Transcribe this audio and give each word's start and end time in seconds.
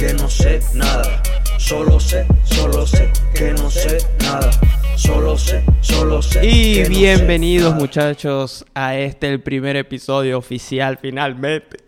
que 0.00 0.14
no 0.14 0.30
sé 0.30 0.60
nada. 0.72 1.22
Solo 1.58 2.00
sé, 2.00 2.26
solo 2.44 2.86
sé 2.86 3.10
que 3.34 3.52
no 3.52 3.70
sé 3.70 3.98
nada. 4.22 4.50
Solo 4.96 5.36
sé, 5.36 5.62
solo 5.82 6.22
sé. 6.22 6.40
Y 6.42 6.76
que 6.76 6.88
no 6.88 6.94
sé 6.94 7.00
bienvenidos 7.00 7.74
muchachos 7.74 8.64
a 8.72 8.96
este 8.96 9.28
el 9.28 9.42
primer 9.42 9.76
episodio 9.76 10.38
oficial 10.38 10.96
finalmente. 10.96 11.84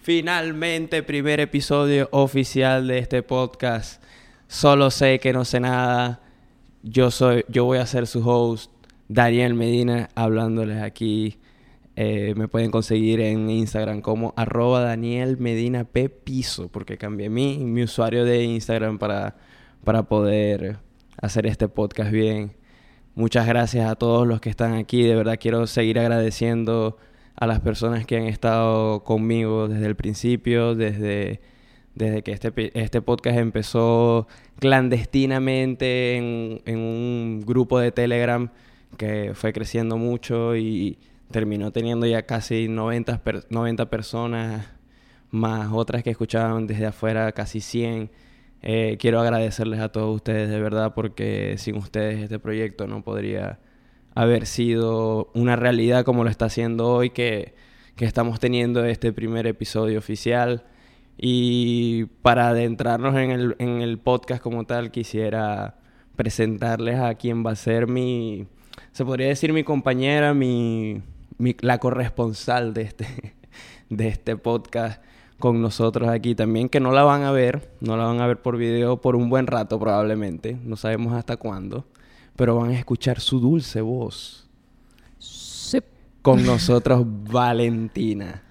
Finalmente 0.00 1.02
primer 1.02 1.40
episodio 1.40 2.08
oficial 2.12 2.86
de 2.86 2.98
este 2.98 3.24
podcast. 3.24 4.00
Solo 4.46 4.92
sé 4.92 5.18
que 5.18 5.32
no 5.32 5.44
sé 5.44 5.58
nada. 5.58 6.20
Yo 6.84 7.10
soy 7.10 7.44
yo 7.48 7.64
voy 7.64 7.78
a 7.78 7.86
ser 7.86 8.06
su 8.06 8.24
host 8.24 8.70
Daniel 9.08 9.54
Medina 9.54 10.08
hablándoles 10.14 10.80
aquí. 10.80 11.40
Eh, 11.98 12.34
me 12.36 12.46
pueden 12.46 12.70
conseguir 12.70 13.20
en 13.20 13.48
Instagram 13.48 14.02
como 14.02 14.34
arroba 14.36 14.82
Daniel 14.82 15.38
Medina 15.38 15.84
P 15.84 16.10
Piso 16.10 16.68
porque 16.68 16.98
cambié 16.98 17.30
mi, 17.30 17.56
mi 17.64 17.82
usuario 17.82 18.26
de 18.26 18.44
Instagram 18.44 18.98
para, 18.98 19.36
para 19.82 20.02
poder 20.02 20.78
hacer 21.16 21.46
este 21.46 21.68
podcast 21.68 22.10
bien. 22.10 22.52
Muchas 23.14 23.46
gracias 23.46 23.90
a 23.90 23.94
todos 23.94 24.26
los 24.26 24.42
que 24.42 24.50
están 24.50 24.74
aquí. 24.74 25.02
De 25.04 25.14
verdad 25.14 25.38
quiero 25.40 25.66
seguir 25.66 25.98
agradeciendo 25.98 26.98
a 27.34 27.46
las 27.46 27.60
personas 27.60 28.04
que 28.04 28.18
han 28.18 28.24
estado 28.24 29.02
conmigo 29.02 29.66
desde 29.66 29.86
el 29.86 29.96
principio, 29.96 30.74
desde, 30.74 31.40
desde 31.94 32.22
que 32.22 32.32
este, 32.32 32.78
este 32.78 33.00
podcast 33.00 33.38
empezó 33.38 34.26
clandestinamente 34.58 36.16
en, 36.16 36.60
en 36.66 36.78
un 36.78 37.42
grupo 37.46 37.78
de 37.78 37.90
Telegram 37.90 38.50
que 38.98 39.32
fue 39.34 39.54
creciendo 39.54 39.96
mucho 39.96 40.56
y 40.56 40.98
terminó 41.30 41.70
teniendo 41.72 42.06
ya 42.06 42.22
casi 42.26 42.68
90, 42.68 43.22
per- 43.22 43.46
90 43.50 43.90
personas, 43.90 44.66
más 45.30 45.70
otras 45.72 46.02
que 46.02 46.10
escuchaban 46.10 46.66
desde 46.66 46.86
afuera 46.86 47.32
casi 47.32 47.60
100. 47.60 48.10
Eh, 48.62 48.96
quiero 48.98 49.20
agradecerles 49.20 49.80
a 49.80 49.90
todos 49.90 50.14
ustedes 50.16 50.48
de 50.48 50.60
verdad 50.60 50.94
porque 50.94 51.56
sin 51.58 51.76
ustedes 51.76 52.20
este 52.22 52.38
proyecto 52.38 52.86
no 52.86 53.02
podría 53.02 53.60
haber 54.14 54.46
sido 54.46 55.30
una 55.34 55.56
realidad 55.56 56.04
como 56.04 56.24
lo 56.24 56.30
está 56.30 56.46
haciendo 56.46 56.88
hoy 56.88 57.10
que, 57.10 57.54
que 57.96 58.06
estamos 58.06 58.40
teniendo 58.40 58.84
este 58.84 59.12
primer 59.12 59.46
episodio 59.46 59.98
oficial. 59.98 60.64
Y 61.18 62.04
para 62.22 62.48
adentrarnos 62.48 63.14
en 63.16 63.30
el, 63.30 63.56
en 63.58 63.80
el 63.82 63.98
podcast 63.98 64.42
como 64.42 64.64
tal, 64.64 64.90
quisiera 64.90 65.76
presentarles 66.14 66.98
a 66.98 67.14
quien 67.14 67.44
va 67.44 67.52
a 67.52 67.56
ser 67.56 67.86
mi, 67.86 68.46
se 68.92 69.04
podría 69.04 69.28
decir 69.28 69.52
mi 69.52 69.64
compañera, 69.64 70.34
mi, 70.34 71.02
mi- 71.38 71.56
la 71.60 71.78
corresponsal 71.78 72.74
de 72.74 72.82
este, 72.82 73.06
de 73.90 74.08
este 74.08 74.36
podcast 74.36 75.02
con 75.38 75.60
nosotros 75.60 76.08
aquí 76.08 76.34
también, 76.34 76.68
que 76.68 76.80
no 76.80 76.92
la 76.92 77.02
van 77.04 77.22
a 77.22 77.30
ver, 77.30 77.70
no 77.80 77.96
la 77.96 78.04
van 78.04 78.20
a 78.20 78.26
ver 78.26 78.40
por 78.40 78.56
video 78.56 79.00
por 79.00 79.16
un 79.16 79.28
buen 79.28 79.46
rato 79.46 79.78
probablemente, 79.78 80.58
no 80.64 80.76
sabemos 80.76 81.12
hasta 81.12 81.36
cuándo, 81.36 81.86
pero 82.36 82.56
van 82.56 82.70
a 82.70 82.78
escuchar 82.78 83.20
su 83.20 83.38
dulce 83.40 83.80
voz. 83.82 84.48
Con 86.22 86.44
nosotros 86.44 87.02
Valentina. 87.06 88.42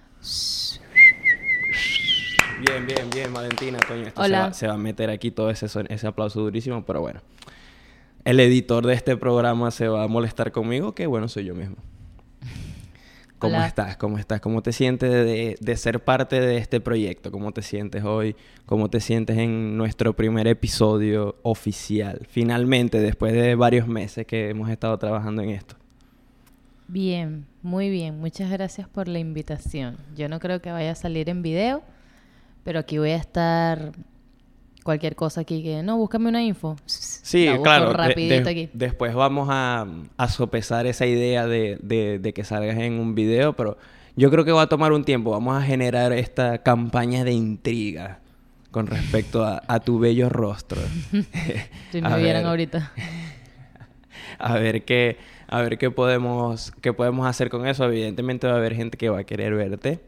Bien, 2.66 2.88
bien, 2.88 3.10
bien, 3.14 3.34
Valentina, 3.34 3.78
coño. 3.86 4.04
Esto 4.08 4.22
se 4.24 4.30
va, 4.32 4.54
se 4.54 4.68
va 4.68 4.74
a 4.76 4.78
meter 4.78 5.10
aquí 5.10 5.30
todo 5.32 5.50
ese, 5.50 5.68
ese 5.90 6.08
aplauso 6.08 6.40
durísimo, 6.42 6.86
pero 6.86 7.02
bueno. 7.02 7.20
El 8.24 8.40
editor 8.40 8.86
de 8.86 8.94
este 8.94 9.18
programa 9.18 9.72
se 9.72 9.88
va 9.88 10.04
a 10.04 10.08
molestar 10.08 10.52
conmigo, 10.52 10.96
que 10.96 11.06
bueno, 11.06 11.28
soy 11.28 11.46
yo 11.46 11.54
mismo. 11.54 11.76
¿Cómo 13.40 13.58
Hola. 13.58 13.68
estás? 13.68 13.98
¿Cómo 13.98 14.18
estás? 14.18 14.40
¿Cómo 14.40 14.62
te 14.64 14.72
sientes 14.72 15.12
de, 15.12 15.58
de 15.60 15.78
ser 15.78 16.04
parte 16.04 16.40
de 16.40 16.58
este 16.58 16.80
proyecto? 16.80 17.32
¿Cómo 17.32 17.52
te 17.52 17.62
sientes 17.62 18.04
hoy? 18.04 18.36
¿Cómo 18.66 18.90
te 18.90 19.02
sientes 19.02 19.38
en 19.38 19.78
nuestro 19.78 20.16
primer 20.16 20.48
episodio 20.48 21.36
oficial? 21.44 22.22
Finalmente, 22.30 23.00
después 23.00 23.34
de 23.34 23.56
varios 23.56 23.88
meses 23.88 24.26
que 24.26 24.50
hemos 24.50 24.70
estado 24.70 24.98
trabajando 24.98 25.42
en 25.42 25.50
esto. 25.50 25.76
Bien, 26.88 27.46
muy 27.62 27.90
bien. 27.90 28.20
Muchas 28.20 28.50
gracias 28.52 28.88
por 28.88 29.08
la 29.08 29.20
invitación. 29.20 29.98
Yo 30.16 30.30
no 30.30 30.40
creo 30.40 30.62
que 30.62 30.72
vaya 30.72 30.92
a 30.92 30.96
salir 30.96 31.30
en 31.30 31.42
video, 31.42 31.84
pero 32.64 32.80
aquí 32.80 33.00
voy 33.00 33.12
a 33.12 33.18
estar 33.18 33.92
cualquier 34.86 35.16
cosa 35.16 35.42
aquí 35.42 35.64
que 35.64 35.82
no, 35.84 35.98
búscame 35.98 36.30
una 36.30 36.42
info. 36.44 36.78
Sí, 36.86 37.50
claro. 37.64 37.88
de- 37.90 37.94
rapidito 37.94 38.44
de- 38.46 38.50
aquí. 38.50 38.70
Después 38.72 39.14
vamos 39.16 39.50
a, 39.52 39.86
a 40.16 40.30
sopesar 40.30 40.86
esa 40.86 41.06
idea 41.08 41.48
de, 41.48 41.78
de- 41.82 42.20
de 42.20 42.34
que 42.34 42.44
salgas 42.44 42.78
en 42.78 42.94
un 43.00 43.16
video, 43.16 43.54
pero 43.54 43.78
yo 44.16 44.30
creo 44.32 44.46
que 44.46 44.52
va 44.52 44.62
a 44.62 44.70
tomar 44.70 44.94
un 44.94 45.04
tiempo. 45.04 45.32
Vamos 45.32 45.58
a 45.62 45.66
generar 45.66 46.14
esta 46.14 46.60
campaña 46.60 47.24
de 47.24 47.34
intriga 47.34 48.20
con 48.70 48.86
respecto 48.88 49.44
a, 49.44 49.64
a 49.68 49.80
tu 49.80 49.98
bello 50.00 50.30
rostro. 50.30 50.80
Si 51.92 51.98
A 52.04 52.10
me 52.10 52.18
vieran 52.22 52.44
ver, 52.44 52.46
ahorita. 52.46 52.92
A 54.38 54.54
ver 54.56 54.84
qué, 54.84 55.18
a 55.48 55.62
ver 55.62 55.78
qué 55.78 55.92
podemos, 55.92 56.72
qué 56.82 56.92
podemos 56.94 57.26
hacer 57.26 57.50
con 57.50 57.66
eso. 57.68 57.86
Evidentemente 57.86 58.48
va 58.48 58.54
a 58.54 58.58
haber 58.58 58.76
gente 58.76 58.98
que 58.98 59.10
va 59.10 59.20
a 59.20 59.24
querer 59.24 59.56
verte. 59.56 60.00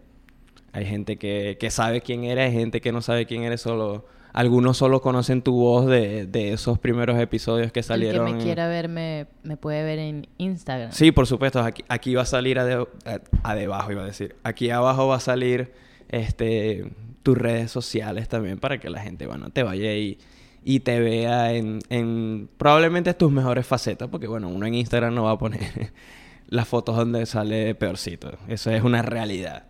Hay 0.74 0.86
gente 0.86 1.18
que, 1.18 1.58
que 1.60 1.72
sabe 1.72 2.02
quién 2.02 2.24
eres, 2.26 2.48
hay 2.50 2.54
gente 2.54 2.82
que 2.82 2.92
no 2.92 3.02
sabe 3.02 3.26
quién 3.26 3.44
eres, 3.44 3.62
solo... 3.62 4.06
Algunos 4.34 4.78
solo 4.78 5.02
conocen 5.02 5.42
tu 5.42 5.56
voz 5.56 5.88
de, 5.88 6.28
de 6.28 6.54
esos 6.54 6.78
primeros 6.80 7.20
episodios 7.20 7.72
que 7.72 7.80
El 7.80 7.84
que 7.84 7.88
salieron. 7.88 8.38
me 8.38 8.44
quiera 8.44 8.68
ver 8.68 8.88
me, 8.88 9.26
me 9.44 9.58
puede 9.58 9.84
ver 9.84 9.98
en 10.00 10.28
Instagram. 10.38 10.92
Sí, 10.92 11.12
por 11.12 11.26
supuesto. 11.28 11.60
Aquí, 11.62 11.84
aquí 11.88 12.14
va 12.14 12.22
a 12.22 12.26
salir 12.26 12.60
a, 12.60 12.66
de- 12.66 12.88
a- 13.06 13.22
a 13.44 13.56
debajo, 13.56 13.92
iba 13.92 14.04
a 14.04 14.06
decir. 14.06 14.36
Aquí 14.44 14.70
abajo 14.70 15.08
va 15.08 15.16
a 15.16 15.20
salir 15.20 15.72
este 16.10 16.92
tus 17.24 17.38
redes 17.38 17.72
sociales 17.72 18.30
también 18.30 18.58
para 18.58 18.80
que 18.80 18.90
la 18.90 19.02
gente, 19.02 19.28
bueno, 19.28 19.50
te 19.50 19.62
vaya 19.64 19.94
y, 19.96 20.18
y 20.64 20.80
te 20.80 21.00
vea 21.02 21.52
en, 21.54 21.80
en 21.90 22.50
probablemente 22.58 23.14
tus 23.14 23.32
mejores 23.32 23.66
facetas, 23.68 24.08
porque 24.08 24.28
bueno, 24.28 24.48
uno 24.48 24.66
en 24.66 24.76
Instagram 24.76 25.14
no 25.14 25.24
va 25.24 25.32
a 25.32 25.38
poner 25.38 25.92
las 26.48 26.68
fotos 26.68 26.96
donde 26.96 27.26
sale 27.26 27.76
peorcito. 27.76 28.32
Eso 28.48 28.72
es 28.72 28.82
una 28.84 29.02
realidad. 29.02 29.67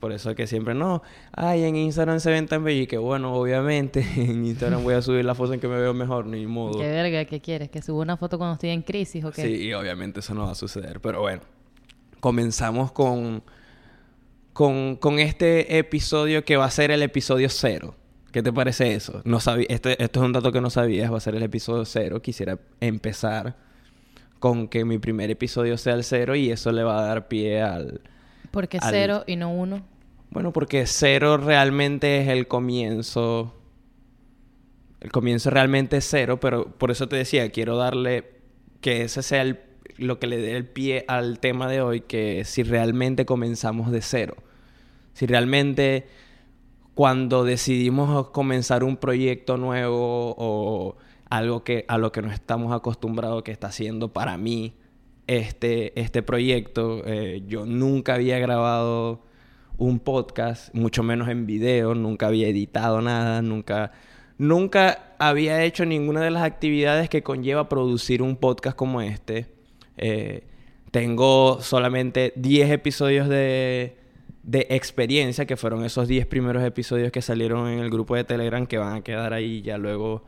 Por 0.00 0.12
eso 0.12 0.30
es 0.30 0.36
que 0.36 0.46
siempre 0.46 0.74
no, 0.74 1.02
ay, 1.30 1.62
en 1.64 1.76
Instagram 1.76 2.20
se 2.20 2.30
ven 2.30 2.48
tan 2.48 2.64
bellos 2.64 2.84
y 2.84 2.86
que 2.86 2.96
bueno, 2.96 3.34
obviamente 3.34 4.00
en 4.16 4.46
Instagram 4.46 4.82
voy 4.82 4.94
a 4.94 5.02
subir 5.02 5.24
la 5.26 5.34
foto 5.34 5.52
en 5.52 5.60
que 5.60 5.68
me 5.68 5.78
veo 5.78 5.92
mejor, 5.92 6.26
ni 6.26 6.46
modo. 6.46 6.78
¿Qué 6.78 6.88
verga? 6.88 7.26
¿Qué 7.26 7.40
quieres? 7.40 7.68
¿Que 7.68 7.82
suba 7.82 8.00
una 8.00 8.16
foto 8.16 8.38
cuando 8.38 8.54
estoy 8.54 8.70
en 8.70 8.80
crisis 8.80 9.22
o 9.24 9.30
qué? 9.30 9.42
Sí, 9.42 9.66
y 9.66 9.74
obviamente 9.74 10.20
eso 10.20 10.34
no 10.34 10.46
va 10.46 10.52
a 10.52 10.54
suceder. 10.54 11.00
Pero 11.00 11.20
bueno, 11.20 11.42
comenzamos 12.18 12.92
con, 12.92 13.42
con, 14.54 14.96
con 14.96 15.18
este 15.18 15.76
episodio 15.78 16.46
que 16.46 16.56
va 16.56 16.64
a 16.64 16.70
ser 16.70 16.90
el 16.90 17.02
episodio 17.02 17.50
cero. 17.50 17.94
¿Qué 18.32 18.42
te 18.42 18.52
parece 18.52 18.94
eso? 18.94 19.20
No 19.24 19.38
sabía, 19.38 19.66
este, 19.68 20.02
esto 20.02 20.20
es 20.20 20.26
un 20.26 20.32
dato 20.32 20.50
que 20.50 20.62
no 20.62 20.70
sabías, 20.70 21.12
va 21.12 21.18
a 21.18 21.20
ser 21.20 21.34
el 21.34 21.42
episodio 21.42 21.84
cero. 21.84 22.22
Quisiera 22.22 22.58
empezar 22.80 23.56
con 24.38 24.68
que 24.68 24.86
mi 24.86 24.98
primer 24.98 25.30
episodio 25.30 25.76
sea 25.76 25.94
el 25.94 26.04
cero 26.04 26.34
y 26.36 26.50
eso 26.50 26.72
le 26.72 26.84
va 26.84 27.00
a 27.00 27.06
dar 27.06 27.28
pie 27.28 27.60
al... 27.60 28.00
¿Por 28.50 28.68
qué 28.68 28.78
al- 28.80 28.90
cero 28.90 29.24
y 29.26 29.36
no 29.36 29.52
uno? 29.52 29.82
Bueno, 30.30 30.52
porque 30.52 30.86
cero 30.86 31.36
realmente 31.38 32.20
es 32.22 32.28
el 32.28 32.46
comienzo. 32.46 33.54
El 35.00 35.10
comienzo 35.10 35.50
realmente 35.50 35.96
es 35.96 36.06
cero, 36.08 36.38
pero 36.40 36.66
por 36.76 36.90
eso 36.90 37.08
te 37.08 37.16
decía, 37.16 37.50
quiero 37.50 37.76
darle 37.76 38.28
que 38.80 39.02
ese 39.02 39.22
sea 39.22 39.42
el- 39.42 39.60
lo 39.96 40.18
que 40.18 40.26
le 40.26 40.38
dé 40.38 40.56
el 40.56 40.66
pie 40.66 41.04
al 41.08 41.40
tema 41.40 41.68
de 41.68 41.80
hoy, 41.80 42.00
que 42.02 42.44
si 42.44 42.62
realmente 42.62 43.24
comenzamos 43.26 43.90
de 43.90 44.02
cero. 44.02 44.36
Si 45.14 45.26
realmente 45.26 46.06
cuando 46.94 47.44
decidimos 47.44 48.28
comenzar 48.30 48.84
un 48.84 48.96
proyecto 48.96 49.56
nuevo 49.56 50.34
o 50.36 50.96
algo 51.30 51.64
que 51.64 51.84
a 51.88 51.96
lo 51.98 52.12
que 52.12 52.22
no 52.22 52.30
estamos 52.30 52.72
acostumbrados 52.74 53.42
que 53.42 53.52
está 53.52 53.68
haciendo 53.68 54.12
para 54.12 54.36
mí 54.36 54.74
este, 55.30 55.98
este 56.00 56.24
proyecto, 56.24 57.02
eh, 57.06 57.42
yo 57.46 57.64
nunca 57.64 58.14
había 58.14 58.40
grabado 58.40 59.22
un 59.78 60.00
podcast, 60.00 60.74
mucho 60.74 61.04
menos 61.04 61.28
en 61.28 61.46
video, 61.46 61.94
nunca 61.94 62.26
había 62.26 62.48
editado 62.48 63.00
nada, 63.00 63.40
nunca, 63.40 63.92
nunca 64.38 65.14
había 65.20 65.62
hecho 65.62 65.86
ninguna 65.86 66.20
de 66.20 66.32
las 66.32 66.42
actividades 66.42 67.08
que 67.08 67.22
conlleva 67.22 67.68
producir 67.68 68.22
un 68.22 68.34
podcast 68.34 68.76
como 68.76 69.02
este. 69.02 69.46
Eh, 69.98 70.48
tengo 70.90 71.60
solamente 71.60 72.32
10 72.34 72.70
episodios 72.72 73.28
de, 73.28 73.96
de 74.42 74.66
experiencia, 74.70 75.46
que 75.46 75.56
fueron 75.56 75.84
esos 75.84 76.08
10 76.08 76.26
primeros 76.26 76.64
episodios 76.64 77.12
que 77.12 77.22
salieron 77.22 77.68
en 77.68 77.78
el 77.78 77.88
grupo 77.88 78.16
de 78.16 78.24
Telegram, 78.24 78.66
que 78.66 78.78
van 78.78 78.96
a 78.96 79.00
quedar 79.02 79.32
ahí 79.32 79.62
ya 79.62 79.78
luego. 79.78 80.24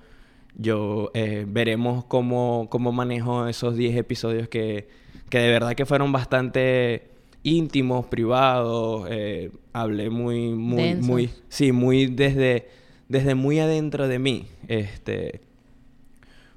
Yo 0.55 1.11
eh, 1.15 1.45
veremos 1.49 2.05
cómo, 2.05 2.69
cómo 2.71 2.93
manejo 2.93 3.49
esos 3.49 3.77
10 3.77 3.97
episodios 3.97 4.49
que, 4.49 4.89
que 5.31 5.39
de 5.39 5.51
verdad 5.51 5.75
que 5.75 5.87
fueron 5.87 6.13
bastante 6.13 7.11
íntimos, 7.43 8.07
privados. 8.07 9.07
eh, 9.11 9.51
hablé 9.73 10.11
muy, 10.11 10.51
muy, 10.51 10.83
Densos. 10.83 11.09
muy, 11.09 11.31
sí, 11.49 11.73
muy 11.73 12.07
desde, 12.07 12.69
desde 13.09 13.35
muy 13.35 13.59
adentro 13.59 14.09
de 14.09 14.19
mí. 14.19 14.47
Este, 14.69 15.41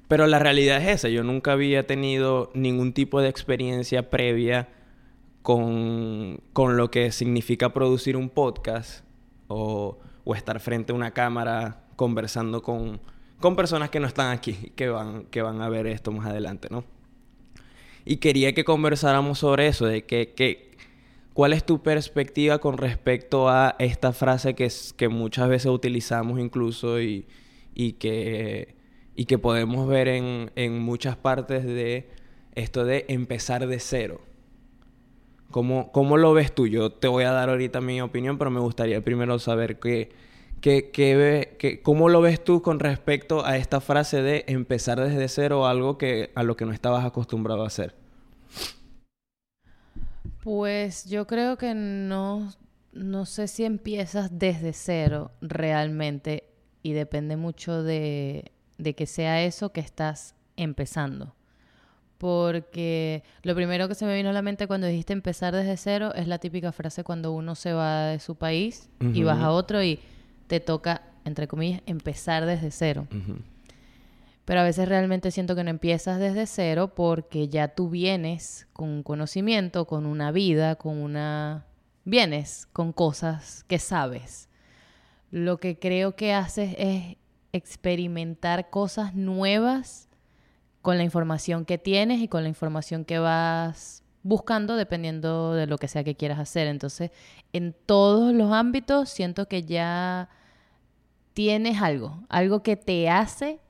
pero 0.08 0.26
la 0.26 0.38
realidad 0.38 0.82
es 0.82 0.88
esa. 0.88 1.08
Yo 1.08 1.24
nunca 1.24 1.52
había 1.52 1.86
tenido 1.86 2.50
ningún 2.54 2.92
tipo 2.92 3.20
de 3.20 3.28
experiencia 3.28 4.10
previa 4.10 4.68
con, 5.42 6.40
con 6.52 6.76
lo 6.76 6.90
que 6.90 7.12
significa 7.12 7.72
producir 7.72 8.16
un 8.16 8.28
podcast 8.28 9.04
o, 9.48 9.98
o 10.24 10.34
estar 10.34 10.60
frente 10.60 10.92
a 10.92 10.94
una 10.94 11.12
cámara 11.12 11.84
conversando 11.96 12.62
con, 12.62 13.00
con 13.40 13.56
personas 13.56 13.90
que 13.90 14.00
no 14.00 14.06
están 14.06 14.32
aquí, 14.32 14.72
que 14.74 14.88
van, 14.88 15.24
que 15.26 15.42
van 15.42 15.60
a 15.60 15.68
ver 15.68 15.86
esto 15.86 16.12
más 16.12 16.26
adelante, 16.26 16.68
¿no? 16.70 16.84
Y 18.04 18.18
quería 18.18 18.54
que 18.54 18.64
conversáramos 18.64 19.40
sobre 19.40 19.66
eso, 19.66 19.86
de 19.86 20.04
que, 20.04 20.32
que 20.34 20.76
¿cuál 21.32 21.52
es 21.52 21.64
tu 21.64 21.82
perspectiva 21.82 22.58
con 22.58 22.78
respecto 22.78 23.48
a 23.48 23.74
esta 23.78 24.12
frase 24.12 24.54
que, 24.54 24.70
que 24.96 25.08
muchas 25.08 25.48
veces 25.48 25.66
utilizamos 25.66 26.38
incluso 26.38 27.00
y, 27.00 27.26
y, 27.74 27.94
que, 27.94 28.76
y 29.16 29.24
que 29.26 29.38
podemos 29.38 29.88
ver 29.88 30.08
en, 30.08 30.50
en 30.54 30.78
muchas 30.78 31.16
partes 31.16 31.64
de 31.64 32.08
esto 32.54 32.84
de 32.84 33.04
empezar 33.08 33.66
de 33.66 33.78
cero? 33.80 34.20
¿Cómo, 35.50 35.92
¿Cómo, 35.92 36.16
lo 36.16 36.32
ves 36.32 36.54
tú? 36.54 36.66
Yo 36.66 36.90
te 36.90 37.08
voy 37.08 37.24
a 37.24 37.30
dar 37.30 37.50
ahorita 37.50 37.80
mi 37.80 38.00
opinión, 38.00 38.38
pero 38.38 38.50
me 38.50 38.60
gustaría 38.60 39.02
primero 39.02 39.38
saber 39.38 39.78
qué, 39.78 40.10
qué, 40.60 40.90
qué, 40.90 41.80
cómo 41.82 42.08
lo 42.08 42.20
ves 42.20 42.42
tú 42.42 42.62
con 42.62 42.78
respecto 42.80 43.44
a 43.44 43.56
esta 43.56 43.80
frase 43.80 44.22
de 44.22 44.44
empezar 44.48 45.00
desde 45.00 45.28
cero 45.28 45.66
algo 45.66 45.98
que, 45.98 46.30
a 46.34 46.42
lo 46.42 46.56
que 46.56 46.64
no 46.64 46.72
estabas 46.72 47.04
acostumbrado 47.04 47.62
a 47.64 47.66
hacer. 47.66 47.94
Pues 50.42 51.06
yo 51.06 51.26
creo 51.26 51.56
que 51.56 51.74
no, 51.74 52.52
no 52.92 53.26
sé 53.26 53.48
si 53.48 53.64
empiezas 53.64 54.38
desde 54.38 54.72
cero 54.72 55.32
realmente 55.40 56.44
y 56.82 56.92
depende 56.92 57.36
mucho 57.36 57.82
de, 57.82 58.52
de 58.78 58.94
que 58.94 59.06
sea 59.06 59.42
eso 59.42 59.72
que 59.72 59.80
estás 59.80 60.34
empezando 60.56 61.34
porque 62.18 63.22
lo 63.42 63.54
primero 63.54 63.88
que 63.88 63.94
se 63.94 64.06
me 64.06 64.16
vino 64.16 64.30
a 64.30 64.32
la 64.32 64.42
mente 64.42 64.66
cuando 64.66 64.86
dijiste 64.86 65.12
empezar 65.12 65.54
desde 65.54 65.76
cero 65.76 66.14
es 66.14 66.28
la 66.28 66.38
típica 66.38 66.72
frase 66.72 67.04
cuando 67.04 67.32
uno 67.32 67.54
se 67.54 67.72
va 67.72 68.06
de 68.06 68.20
su 68.20 68.36
país 68.36 68.88
y 69.12 69.22
vas 69.22 69.40
a 69.40 69.50
otro 69.50 69.82
y 69.82 70.00
te 70.46 70.60
toca, 70.60 71.02
entre 71.24 71.48
comillas, 71.48 71.82
empezar 71.86 72.46
desde 72.46 72.70
cero. 72.70 73.06
Pero 74.44 74.60
a 74.60 74.64
veces 74.64 74.88
realmente 74.88 75.32
siento 75.32 75.56
que 75.56 75.64
no 75.64 75.70
empiezas 75.70 76.20
desde 76.20 76.46
cero 76.46 76.92
porque 76.94 77.48
ya 77.48 77.68
tú 77.68 77.90
vienes 77.90 78.68
con 78.72 78.88
un 78.88 79.02
conocimiento, 79.02 79.86
con 79.86 80.06
una 80.06 80.30
vida, 80.30 80.76
con 80.76 80.98
una... 80.98 81.66
Vienes 82.04 82.66
con 82.72 82.92
cosas 82.92 83.64
que 83.64 83.80
sabes. 83.80 84.48
Lo 85.32 85.58
que 85.58 85.80
creo 85.80 86.14
que 86.14 86.32
haces 86.32 86.76
es 86.78 87.16
experimentar 87.52 88.70
cosas 88.70 89.16
nuevas 89.16 90.08
con 90.82 90.98
la 90.98 91.02
información 91.02 91.64
que 91.64 91.78
tienes 91.78 92.20
y 92.20 92.28
con 92.28 92.44
la 92.44 92.48
información 92.48 93.04
que 93.04 93.18
vas 93.18 94.04
buscando 94.26 94.76
dependiendo 94.76 95.54
de 95.54 95.66
lo 95.66 95.78
que 95.78 95.88
sea 95.88 96.04
que 96.04 96.16
quieras 96.16 96.38
hacer. 96.38 96.66
Entonces, 96.66 97.10
en 97.52 97.74
todos 97.86 98.34
los 98.34 98.52
ámbitos 98.52 99.08
siento 99.08 99.46
que 99.46 99.62
ya 99.62 100.28
tienes 101.32 101.80
algo, 101.80 102.20
algo 102.28 102.62
que 102.62 102.76
te 102.76 103.08
hace 103.08 103.60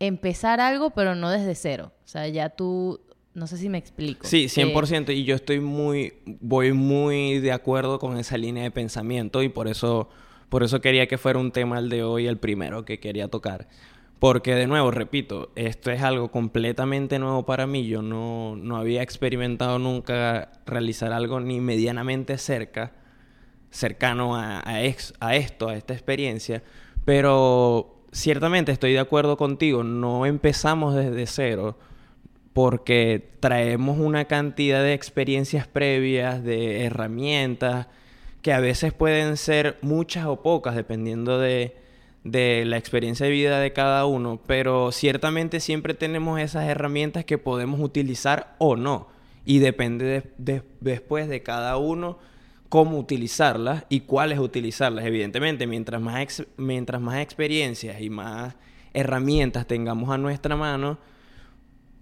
empezar 0.00 0.60
algo, 0.60 0.90
pero 0.90 1.14
no 1.14 1.30
desde 1.30 1.54
cero. 1.54 1.92
O 2.04 2.08
sea, 2.08 2.26
ya 2.28 2.50
tú, 2.50 3.00
no 3.32 3.46
sé 3.46 3.56
si 3.56 3.68
me 3.68 3.78
explico. 3.78 4.26
Sí, 4.26 4.46
100%. 4.46 5.14
Y 5.14 5.24
yo 5.24 5.36
estoy 5.36 5.60
muy, 5.60 6.14
voy 6.40 6.72
muy 6.72 7.38
de 7.38 7.52
acuerdo 7.52 7.98
con 7.98 8.18
esa 8.18 8.36
línea 8.36 8.64
de 8.64 8.70
pensamiento 8.70 9.42
y 9.42 9.48
por 9.48 9.68
eso, 9.68 10.08
por 10.48 10.62
eso 10.62 10.80
quería 10.80 11.06
que 11.06 11.16
fuera 11.16 11.38
un 11.38 11.52
tema 11.52 11.78
el 11.78 11.88
de 11.88 12.02
hoy, 12.02 12.26
el 12.26 12.38
primero 12.38 12.84
que 12.84 12.98
quería 12.98 13.28
tocar. 13.28 13.68
Porque 14.18 14.54
de 14.54 14.66
nuevo, 14.66 14.90
repito, 14.90 15.50
esto 15.54 15.90
es 15.90 16.02
algo 16.02 16.30
completamente 16.30 17.18
nuevo 17.18 17.44
para 17.44 17.66
mí. 17.66 17.86
Yo 17.86 18.00
no, 18.00 18.56
no 18.56 18.76
había 18.76 19.02
experimentado 19.02 19.78
nunca 19.78 20.52
realizar 20.66 21.12
algo 21.12 21.40
ni 21.40 21.60
medianamente 21.60 22.38
cerca, 22.38 22.92
cercano 23.70 24.36
a, 24.36 24.60
a, 24.60 24.76
a 25.20 25.36
esto, 25.36 25.68
a 25.68 25.76
esta 25.76 25.92
experiencia. 25.92 26.62
Pero 27.04 28.02
ciertamente 28.12 28.72
estoy 28.72 28.92
de 28.92 29.00
acuerdo 29.00 29.36
contigo, 29.36 29.84
no 29.84 30.24
empezamos 30.24 30.94
desde 30.94 31.26
cero 31.26 31.76
porque 32.54 33.32
traemos 33.40 33.98
una 33.98 34.26
cantidad 34.26 34.80
de 34.80 34.94
experiencias 34.94 35.66
previas, 35.66 36.42
de 36.44 36.84
herramientas, 36.84 37.88
que 38.42 38.52
a 38.52 38.60
veces 38.60 38.92
pueden 38.92 39.36
ser 39.36 39.76
muchas 39.82 40.26
o 40.26 40.40
pocas, 40.40 40.76
dependiendo 40.76 41.40
de, 41.40 41.76
de 42.24 42.64
la 42.64 42.78
experiencia 42.78 43.26
de 43.26 43.32
vida 43.32 43.60
de 43.60 43.72
cada 43.72 44.06
uno, 44.06 44.40
pero 44.46 44.90
ciertamente 44.92 45.60
siempre 45.60 45.94
tenemos 45.94 46.40
esas 46.40 46.64
herramientas 46.64 47.24
que 47.26 47.38
podemos 47.38 47.80
utilizar 47.80 48.56
o 48.58 48.76
no. 48.76 49.08
Y 49.44 49.58
depende 49.58 50.32
después 50.80 51.28
de 51.28 51.42
cada 51.42 51.76
uno 51.76 52.18
cómo 52.70 52.98
utilizarlas 52.98 53.84
y 53.90 54.00
cuáles 54.00 54.38
utilizarlas. 54.38 55.04
Evidentemente, 55.04 55.66
mientras 55.66 56.00
más, 56.00 56.44
mientras 56.56 57.00
más 57.02 57.18
experiencias 57.18 58.00
y 58.00 58.08
más 58.08 58.56
herramientas 58.94 59.66
tengamos 59.66 60.08
a 60.08 60.16
nuestra 60.16 60.56
mano, 60.56 60.98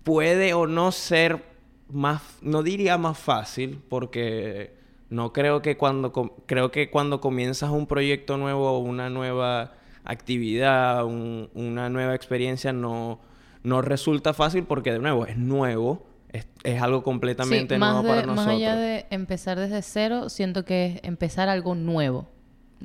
puede 0.05 0.55
o 0.55 0.69
no 0.69 0.93
ser 0.93 1.43
más, 1.89 2.23
no 2.43 2.63
diría 2.63 2.97
más 2.97 3.19
fácil, 3.19 3.81
porque 3.89 4.75
no 5.11 5.33
creo 5.33 5.63
que 5.63 5.77
cuando, 5.77 6.13
creo 6.47 6.71
que 6.71 6.91
cuando 6.91 7.21
comienzas 7.21 7.71
un 7.71 7.89
proyecto 7.89 8.37
nuevo 8.37 8.71
o 8.71 8.79
una 8.79 9.11
nueva 9.11 9.75
actividad, 10.05 11.05
una 11.05 11.89
nueva 11.89 12.15
experiencia, 12.15 12.73
no, 12.73 13.21
no 13.63 13.83
resulta 13.83 14.35
fácil 14.35 14.65
porque 14.65 14.93
de 14.93 14.99
nuevo 14.99 15.27
es 15.27 15.37
nuevo, 15.37 16.07
es, 16.33 16.81
algo 16.81 17.03
completamente 17.03 17.79
nuevo 17.79 18.03
para 18.03 18.23
nosotros. 18.23 18.47
Más 18.47 18.49
allá 18.49 18.77
de 18.77 19.07
empezar 19.11 19.59
desde 19.59 19.83
cero, 19.83 20.29
siento 20.29 20.65
que 20.65 20.87
es 20.87 21.01
empezar 21.05 21.49
algo 21.49 21.75
nuevo, 21.75 22.29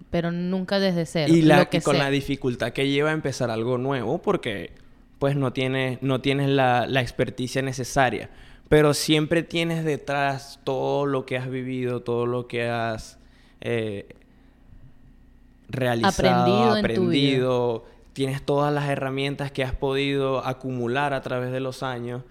pero 0.10 0.32
nunca 0.32 0.80
desde 0.80 1.06
cero. 1.06 1.34
Y, 1.34 1.42
la, 1.42 1.70
con 1.84 1.98
la 1.98 2.10
dificultad 2.10 2.72
que 2.72 2.90
lleva 2.90 3.12
a 3.12 3.14
empezar 3.14 3.50
algo 3.50 3.78
nuevo 3.78 4.22
porque 4.22 4.72
pues 5.20 5.36
no 5.36 5.54
tienes, 5.54 6.02
no 6.02 6.22
tienes 6.22 6.50
la, 6.50 6.86
la 6.88 7.02
experticia 7.02 7.62
necesaria. 7.62 8.30
Pero 8.70 8.94
siempre 8.94 9.44
tienes 9.44 9.86
detrás 9.86 10.60
todo 10.66 11.06
lo 11.06 11.26
que 11.26 11.38
has 11.38 11.50
vivido, 11.50 12.02
todo 12.02 12.26
lo 12.26 12.48
que 12.48 12.68
has 12.68 13.18
eh, 13.62 14.10
realizado, 15.70 16.76
aprendido, 16.76 17.86
tienes 18.14 18.42
todas 18.42 18.74
las 18.74 18.90
herramientas 18.90 19.52
que 19.52 19.64
has 19.64 19.74
podido 19.74 20.46
acumular 20.46 21.14
a 21.14 21.22
través 21.22 21.52
de 21.52 21.60
los 21.60 21.84
años. 21.84 22.24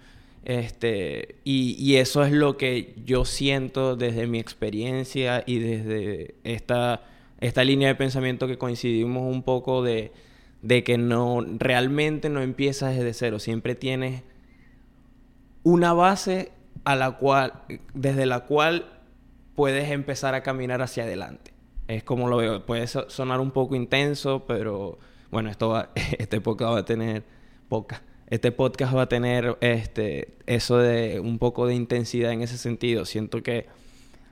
Este, 0.43 1.35
y, 1.43 1.95
eso 1.95 2.23
es 2.23 2.31
lo 2.31 2.57
que 2.57 2.95
yo 3.05 3.25
siento 3.25 3.97
desde 3.97 4.27
mi 4.27 4.39
experiencia 4.39 5.43
y 5.45 5.59
desde 5.59 6.35
esta, 6.45 7.01
esta 7.41 7.63
línea 7.65 7.89
de 7.89 7.95
pensamiento 7.95 8.47
que 8.47 8.57
coincidimos 8.57 9.23
un 9.29 9.43
poco 9.43 9.83
de, 9.83 10.13
de 10.61 10.83
que 10.85 10.97
no 10.97 11.45
realmente 11.57 12.29
no 12.29 12.41
empiezas 12.41 12.95
desde 12.95 13.13
cero, 13.13 13.39
siempre 13.39 13.75
tienes 13.75 14.23
una 15.63 15.91
base 15.91 16.51
a 16.85 16.95
la 16.95 17.11
cual, 17.11 17.63
desde 17.93 18.25
la 18.25 18.41
cual 18.45 18.85
puedes 19.55 19.91
empezar 19.91 20.33
a 20.33 20.43
caminar 20.43 20.81
hacia 20.81 21.03
adelante. 21.03 21.56
Es 21.87 22.03
como 22.03 22.27
lo 22.27 22.37
veo. 22.37 22.65
Puede 22.65 22.87
sonar 22.87 23.39
un 23.39 23.51
poco 23.51 23.75
intenso, 23.75 24.45
pero 24.45 24.97
bueno, 25.31 25.49
esto 25.49 25.69
va, 25.69 25.89
este 26.17 26.39
va 26.39 26.77
a 26.77 26.85
tener 26.85 27.23
poca. 27.69 28.01
Este 28.27 28.51
podcast 28.51 28.93
va 28.93 29.03
a 29.03 29.09
tener 29.09 29.57
este 29.61 30.33
eso 30.47 30.77
de 30.77 31.21
un 31.21 31.39
poco 31.39 31.65
de 31.65 31.75
intensidad 31.75 32.31
en 32.33 32.41
ese 32.41 32.57
sentido. 32.57 33.05
Siento 33.05 33.41
que 33.41 33.67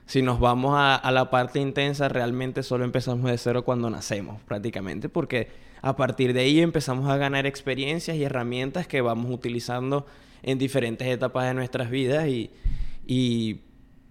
si 0.04 0.22
nos 0.22 0.38
vamos 0.38 0.74
a, 0.76 1.10
la 1.10 1.30
parte 1.30 1.60
intensa, 1.60 2.08
realmente 2.08 2.62
solo 2.62 2.84
empezamos 2.84 3.28
de 3.30 3.38
cero 3.38 3.64
cuando 3.64 3.90
nacemos, 3.90 4.40
prácticamente, 4.42 5.08
porque 5.08 5.48
a 5.82 5.96
partir 5.96 6.32
de 6.32 6.40
ahí 6.40 6.60
empezamos 6.60 7.08
a 7.08 7.16
ganar 7.16 7.46
experiencias 7.46 8.16
y 8.16 8.22
herramientas 8.22 8.86
que 8.86 9.00
vamos 9.00 9.32
utilizando 9.32 10.06
en 10.42 10.58
diferentes 10.58 11.08
etapas 11.08 11.46
de 11.46 11.54
nuestras 11.54 11.90
vidas 11.90 12.28
y 12.28 13.60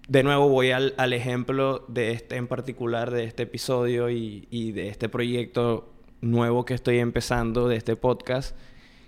de 0.08 0.24
nuevo 0.24 0.50
voy 0.50 0.72
al, 0.72 1.14
ejemplo 1.14 1.86
de 1.88 2.12
este 2.12 2.36
en 2.36 2.48
particular, 2.48 3.12
de 3.12 3.24
este 3.24 3.44
episodio 3.44 4.10
y, 4.10 4.72
de 4.72 4.90
este 4.90 5.10
proyecto 5.10 5.94
nuevo 6.22 6.66
que 6.66 6.74
estoy 6.74 7.00
empezando, 7.00 7.68
de 7.68 7.78
este 7.78 7.96
podcast, 7.96 8.56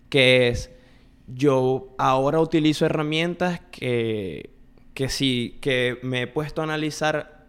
que 0.10 0.48
es, 0.48 0.72
yo 1.28 1.94
ahora 1.98 2.40
utilizo 2.40 2.86
herramientas 2.86 3.62
que, 3.72 4.52
que 4.94 5.10
sí, 5.10 5.58
que 5.62 6.00
me 6.02 6.24
he 6.24 6.28
puesto 6.28 6.62
a 6.62 6.64
analizar 6.64 7.48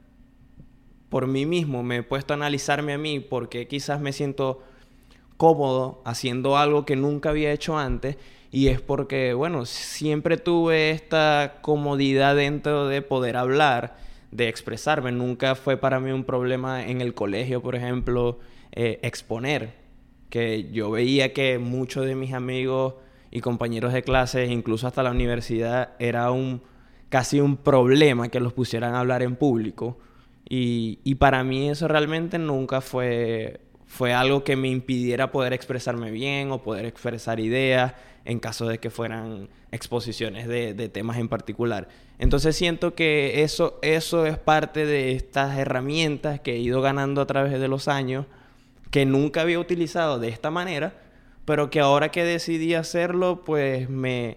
por 1.08 1.26
mí 1.26 1.46
mismo, 1.46 1.82
me 1.82 1.98
he 1.98 2.02
puesto 2.02 2.34
a 2.34 2.36
analizarme 2.36 2.92
a 2.92 2.98
mí 2.98 3.20
porque 3.20 3.66
quizás 3.66 4.00
me 4.00 4.12
siento 4.12 4.62
cómodo 5.38 6.02
haciendo 6.04 6.58
algo 6.58 6.84
que 6.84 6.96
nunca 6.96 7.30
había 7.30 7.52
hecho 7.52 7.78
antes 7.78 8.16
y 8.50 8.68
es 8.68 8.80
porque, 8.80 9.34
bueno, 9.34 9.66
siempre 9.66 10.38
tuve 10.38 10.90
esta 10.90 11.58
comodidad 11.60 12.34
dentro 12.36 12.88
de 12.88 13.02
poder 13.02 13.36
hablar, 13.36 13.96
de 14.30 14.48
expresarme. 14.48 15.12
Nunca 15.12 15.54
fue 15.54 15.76
para 15.76 16.00
mí 16.00 16.10
un 16.12 16.24
problema 16.24 16.86
en 16.86 17.00
el 17.00 17.14
colegio, 17.14 17.62
por 17.62 17.74
ejemplo, 17.74 18.38
eh, 18.72 19.00
exponer. 19.02 19.74
Que 20.30 20.70
yo 20.72 20.90
veía 20.90 21.32
que 21.32 21.58
muchos 21.58 22.06
de 22.06 22.14
mis 22.14 22.32
amigos 22.32 22.94
y 23.30 23.40
compañeros 23.40 23.92
de 23.92 24.02
clases, 24.02 24.50
incluso 24.50 24.86
hasta 24.86 25.02
la 25.02 25.10
universidad, 25.10 25.90
era 25.98 26.30
un 26.30 26.62
casi 27.10 27.40
un 27.40 27.56
problema 27.56 28.28
que 28.28 28.40
los 28.40 28.52
pusieran 28.52 28.94
a 28.94 29.00
hablar 29.00 29.22
en 29.22 29.36
público. 29.36 29.98
Y, 30.48 31.00
y 31.04 31.16
para 31.16 31.44
mí 31.44 31.68
eso 31.68 31.88
realmente 31.88 32.38
nunca 32.38 32.80
fue, 32.80 33.60
fue 33.88 34.12
algo 34.12 34.44
que 34.44 34.54
me 34.54 34.68
impidiera 34.68 35.32
poder 35.32 35.54
expresarme 35.54 36.10
bien 36.10 36.52
o 36.52 36.62
poder 36.62 36.84
expresar 36.84 37.40
ideas 37.40 37.94
en 38.26 38.38
caso 38.38 38.68
de 38.68 38.78
que 38.78 38.90
fueran 38.90 39.48
exposiciones 39.72 40.46
de, 40.46 40.88
temas 40.90 41.16
en 41.16 41.28
particular. 41.28 41.88
Entonces 42.18 42.54
siento 42.54 42.94
que 42.94 43.42
eso, 43.42 43.78
eso 43.80 44.26
es 44.26 44.36
parte 44.36 44.84
de 44.84 45.12
estas 45.12 45.56
herramientas 45.56 46.38
que 46.40 46.52
he 46.52 46.58
ido 46.58 46.82
ganando 46.82 47.22
a 47.22 47.26
través 47.26 47.58
de 47.58 47.66
los 47.66 47.88
años, 47.88 48.26
que 48.90 49.06
nunca 49.06 49.40
había 49.40 49.58
utilizado 49.58 50.18
de 50.18 50.28
esta 50.28 50.50
manera, 50.50 50.92
pero 51.46 51.70
que 51.70 51.80
ahora 51.80 52.10
que 52.10 52.24
decidí 52.24 52.74
hacerlo, 52.74 53.42
pues 53.46 53.88
me, 53.88 54.36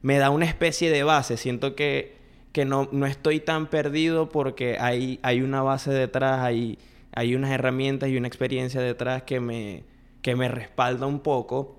me 0.00 0.18
da 0.18 0.30
una 0.30 0.44
especie 0.44 0.90
de 0.92 1.02
base. 1.02 1.36
Siento 1.36 1.74
que, 1.74 2.14
que 2.52 2.64
no, 2.64 2.88
no 2.92 3.06
estoy 3.06 3.40
tan 3.40 3.66
perdido 3.66 4.28
porque 4.28 4.78
hay, 4.78 5.18
hay 5.22 5.40
una 5.42 5.62
base 5.62 5.90
detrás, 5.90 6.40
hay, 6.40 6.78
hay 7.12 7.34
unas 7.34 7.50
herramientas 7.50 8.08
y 8.08 8.16
una 8.16 8.28
experiencia 8.28 8.80
detrás 8.80 9.22
que 9.22 9.40
me, 9.40 9.84
que 10.22 10.34
me 10.34 10.48
respalda 10.48 11.06
un 11.06 11.20
poco 11.20 11.78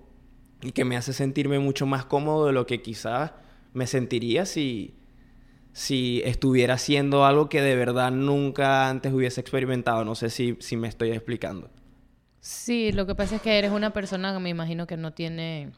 y 0.62 0.72
que 0.72 0.86
me 0.86 0.96
hace 0.96 1.14
sentirme 1.14 1.60
mucho 1.60 1.86
más 1.86 2.06
cómodo 2.06 2.48
de 2.48 2.54
lo 2.54 2.66
que 2.66 2.82
quizás 2.82 3.32
me 3.74 3.88
sentiría 3.88 4.46
si, 4.46 4.96
si 5.74 6.22
estuviera 6.24 6.76
haciendo 6.76 7.26
algo 7.26 7.50
que 7.50 7.62
de 7.62 7.76
verdad 7.76 8.12
nunca 8.12 8.90
antes 8.90 9.12
hubiese 9.12 9.42
experimentado. 9.42 10.06
No 10.06 10.16
sé 10.16 10.30
si, 10.30 10.56
si 10.60 10.78
me 10.78 10.88
estoy 10.88 11.12
explicando. 11.12 11.70
Sí, 12.40 12.92
lo 12.92 13.08
que 13.08 13.16
pasa 13.16 13.38
es 13.38 13.42
que 13.42 13.58
eres 13.58 13.72
una 13.72 13.92
persona 13.92 14.34
que 14.34 14.40
me 14.40 14.50
imagino 14.50 14.86
que 14.86 14.98
no 14.98 15.14
tiene, 15.14 15.72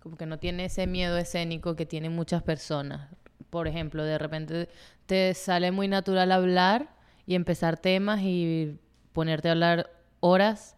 como 0.00 0.16
que 0.16 0.26
no 0.26 0.38
tiene 0.38 0.64
ese 0.64 0.86
miedo 0.86 1.16
escénico 1.18 1.76
que 1.76 1.86
tienen 1.86 2.12
muchas 2.12 2.42
personas. 2.42 3.10
Por 3.50 3.68
ejemplo, 3.68 4.02
de 4.02 4.18
repente 4.18 4.68
te 5.06 5.34
sale 5.34 5.70
muy 5.70 5.88
natural 5.88 6.32
hablar 6.32 7.01
y 7.32 7.34
empezar 7.34 7.78
temas 7.78 8.20
y 8.22 8.76
ponerte 9.12 9.48
a 9.48 9.52
hablar 9.52 9.90
horas, 10.20 10.76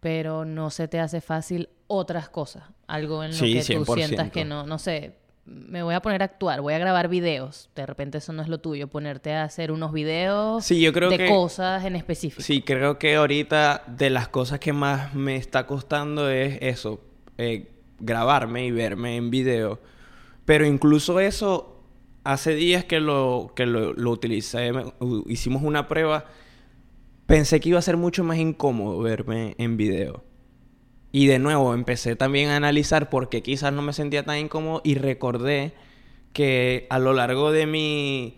pero 0.00 0.44
no 0.44 0.70
se 0.70 0.88
te 0.88 0.98
hace 0.98 1.20
fácil 1.20 1.68
otras 1.86 2.28
cosas. 2.28 2.64
Algo 2.86 3.22
en 3.22 3.30
lo 3.30 3.36
Sí, 3.36 3.52
que 3.54 3.60
tú 3.74 3.84
100%. 3.84 3.94
sientas 3.94 4.30
que 4.30 4.44
no, 4.44 4.64
no 4.66 4.78
sé, 4.78 5.16
me 5.44 5.82
voy 5.82 5.94
a 5.94 6.00
poner 6.00 6.22
a 6.22 6.24
actuar, 6.26 6.60
voy 6.60 6.74
a 6.74 6.78
grabar 6.78 7.08
videos. 7.08 7.68
De 7.74 7.84
repente 7.86 8.18
eso 8.18 8.32
no 8.32 8.42
es 8.42 8.48
lo 8.48 8.58
tuyo, 8.58 8.88
ponerte 8.88 9.32
a 9.34 9.44
hacer 9.44 9.70
unos 9.72 9.92
videos 9.92 10.64
Sí, 10.64 10.80
yo 10.80 10.92
creo 10.92 11.10
de 11.10 11.18
que- 11.18 11.28
cosas 11.28 11.84
en 11.84 11.96
específico. 11.96 12.42
Sí, 12.42 12.62
creo 12.62 12.98
que 12.98 13.16
ahorita 13.16 13.82
de 13.86 14.10
las 14.10 14.28
cosas 14.28 14.58
que 14.60 14.72
más 14.72 15.14
me 15.14 15.36
está 15.36 15.66
costando 15.66 16.30
es 16.30 16.58
eso, 16.62 17.00
eh, 17.38 17.70
grabarme 17.98 18.64
y 18.64 18.70
verme 18.70 19.16
en 19.16 19.30
video. 19.30 19.80
Pero 20.46 20.64
incluso 20.66 21.20
eso, 21.20 21.79
hace 22.24 22.54
días 22.54 22.84
que 22.84 23.00
lo, 23.00 23.52
que 23.54 23.66
lo, 23.66 23.92
lo 23.92 24.10
utilicé, 24.10 24.72
hicimos 25.26 25.62
una 25.62 25.88
prueba, 25.88 26.26
pensé 27.26 27.60
que 27.60 27.70
iba 27.70 27.78
a 27.78 27.82
ser 27.82 27.96
mucho 27.96 28.24
más 28.24 28.38
incómodo 28.38 29.00
verme 29.00 29.54
en 29.58 29.76
video. 29.76 30.24
Y 31.12 31.26
de 31.26 31.38
nuevo 31.38 31.74
empecé 31.74 32.14
también 32.14 32.50
a 32.50 32.56
analizar 32.56 33.10
por 33.10 33.28
qué 33.28 33.42
quizás 33.42 33.72
no 33.72 33.82
me 33.82 33.92
sentía 33.92 34.24
tan 34.24 34.38
incómodo 34.38 34.80
y 34.84 34.94
recordé 34.94 35.72
que 36.32 36.86
a 36.90 36.98
lo 36.98 37.12
largo 37.12 37.50
de 37.50 37.66
mi 37.66 38.36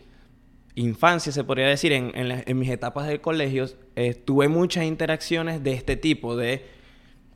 infancia, 0.74 1.32
se 1.32 1.44
podría 1.44 1.66
decir, 1.66 1.92
en, 1.92 2.12
en 2.14 2.58
mis 2.58 2.70
etapas 2.70 3.06
de 3.06 3.20
colegio, 3.20 3.66
eh, 3.94 4.14
tuve 4.14 4.48
muchas 4.48 4.84
interacciones 4.84 5.62
de 5.62 5.74
este 5.74 5.96
tipo, 5.96 6.34
de 6.34 6.64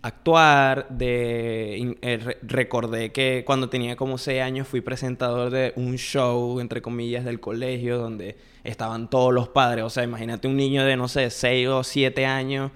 actuar, 0.06 0.88
de... 0.88 1.96
eh, 2.02 2.16
re- 2.18 2.38
recordé 2.42 3.12
que 3.12 3.44
cuando 3.46 3.68
tenía 3.68 3.96
como 3.96 4.18
6 4.18 4.40
años 4.42 4.66
fui 4.68 4.80
presentador 4.80 5.50
de 5.50 5.72
un 5.76 5.96
show, 5.96 6.60
entre 6.60 6.80
comillas, 6.82 7.24
del 7.24 7.40
colegio, 7.40 7.98
donde 7.98 8.36
estaban 8.64 9.08
todos 9.10 9.32
los 9.32 9.48
padres. 9.48 9.84
O 9.84 9.90
sea, 9.90 10.02
imagínate 10.04 10.48
un 10.48 10.56
niño 10.56 10.84
de, 10.84 10.96
no 10.96 11.08
sé, 11.08 11.30
6 11.30 11.68
o 11.68 11.84
7 11.84 12.26
años. 12.26 12.70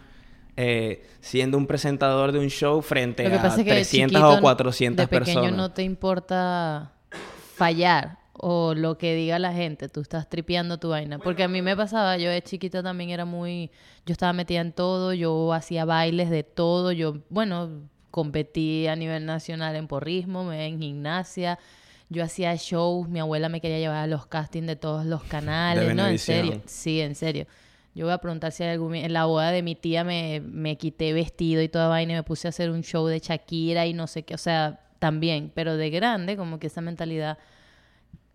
eh, 0.56 1.02
siendo 1.20 1.56
un 1.58 1.66
presentador 1.66 2.32
de 2.32 2.38
un 2.38 2.48
show 2.50 2.82
frente 2.82 3.22
a 3.38 3.42
pasa 3.42 3.60
es 3.60 3.64
que 3.64 3.70
300 3.70 4.10
chiquito, 4.20 4.38
o 4.38 4.40
400 4.40 5.04
de 5.04 5.08
pequeño 5.08 5.34
personas. 5.40 5.56
no 5.56 5.70
te 5.70 5.82
importa 5.82 6.92
fallar 7.54 8.18
o 8.42 8.74
lo 8.74 8.96
que 8.96 9.14
diga 9.14 9.38
la 9.38 9.52
gente, 9.52 9.88
tú 9.88 10.00
estás 10.00 10.28
tripeando 10.28 10.78
tu 10.78 10.88
vaina. 10.88 11.18
Porque 11.18 11.42
a 11.42 11.48
mí 11.48 11.60
me 11.60 11.76
pasaba, 11.76 12.16
yo 12.16 12.30
de 12.30 12.40
chiquita 12.42 12.82
también 12.82 13.10
era 13.10 13.26
muy, 13.26 13.70
yo 14.06 14.12
estaba 14.12 14.32
metida 14.32 14.60
en 14.60 14.72
todo, 14.72 15.12
yo 15.12 15.52
hacía 15.52 15.84
bailes 15.84 16.30
de 16.30 16.42
todo, 16.42 16.90
yo, 16.92 17.18
bueno, 17.28 17.82
competí 18.10 18.86
a 18.86 18.96
nivel 18.96 19.26
nacional 19.26 19.76
en 19.76 19.86
porrismo, 19.86 20.50
en 20.52 20.80
gimnasia. 20.80 21.58
Yo 22.08 22.24
hacía 22.24 22.54
shows, 22.56 23.08
mi 23.08 23.20
abuela 23.20 23.48
me 23.48 23.60
quería 23.60 23.78
llevar 23.78 23.98
a 23.98 24.06
los 24.06 24.26
castings 24.26 24.66
de 24.66 24.76
todos 24.76 25.04
los 25.04 25.22
canales, 25.24 25.94
¿no? 25.94 26.08
En 26.08 26.18
serio. 26.18 26.62
Sí, 26.64 27.00
en 27.00 27.14
serio. 27.14 27.46
Yo 27.94 28.06
voy 28.06 28.14
a 28.14 28.18
preguntar 28.18 28.52
si 28.52 28.64
hay 28.64 28.70
algún... 28.70 28.94
En 28.94 29.12
la 29.12 29.26
boda 29.26 29.52
de 29.52 29.62
mi 29.62 29.76
tía 29.76 30.02
me, 30.02 30.40
me 30.40 30.76
quité 30.76 31.12
vestido 31.12 31.62
y 31.62 31.68
toda 31.68 31.88
vaina 31.88 32.14
y 32.14 32.16
me 32.16 32.22
puse 32.22 32.48
a 32.48 32.50
hacer 32.50 32.70
un 32.70 32.82
show 32.82 33.06
de 33.06 33.20
Shakira 33.20 33.86
y 33.86 33.92
no 33.92 34.06
sé 34.06 34.24
qué. 34.24 34.34
O 34.34 34.38
sea, 34.38 34.80
también. 34.98 35.52
Pero 35.54 35.76
de 35.76 35.90
grande, 35.90 36.36
como 36.36 36.58
que 36.58 36.68
esa 36.68 36.80
mentalidad 36.80 37.38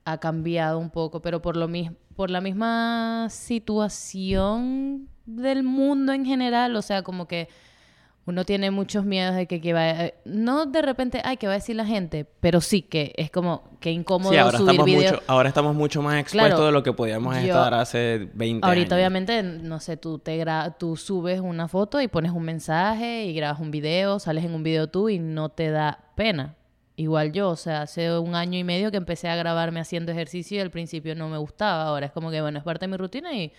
ha 0.06 0.18
cambiado 0.20 0.80
un 0.80 0.90
poco. 0.90 1.22
Pero 1.22 1.42
por, 1.42 1.58
lo 1.58 1.68
mis- 1.68 1.92
por 2.16 2.30
la 2.30 2.40
misma 2.42 3.28
situación 3.30 5.10
del 5.26 5.64
mundo 5.64 6.14
en 6.14 6.26
general. 6.26 6.76
O 6.76 6.82
sea, 6.82 7.02
como 7.04 7.28
que 7.28 7.48
uno 8.28 8.44
tiene 8.44 8.72
muchos 8.72 9.06
miedos 9.06 9.36
de 9.36 9.46
que, 9.46 9.62
que 9.62 9.74
va... 9.74 10.12
No 10.26 10.66
de 10.66 10.82
repente, 10.82 11.22
ay, 11.24 11.38
¿qué 11.38 11.46
va 11.46 11.54
a 11.54 11.58
decir 11.58 11.76
la 11.76 11.86
gente? 11.86 12.26
Pero 12.40 12.60
sí 12.60 12.82
que 12.82 13.14
es 13.18 13.30
como 13.30 13.70
que 13.80 13.92
incómodo 13.92 14.32
Sí, 14.32 14.38
ahora 14.38 14.58
subir 14.58 14.72
estamos, 14.80 14.90
mucho, 14.96 15.22
ahora 15.28 15.50
estamos 15.50 15.76
mucho 15.76 16.02
más 16.02 16.20
expuestos 16.20 16.50
Claro, 16.54 16.66
de 16.66 16.72
lo 16.72 16.82
que 16.82 16.92
podíamos 16.94 17.36
yo- 17.36 17.42
estar 17.42 17.74
hace 17.76 18.28
20 18.34 18.66
Ahorita 18.68 18.96
años. 18.96 19.04
obviamente, 19.04 19.44
no 19.44 19.80
sé, 19.80 19.96
tú 19.98 20.18
te 20.18 20.44
gra- 20.44 20.76
tú 20.78 20.98
subes 20.98 21.40
una 21.40 21.68
foto 21.68 22.02
y 22.02 22.08
pones 22.08 22.32
un 22.32 22.42
mensaje 22.44 23.26
y 23.26 23.34
grabas 23.36 23.60
un 23.60 23.70
video, 23.70 24.18
sales 24.18 24.44
en 24.44 24.56
un 24.56 24.64
video 24.64 24.88
tú 24.88 25.10
y 25.10 25.20
no 25.20 25.50
te 25.50 25.70
da 25.70 26.00
pena. 26.16 26.56
Igual 26.98 27.34
yo, 27.34 27.50
o 27.50 27.56
sea, 27.56 27.82
hace 27.82 28.18
un 28.18 28.36
año 28.36 28.58
y 28.58 28.64
medio 28.64 28.90
que 28.92 28.98
empecé 28.98 29.28
a 29.28 29.36
grabarme 29.36 29.80
haciendo 29.82 30.12
ejercicio 30.12 30.58
y 30.58 30.62
al 30.62 30.72
principio 30.72 31.14
no 31.16 31.28
me 31.30 31.38
gustaba. 31.38 31.84
Ahora 31.84 32.06
es 32.06 32.12
como 32.12 32.32
que, 32.32 32.42
bueno, 32.42 32.58
es 32.60 32.64
parte 32.64 32.86
de 32.86 32.92
mi 32.92 32.98
rutina 32.98 33.34
y 33.36 33.52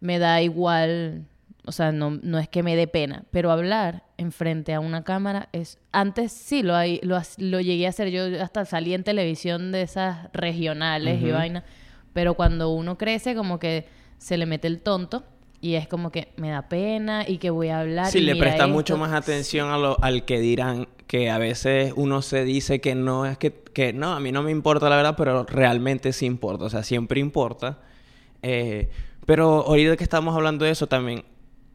me 0.00 0.18
da 0.18 0.40
igual, 0.42 1.26
o 1.64 1.72
sea, 1.72 1.92
no, 1.92 2.10
no 2.22 2.38
es 2.38 2.48
que 2.48 2.62
me 2.62 2.76
dé 2.76 2.86
pena, 2.86 3.24
pero 3.30 3.50
hablar 3.50 4.04
enfrente 4.16 4.74
a 4.74 4.80
una 4.80 5.02
cámara 5.04 5.48
es... 5.52 5.78
Antes 5.92 6.32
sí 6.32 6.62
lo, 6.62 6.74
hay- 6.76 7.00
lo, 7.02 7.20
lo 7.38 7.60
llegué 7.60 7.86
a 7.86 7.90
hacer, 7.90 8.10
yo 8.10 8.24
hasta 8.42 8.64
salí 8.64 8.94
en 8.94 9.04
televisión 9.04 9.72
de 9.72 9.82
esas 9.82 10.28
regionales 10.32 11.20
y 11.20 11.26
Ujú. 11.26 11.34
vaina, 11.34 11.64
pero 12.12 12.34
cuando 12.34 12.70
uno 12.70 12.96
crece 12.98 13.34
como 13.34 13.58
que 13.58 13.86
se 14.18 14.36
le 14.36 14.46
mete 14.46 14.68
el 14.68 14.80
tonto 14.82 15.24
y 15.60 15.74
es 15.74 15.86
como 15.88 16.10
que 16.10 16.32
me 16.36 16.50
da 16.50 16.68
pena 16.68 17.24
y 17.26 17.38
que 17.38 17.50
voy 17.50 17.68
a 17.68 17.80
hablar. 17.80 18.10
Sí, 18.10 18.18
y 18.18 18.22
le 18.22 18.36
presta 18.36 18.64
esto. 18.64 18.68
mucho 18.68 18.96
más 18.96 19.12
atención 19.12 19.70
a 19.70 19.78
lo, 19.78 20.02
al 20.02 20.24
que 20.24 20.40
dirán, 20.40 20.88
que 21.12 21.28
a 21.28 21.36
veces 21.36 21.92
uno 21.94 22.22
se 22.22 22.42
dice 22.42 22.80
que 22.80 22.94
no 22.94 23.26
es 23.26 23.36
que, 23.36 23.52
que 23.52 23.92
no, 23.92 24.14
a 24.14 24.18
mí 24.18 24.32
no 24.32 24.42
me 24.42 24.50
importa 24.50 24.88
la 24.88 24.96
verdad, 24.96 25.14
pero 25.14 25.44
realmente 25.44 26.10
sí 26.14 26.24
importa, 26.24 26.64
o 26.64 26.70
sea, 26.70 26.82
siempre 26.82 27.20
importa. 27.20 27.80
Eh, 28.40 28.88
pero 29.26 29.62
ahorita 29.66 29.98
que 29.98 30.04
estamos 30.04 30.34
hablando 30.34 30.64
de 30.64 30.70
eso 30.70 30.86
también, 30.86 31.24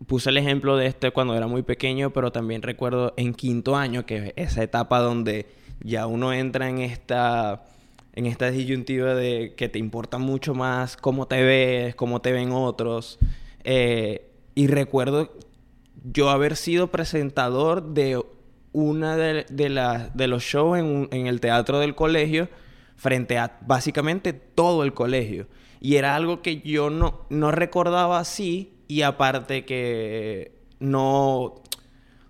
puse 0.07 0.31
el 0.31 0.37
ejemplo 0.37 0.75
de 0.75 0.87
este 0.87 1.11
cuando 1.11 1.35
era 1.35 1.45
muy 1.45 1.61
pequeño, 1.61 2.09
pero 2.13 2.31
también 2.31 2.63
recuerdo 2.63 3.13
en 3.15 3.35
quinto 3.35 3.75
año, 3.75 4.07
que 4.07 4.33
es 4.35 4.51
esa 4.53 4.63
etapa 4.63 5.01
donde 5.01 5.45
ya 5.81 6.07
uno 6.07 6.33
entra 6.33 6.67
en 6.67 6.79
esta, 6.79 7.63
en 8.13 8.25
esta 8.25 8.49
disyuntiva 8.49 9.13
de 9.13 9.53
que 9.55 9.69
te 9.69 9.77
importa 9.77 10.17
mucho 10.17 10.55
más 10.55 10.97
cómo 10.97 11.27
te 11.27 11.43
ves, 11.43 11.93
cómo 11.93 12.21
te 12.21 12.31
ven 12.31 12.51
otros. 12.53 13.19
Eh, 13.63 14.31
y 14.55 14.65
recuerdo 14.65 15.31
yo 16.11 16.31
haber 16.31 16.55
sido 16.55 16.87
presentador 16.87 17.93
de 17.93 18.19
una 18.77 19.17
de, 19.17 19.45
de, 19.49 20.09
de 20.13 20.27
los 20.27 20.43
shows 20.43 20.77
en 20.77 21.27
el 21.27 21.39
teatro 21.41 21.79
del 21.79 21.95
colegio 21.95 22.47
frente 22.95 23.39
a 23.39 23.57
básicamente 23.61 24.33
todo 24.33 24.83
el 24.83 24.93
colegio. 24.93 25.47
Y 25.79 25.95
era 25.95 26.15
algo 26.15 26.43
que 26.43 26.61
yo 26.61 26.89
no, 26.89 27.25
no 27.29 27.51
recordaba 27.51 28.19
así 28.19 28.73
y 28.87 29.01
aparte 29.01 29.65
que 29.65 30.59
no, 30.79 31.55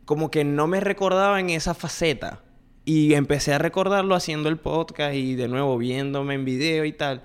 como 0.05 0.31
que 0.31 0.45
no 0.45 0.67
me 0.67 0.79
recordaba 0.79 1.39
en 1.39 1.49
esa 1.49 1.73
faceta. 1.73 2.43
Y 2.85 3.15
empecé 3.15 3.53
a 3.53 3.57
recordarlo 3.57 4.15
haciendo 4.15 4.47
el 4.47 4.57
podcast 4.57 5.15
y 5.15 5.35
de 5.35 5.49
nuevo 5.49 5.77
viéndome 5.77 6.35
en 6.35 6.45
video 6.45 6.85
y 6.85 6.93
tal. 6.93 7.23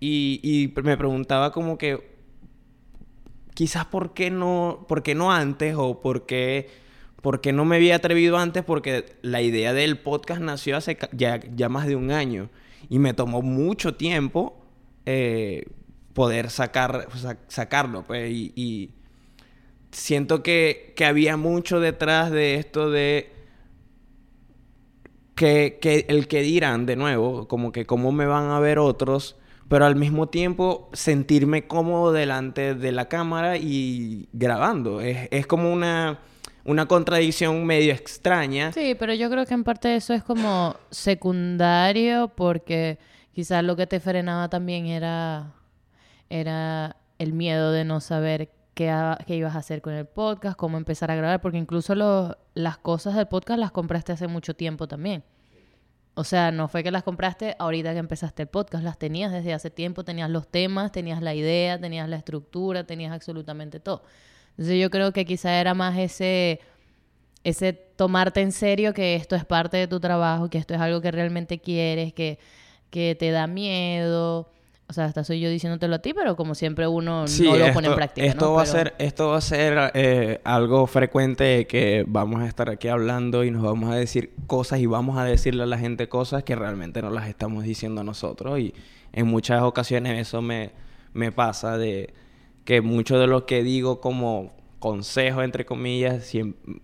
Y, 0.00 0.40
y 0.42 0.82
me 0.82 0.98
preguntaba 0.98 1.52
como 1.52 1.78
que, 1.78 2.10
quizás 3.54 3.86
por 3.86 4.12
qué 4.12 4.30
no, 4.30 4.84
por 4.86 5.02
qué 5.02 5.14
no 5.14 5.32
antes 5.32 5.74
o 5.78 6.02
por 6.02 6.26
qué, 6.26 6.68
por 7.20 7.40
qué 7.40 7.52
no 7.52 7.64
me 7.64 7.76
había 7.76 7.96
atrevido 7.96 8.38
antes 8.38 8.64
porque 8.64 9.04
la 9.22 9.42
idea 9.42 9.72
del 9.72 9.98
podcast 9.98 10.40
nació 10.40 10.76
hace 10.76 10.96
ya, 11.12 11.40
ya 11.54 11.68
más 11.68 11.86
de 11.86 11.96
un 11.96 12.10
año 12.10 12.48
y 12.88 12.98
me 12.98 13.14
tomó 13.14 13.42
mucho 13.42 13.94
tiempo 13.94 14.56
eh, 15.06 15.66
poder 16.14 16.50
sacar, 16.50 17.08
sa- 17.16 17.38
sacarlo 17.48 18.04
pues 18.06 18.30
y, 18.30 18.52
y 18.56 18.90
siento 19.92 20.42
que, 20.42 20.92
que 20.96 21.04
había 21.04 21.36
mucho 21.36 21.80
detrás 21.80 22.30
de 22.30 22.54
esto 22.56 22.90
de 22.90 23.30
que, 25.34 25.78
que 25.80 26.06
el 26.08 26.28
que 26.28 26.42
dirán 26.42 26.86
de 26.86 26.96
nuevo, 26.96 27.48
como 27.48 27.72
que 27.72 27.86
cómo 27.86 28.12
me 28.12 28.26
van 28.26 28.50
a 28.50 28.60
ver 28.60 28.78
otros, 28.78 29.36
pero 29.68 29.86
al 29.86 29.96
mismo 29.96 30.28
tiempo 30.28 30.90
sentirme 30.92 31.66
cómodo 31.66 32.12
delante 32.12 32.74
de 32.74 32.92
la 32.92 33.08
cámara 33.08 33.56
y 33.56 34.28
grabando. 34.32 35.00
Es, 35.00 35.28
es 35.30 35.46
como 35.46 35.72
una, 35.72 36.18
una 36.64 36.86
contradicción 36.86 37.64
medio 37.64 37.92
extraña. 37.92 38.72
Sí, 38.72 38.94
pero 38.98 39.14
yo 39.14 39.30
creo 39.30 39.46
que 39.46 39.54
en 39.54 39.64
parte 39.64 39.96
eso 39.96 40.14
es 40.14 40.22
como 40.22 40.76
secundario 40.90 42.28
porque 42.34 42.98
quizás 43.32 43.64
lo 43.64 43.76
que 43.76 43.86
te 43.86 44.00
frenaba 44.00 44.48
también 44.48 44.86
era, 44.86 45.54
era 46.28 46.96
el 47.18 47.32
miedo 47.32 47.72
de 47.72 47.84
no 47.84 48.00
saber 48.00 48.50
qué, 48.74 48.92
qué 49.26 49.36
ibas 49.36 49.54
a 49.56 49.58
hacer 49.58 49.82
con 49.82 49.94
el 49.94 50.06
podcast, 50.06 50.56
cómo 50.56 50.76
empezar 50.76 51.10
a 51.10 51.14
grabar, 51.14 51.40
porque 51.40 51.58
incluso 51.58 51.94
los, 51.94 52.36
las 52.54 52.78
cosas 52.78 53.14
del 53.14 53.28
podcast 53.28 53.58
las 53.58 53.72
compraste 53.72 54.12
hace 54.12 54.26
mucho 54.26 54.54
tiempo 54.54 54.88
también. 54.88 55.24
O 56.14 56.24
sea, 56.24 56.50
no 56.50 56.68
fue 56.68 56.82
que 56.82 56.90
las 56.90 57.02
compraste 57.02 57.56
ahorita 57.58 57.92
que 57.92 57.98
empezaste 57.98 58.42
el 58.42 58.48
podcast, 58.48 58.84
las 58.84 58.98
tenías 58.98 59.32
desde 59.32 59.54
hace 59.54 59.70
tiempo, 59.70 60.04
tenías 60.04 60.28
los 60.28 60.48
temas, 60.48 60.92
tenías 60.92 61.22
la 61.22 61.34
idea, 61.34 61.80
tenías 61.80 62.08
la 62.08 62.16
estructura, 62.16 62.84
tenías 62.84 63.12
absolutamente 63.12 63.80
todo. 63.80 64.02
Entonces 64.50 64.80
yo 64.80 64.90
creo 64.90 65.12
que 65.12 65.24
quizá 65.24 65.60
era 65.60 65.74
más 65.74 65.96
ese, 65.98 66.60
ese 67.44 67.72
tomarte 67.72 68.40
en 68.40 68.52
serio 68.52 68.92
que 68.92 69.14
esto 69.14 69.36
es 69.36 69.44
parte 69.44 69.76
de 69.76 69.86
tu 69.86 70.00
trabajo, 70.00 70.50
que 70.50 70.58
esto 70.58 70.74
es 70.74 70.80
algo 70.80 71.00
que 71.00 71.10
realmente 71.10 71.58
quieres, 71.58 72.12
que, 72.12 72.38
que 72.90 73.16
te 73.18 73.30
da 73.30 73.46
miedo. 73.46 74.50
O 74.90 74.92
sea, 74.92 75.04
hasta 75.04 75.22
soy 75.22 75.38
yo 75.38 75.48
diciéndotelo 75.48 75.94
a 75.94 75.98
ti, 76.00 76.12
pero 76.12 76.34
como 76.34 76.56
siempre 76.56 76.88
uno 76.88 77.24
no 77.24 77.56
lo 77.56 77.72
pone 77.72 77.86
en 77.86 77.94
práctica. 77.94 78.26
Esto 78.26 78.46
¿no? 78.46 78.54
va 78.54 78.62
a 78.62 78.66
ser, 78.66 78.94
esto 78.98 79.28
va 79.28 79.36
a 79.36 79.40
ser 79.40 79.92
eh, 79.94 80.40
algo 80.42 80.84
frecuente 80.88 81.68
que 81.68 82.04
vamos 82.08 82.40
a 82.40 82.46
estar 82.46 82.68
aquí 82.68 82.88
hablando 82.88 83.44
y 83.44 83.52
nos 83.52 83.62
vamos 83.62 83.92
a 83.92 83.94
decir 83.94 84.32
cosas 84.48 84.80
y 84.80 84.86
vamos 84.86 85.16
a 85.16 85.24
decirle 85.24 85.62
a 85.62 85.66
la 85.66 85.78
gente 85.78 86.08
cosas 86.08 86.42
que 86.42 86.56
realmente 86.56 87.02
no 87.02 87.10
las 87.10 87.28
estamos 87.28 87.62
diciendo 87.62 88.02
nosotros. 88.02 88.58
Y 88.58 88.74
en 89.12 89.28
muchas 89.28 89.62
ocasiones 89.62 90.18
eso 90.18 90.42
me, 90.42 90.72
me 91.12 91.30
pasa 91.30 91.78
de 91.78 92.12
que 92.64 92.80
mucho 92.80 93.18
de 93.18 93.26
lo 93.26 93.46
que 93.46 93.62
digo 93.62 94.00
como 94.00 94.52
consejo, 94.78 95.42
entre 95.42 95.66
comillas, 95.66 96.32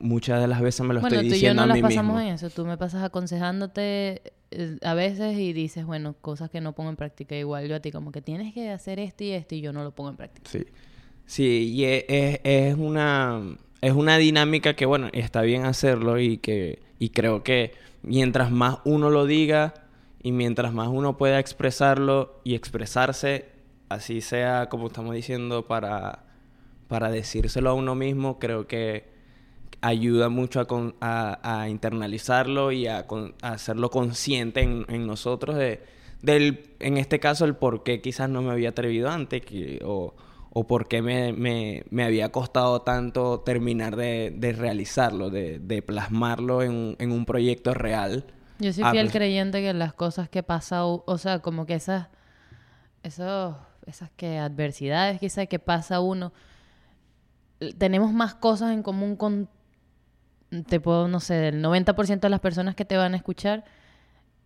muchas 0.00 0.40
de 0.40 0.48
las 0.48 0.60
veces 0.60 0.86
me 0.86 0.92
lo 0.94 1.00
Bueno, 1.00 1.16
estoy 1.16 1.30
tú 1.30 1.34
y 1.36 1.40
yo 1.40 1.54
diciendo 1.54 1.62
no 1.62 1.64
a 1.64 1.66
las 1.68 1.78
pasamos 1.80 2.16
mismo. 2.16 2.20
en 2.28 2.34
eso. 2.34 2.50
Tú 2.50 2.66
me 2.66 2.76
pasas 2.76 3.02
aconsejándote 3.04 4.22
eh, 4.50 4.76
a 4.82 4.94
veces 4.94 5.38
y 5.38 5.52
dices, 5.52 5.86
bueno, 5.86 6.14
cosas 6.20 6.50
que 6.50 6.60
no 6.60 6.72
pongo 6.74 6.90
en 6.90 6.96
práctica. 6.96 7.36
Igual 7.36 7.68
yo 7.68 7.76
a 7.76 7.80
ti, 7.80 7.90
como 7.92 8.12
que 8.12 8.20
tienes 8.22 8.52
que 8.54 8.70
hacer 8.70 8.98
esto 8.98 9.24
y 9.24 9.30
esto 9.30 9.54
y 9.54 9.60
yo 9.60 9.72
no 9.72 9.82
lo 9.82 9.92
pongo 9.92 10.10
en 10.10 10.16
práctica. 10.16 10.50
Sí. 10.50 10.64
Sí, 11.26 11.72
y 11.74 11.84
e- 11.84 12.06
es, 12.08 12.40
es 12.44 12.76
una 12.76 13.42
es 13.80 13.92
una 13.92 14.16
dinámica 14.18 14.74
que 14.74 14.86
bueno, 14.86 15.08
está 15.12 15.42
bien 15.42 15.64
hacerlo 15.64 16.18
y 16.20 16.38
que 16.38 16.80
y 16.98 17.10
creo 17.10 17.42
que 17.42 17.72
mientras 18.02 18.50
más 18.50 18.78
uno 18.84 19.10
lo 19.10 19.26
diga 19.26 19.74
y 20.22 20.32
mientras 20.32 20.72
más 20.72 20.88
uno 20.88 21.16
pueda 21.16 21.38
expresarlo 21.40 22.40
y 22.44 22.54
expresarse, 22.54 23.46
así 23.88 24.20
sea 24.20 24.68
como 24.68 24.88
estamos 24.88 25.14
diciendo 25.14 25.66
para 25.66 26.24
para 26.88 27.10
decírselo 27.10 27.70
a 27.70 27.74
uno 27.74 27.94
mismo, 27.96 28.38
creo 28.38 28.68
que 28.68 29.08
ayuda 29.80 30.28
mucho 30.28 30.60
a, 30.60 30.66
con- 30.66 30.94
a- 31.00 31.40
a 31.62 31.68
internalizarlo 31.68 32.70
y 32.72 32.86
a, 32.86 33.06
con- 33.08 33.34
a 33.42 33.52
hacerlo 33.54 33.90
consciente 33.90 34.60
en, 34.60 34.84
en 34.88 35.04
nosotros 35.06 35.56
de, 35.56 35.82
del, 36.22 36.70
en 36.78 36.96
este 36.96 37.18
caso, 37.18 37.44
el 37.44 37.56
por 37.56 37.82
qué 37.82 38.00
quizás 38.00 38.30
no 38.30 38.40
me 38.40 38.52
había 38.52 38.68
atrevido 38.68 39.10
antes 39.10 39.42
que- 39.44 39.80
o, 39.84 40.14
o 40.50 40.66
por 40.68 40.86
qué 40.86 41.02
me, 41.02 41.32
me- 41.32 41.82
me 41.90 42.04
había 42.04 42.30
costado 42.30 42.82
tanto 42.82 43.40
terminar 43.40 43.96
de, 43.96 44.32
de 44.36 44.52
realizarlo, 44.52 45.28
de, 45.30 45.58
de 45.58 45.82
plasmarlo 45.82 46.62
en, 46.62 46.70
un- 46.70 46.96
en 47.00 47.10
un 47.10 47.26
proyecto 47.26 47.74
real. 47.74 48.26
Yo 48.60 48.72
soy 48.72 48.84
Ah, 48.86 48.92
fiel 48.92 49.06
pues- 49.06 49.12
creyente 49.12 49.60
que 49.60 49.74
las 49.74 49.92
cosas 49.92 50.28
que 50.28 50.44
pasa, 50.44 50.86
u- 50.86 51.02
o 51.04 51.18
sea, 51.18 51.40
como 51.40 51.66
que 51.66 51.74
esas, 51.74 52.08
esos, 53.02 53.56
esas 53.86 54.10
que 54.16 54.38
adversidades 54.38 55.20
quizás 55.20 55.46
que 55.46 55.58
pasa 55.58 56.00
uno, 56.00 56.32
tenemos 57.78 58.12
más 58.12 58.34
cosas 58.34 58.72
en 58.72 58.82
común 58.82 59.16
con, 59.16 59.48
te 60.68 60.80
puedo, 60.80 61.08
no 61.08 61.20
sé, 61.20 61.48
el 61.48 61.62
90% 61.62 62.20
de 62.20 62.28
las 62.28 62.40
personas 62.40 62.74
que 62.74 62.84
te 62.84 62.96
van 62.96 63.14
a 63.14 63.16
escuchar. 63.16 63.64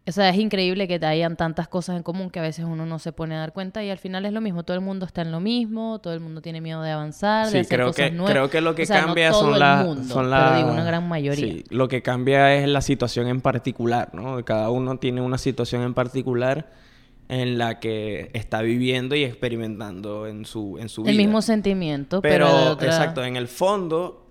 O 0.06 0.12
sea, 0.12 0.30
es 0.30 0.38
increíble 0.38 0.88
que 0.88 0.98
te 0.98 1.06
hayan 1.06 1.36
tantas 1.36 1.68
cosas 1.68 1.96
en 1.96 2.02
común 2.02 2.30
que 2.30 2.38
a 2.38 2.42
veces 2.42 2.64
uno 2.64 2.86
no 2.86 2.98
se 2.98 3.12
pone 3.12 3.34
a 3.36 3.40
dar 3.40 3.52
cuenta 3.52 3.84
y 3.84 3.90
al 3.90 3.98
final 3.98 4.24
es 4.24 4.32
lo 4.32 4.40
mismo. 4.40 4.62
Todo 4.62 4.74
el 4.74 4.80
mundo 4.80 5.04
está 5.04 5.22
en 5.22 5.30
lo 5.30 5.40
mismo, 5.40 5.98
todo 6.00 6.14
el 6.14 6.20
mundo 6.20 6.40
tiene 6.40 6.60
miedo 6.60 6.82
de 6.82 6.90
avanzar, 6.90 7.50
de 7.50 7.60
hacer 7.60 7.76
creo 7.76 7.88
cosas 7.88 8.08
que, 8.08 8.10
nuevas. 8.10 8.32
creo 8.32 8.50
que 8.50 8.60
lo 8.60 8.74
que 8.74 8.84
O 8.84 8.86
sea, 8.86 9.02
no 9.02 9.06
cambia 9.08 9.30
todo 9.30 9.40
son 9.42 9.58
las... 9.58 10.06
son 10.08 10.30
pero 10.30 10.56
digo 10.56 10.72
una 10.72 10.84
gran 10.84 11.06
mayoría. 11.06 11.52
Sí, 11.52 11.64
lo 11.68 11.88
que 11.88 12.02
cambia 12.02 12.54
es 12.54 12.66
la 12.66 12.80
situación 12.80 13.28
en 13.28 13.40
particular, 13.40 14.14
¿no? 14.14 14.42
Cada 14.44 14.70
uno 14.70 14.98
tiene 14.98 15.20
una 15.20 15.38
situación 15.38 15.82
en 15.82 15.92
particular 15.92 16.70
en 17.32 17.58
la 17.58 17.78
que 17.78 18.28
está 18.34 18.60
viviendo 18.60 19.14
y 19.14 19.22
experimentando 19.22 20.26
en 20.26 20.44
su, 20.44 20.78
en 20.78 20.88
su 20.88 21.02
vida. 21.02 21.12
el 21.12 21.16
mismo 21.16 21.40
sentimiento, 21.42 22.20
pero, 22.20 22.46
Pero, 22.46 22.72
otra- 22.72 22.88
exacto, 22.88 23.24
en 23.24 23.36
el 23.36 23.46
fondo, 23.46 24.26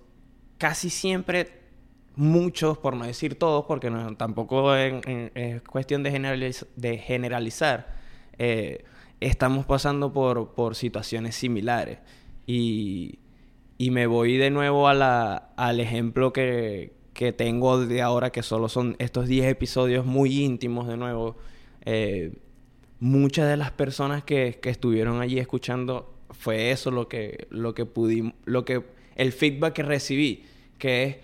casi 0.58 0.90
siempre, 0.90 1.48
muchos, 2.16 2.76
por 2.76 2.94
no 2.96 3.06
decir 3.06 3.38
todos, 3.38 3.64
porque 3.64 3.88
no, 3.88 4.16
tampoco 4.16 4.76
en- 4.76 5.00
en- 5.06 5.30
es 5.34 5.62
cuestión 5.62 6.02
de, 6.02 6.12
generaliz- 6.12 6.66
de 6.76 6.98
generalizar, 6.98 7.94
eh, 8.38 8.84
estamos 9.20 9.64
pasando 9.64 10.12
por, 10.12 10.52
por 10.52 10.74
situaciones 10.74 11.34
similares. 11.36 11.98
Y, 12.46 13.18
y 13.78 13.90
me 13.92 14.06
voy 14.06 14.36
de 14.36 14.50
nuevo 14.50 14.88
a 14.88 14.94
la, 14.94 15.52
al 15.56 15.80
ejemplo 15.80 16.32
que, 16.34 16.92
que 17.14 17.32
tengo 17.32 17.80
de 17.86 18.02
ahora, 18.02 18.30
que 18.30 18.42
solo 18.42 18.68
son 18.68 18.96
estos 18.98 19.26
10 19.26 19.46
episodios 19.46 20.04
muy 20.04 20.42
íntimos 20.42 20.86
de 20.86 20.96
nuevo. 20.98 21.36
Eh, 21.86 22.34
muchas 23.00 23.48
de 23.48 23.56
las 23.56 23.70
personas 23.72 24.22
que, 24.22 24.58
que 24.62 24.70
estuvieron 24.70 25.20
allí 25.20 25.38
escuchando 25.38 26.14
fue 26.30 26.70
eso 26.70 26.90
lo 26.90 27.08
que 27.08 27.48
lo 27.50 27.74
que 27.74 27.86
pudimos 27.86 28.34
lo 28.44 28.64
que 28.64 28.84
el 29.16 29.32
feedback 29.32 29.74
que 29.74 29.82
recibí 29.82 30.44
que 30.78 31.04
es 31.04 31.16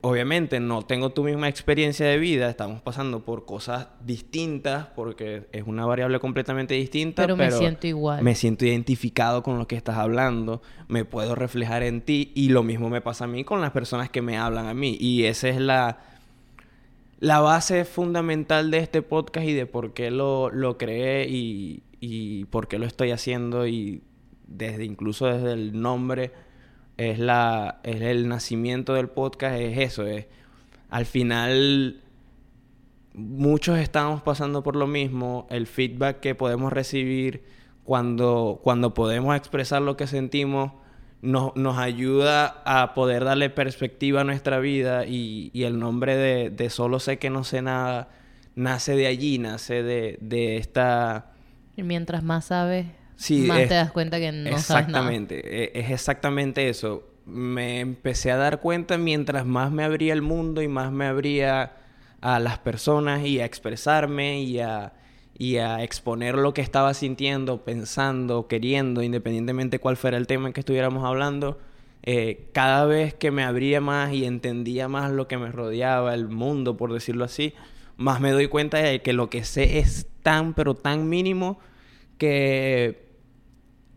obviamente 0.00 0.60
no 0.60 0.82
tengo 0.82 1.10
tu 1.10 1.24
misma 1.24 1.48
experiencia 1.48 2.06
de 2.06 2.18
vida 2.18 2.48
estamos 2.48 2.80
pasando 2.82 3.24
por 3.24 3.46
cosas 3.46 3.88
distintas 4.04 4.86
porque 4.94 5.48
es 5.50 5.64
una 5.66 5.86
variable 5.86 6.20
completamente 6.20 6.74
distinta 6.74 7.22
Pero 7.22 7.36
me 7.36 7.50
siento 7.50 7.86
igual. 7.86 8.22
me 8.22 8.34
siento 8.34 8.64
identificado 8.64 9.42
con 9.42 9.58
lo 9.58 9.66
que 9.66 9.76
estás 9.76 9.96
hablando 9.96 10.62
me 10.86 11.04
puedo 11.04 11.34
reflejar 11.34 11.82
en 11.82 12.00
ti 12.02 12.32
y 12.36 12.50
lo 12.50 12.62
mismo 12.62 12.88
me 12.90 13.00
pasa 13.00 13.24
a 13.24 13.28
mí 13.28 13.42
con 13.42 13.60
las 13.60 13.72
personas 13.72 14.08
que 14.08 14.22
me 14.22 14.38
hablan 14.38 14.66
a 14.66 14.74
mí 14.74 14.96
y 15.00 15.24
esa 15.24 15.48
es 15.48 15.58
la 15.58 15.98
la 17.20 17.40
base 17.40 17.84
fundamental 17.84 18.70
de 18.70 18.78
este 18.78 19.02
podcast 19.02 19.46
y 19.46 19.54
de 19.54 19.66
por 19.66 19.92
qué 19.92 20.10
lo, 20.10 20.50
lo 20.50 20.78
creé 20.78 21.28
y, 21.28 21.82
y 22.00 22.44
por 22.46 22.68
qué 22.68 22.78
lo 22.78 22.86
estoy 22.86 23.10
haciendo 23.10 23.66
y 23.66 24.02
desde 24.46 24.84
incluso 24.84 25.26
desde 25.26 25.52
el 25.52 25.80
nombre 25.80 26.32
es 26.96 27.18
la 27.18 27.80
es 27.82 28.00
el 28.00 28.28
nacimiento 28.28 28.94
del 28.94 29.08
podcast 29.08 29.56
es 29.60 29.78
eso 29.78 30.06
es 30.06 30.26
al 30.90 31.06
final 31.06 32.02
muchos 33.14 33.78
estamos 33.78 34.22
pasando 34.22 34.62
por 34.62 34.74
lo 34.74 34.86
mismo 34.86 35.46
el 35.50 35.66
feedback 35.66 36.20
que 36.20 36.34
podemos 36.34 36.72
recibir 36.72 37.44
cuando 37.84 38.60
cuando 38.62 38.94
podemos 38.94 39.36
expresar 39.36 39.82
lo 39.82 39.96
que 39.96 40.06
sentimos 40.06 40.72
nos, 41.22 41.54
nos 41.56 41.78
ayuda 41.78 42.62
a 42.64 42.94
poder 42.94 43.24
darle 43.24 43.50
perspectiva 43.50 44.20
a 44.22 44.24
nuestra 44.24 44.58
vida 44.60 45.04
y, 45.06 45.50
y 45.52 45.64
el 45.64 45.78
nombre 45.78 46.16
de, 46.16 46.50
de 46.50 46.70
Solo 46.70 47.00
sé 47.00 47.18
que 47.18 47.30
no 47.30 47.44
sé 47.44 47.62
nada 47.62 48.08
nace 48.54 48.96
de 48.96 49.06
allí, 49.06 49.38
nace 49.38 49.82
de, 49.82 50.18
de 50.20 50.56
esta... 50.56 51.32
Y 51.76 51.82
mientras 51.82 52.22
más 52.22 52.46
sabes, 52.46 52.86
Sí, 53.16 53.46
más 53.46 53.58
es- 53.62 53.68
te 53.68 53.74
das 53.74 53.92
cuenta 53.92 54.18
que 54.18 54.32
no 54.32 54.62
sabes 54.62 54.88
nada. 54.88 55.04
exactamente, 55.04 55.64
e- 55.64 55.80
es 55.80 55.90
exactamente 55.90 56.68
eso. 56.68 57.04
Me 57.26 57.80
empecé 57.80 58.30
a 58.32 58.36
dar 58.36 58.60
cuenta 58.60 58.96
mientras 58.96 59.44
más 59.44 59.70
me 59.70 59.84
abría 59.84 60.12
el 60.14 60.22
mundo 60.22 60.62
y 60.62 60.68
más 60.68 60.90
me 60.92 61.06
abría 61.06 61.72
a 62.20 62.38
las 62.40 62.58
personas 62.58 63.24
y 63.24 63.40
a 63.40 63.44
expresarme 63.44 64.40
y 64.42 64.60
a, 64.60 64.92
y 65.38 65.58
a 65.58 65.82
exponer 65.84 66.34
lo 66.36 66.52
que 66.54 66.60
estaba 66.62 66.94
sintiendo, 66.94 67.64
pensando, 67.64 68.48
queriendo, 68.48 69.02
independientemente 69.02 69.78
cuál 69.78 69.96
fuera 69.96 70.16
el 70.16 70.26
tema 70.26 70.48
en 70.48 70.52
que 70.52 70.60
estuviéramos 70.60 71.04
hablando. 71.04 71.58
eh, 72.02 72.48
cada 72.52 72.86
vez 72.86 73.12
que 73.14 73.30
me 73.30 73.42
abría 73.44 73.80
más 73.80 74.12
y 74.12 74.24
entendía 74.24 74.88
más 74.88 75.10
lo 75.10 75.28
que 75.28 75.36
me 75.36 75.50
rodeaba, 75.52 76.14
el 76.14 76.28
mundo, 76.28 76.76
por 76.76 76.92
decirlo 76.92 77.24
así, 77.24 77.54
más 77.96 78.20
me 78.20 78.30
doy 78.30 78.46
cuenta 78.48 78.78
de 78.78 79.02
que 79.02 79.12
lo 79.12 79.28
que 79.30 79.44
sé 79.44 79.78
es 79.78 80.06
tan, 80.22 80.54
pero 80.54 80.74
tan 80.74 81.08
mínimo 81.08 81.58
que 82.18 83.06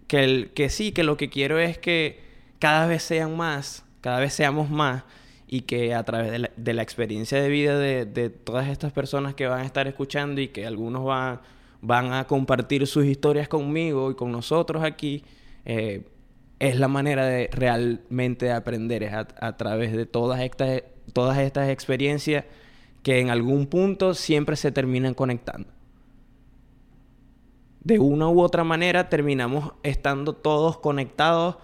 que, 0.08 0.24
el- 0.24 0.52
que 0.54 0.70
sí, 0.70 0.92
que 0.92 1.04
lo 1.04 1.18
que 1.18 1.30
quiero 1.30 1.60
es 1.60 1.78
que 1.78 2.20
cada 2.60 2.88
vez 2.88 3.04
sean 3.04 3.36
más, 3.38 3.86
cada 4.02 4.20
vez 4.20 4.34
seamos 4.34 4.70
más 4.70 5.04
y 5.54 5.64
que 5.64 5.94
a 5.94 6.04
través 6.06 6.50
de 6.56 6.74
la, 6.74 6.82
experiencia 6.82 7.42
de 7.42 7.50
vida 7.50 7.78
de, 7.78 8.30
todas 8.30 8.70
estas 8.70 8.94
personas 8.94 9.36
que 9.36 9.48
van 9.48 9.60
a 9.60 9.66
estar 9.66 9.86
escuchando 9.86 10.40
y 10.40 10.48
que 10.48 10.66
algunos 10.66 11.04
van, 11.04 11.42
van 11.82 12.14
a 12.14 12.26
compartir 12.26 12.88
sus 12.88 13.04
historias 13.04 13.50
conmigo 13.50 14.10
y 14.10 14.16
con 14.16 14.32
nosotros 14.32 14.82
aquí, 14.82 15.26
eh, 15.66 16.08
es 16.60 16.80
la 16.80 16.88
manera 16.88 17.26
de 17.26 17.50
realmente 17.52 18.46
de 18.46 18.54
aprender, 18.54 19.04
es 19.04 19.12
a, 19.12 19.28
a 19.42 19.58
través 19.58 19.92
de 19.92 20.06
todas 20.06 20.40
estas, 20.40 20.84
todas 21.12 21.38
estas 21.40 21.70
experiencias 21.70 22.46
que 23.04 23.20
en 23.20 23.30
algún 23.30 23.68
punto 23.68 24.14
siempre 24.14 24.56
se 24.56 24.72
terminan 24.72 25.14
conectando. 25.14 25.68
de 27.84 28.00
una 28.00 28.30
u 28.30 28.40
otra 28.40 28.64
manera 28.64 29.10
terminamos 29.10 29.74
estando 29.84 30.34
todos 30.34 30.78
conectados 30.78 31.58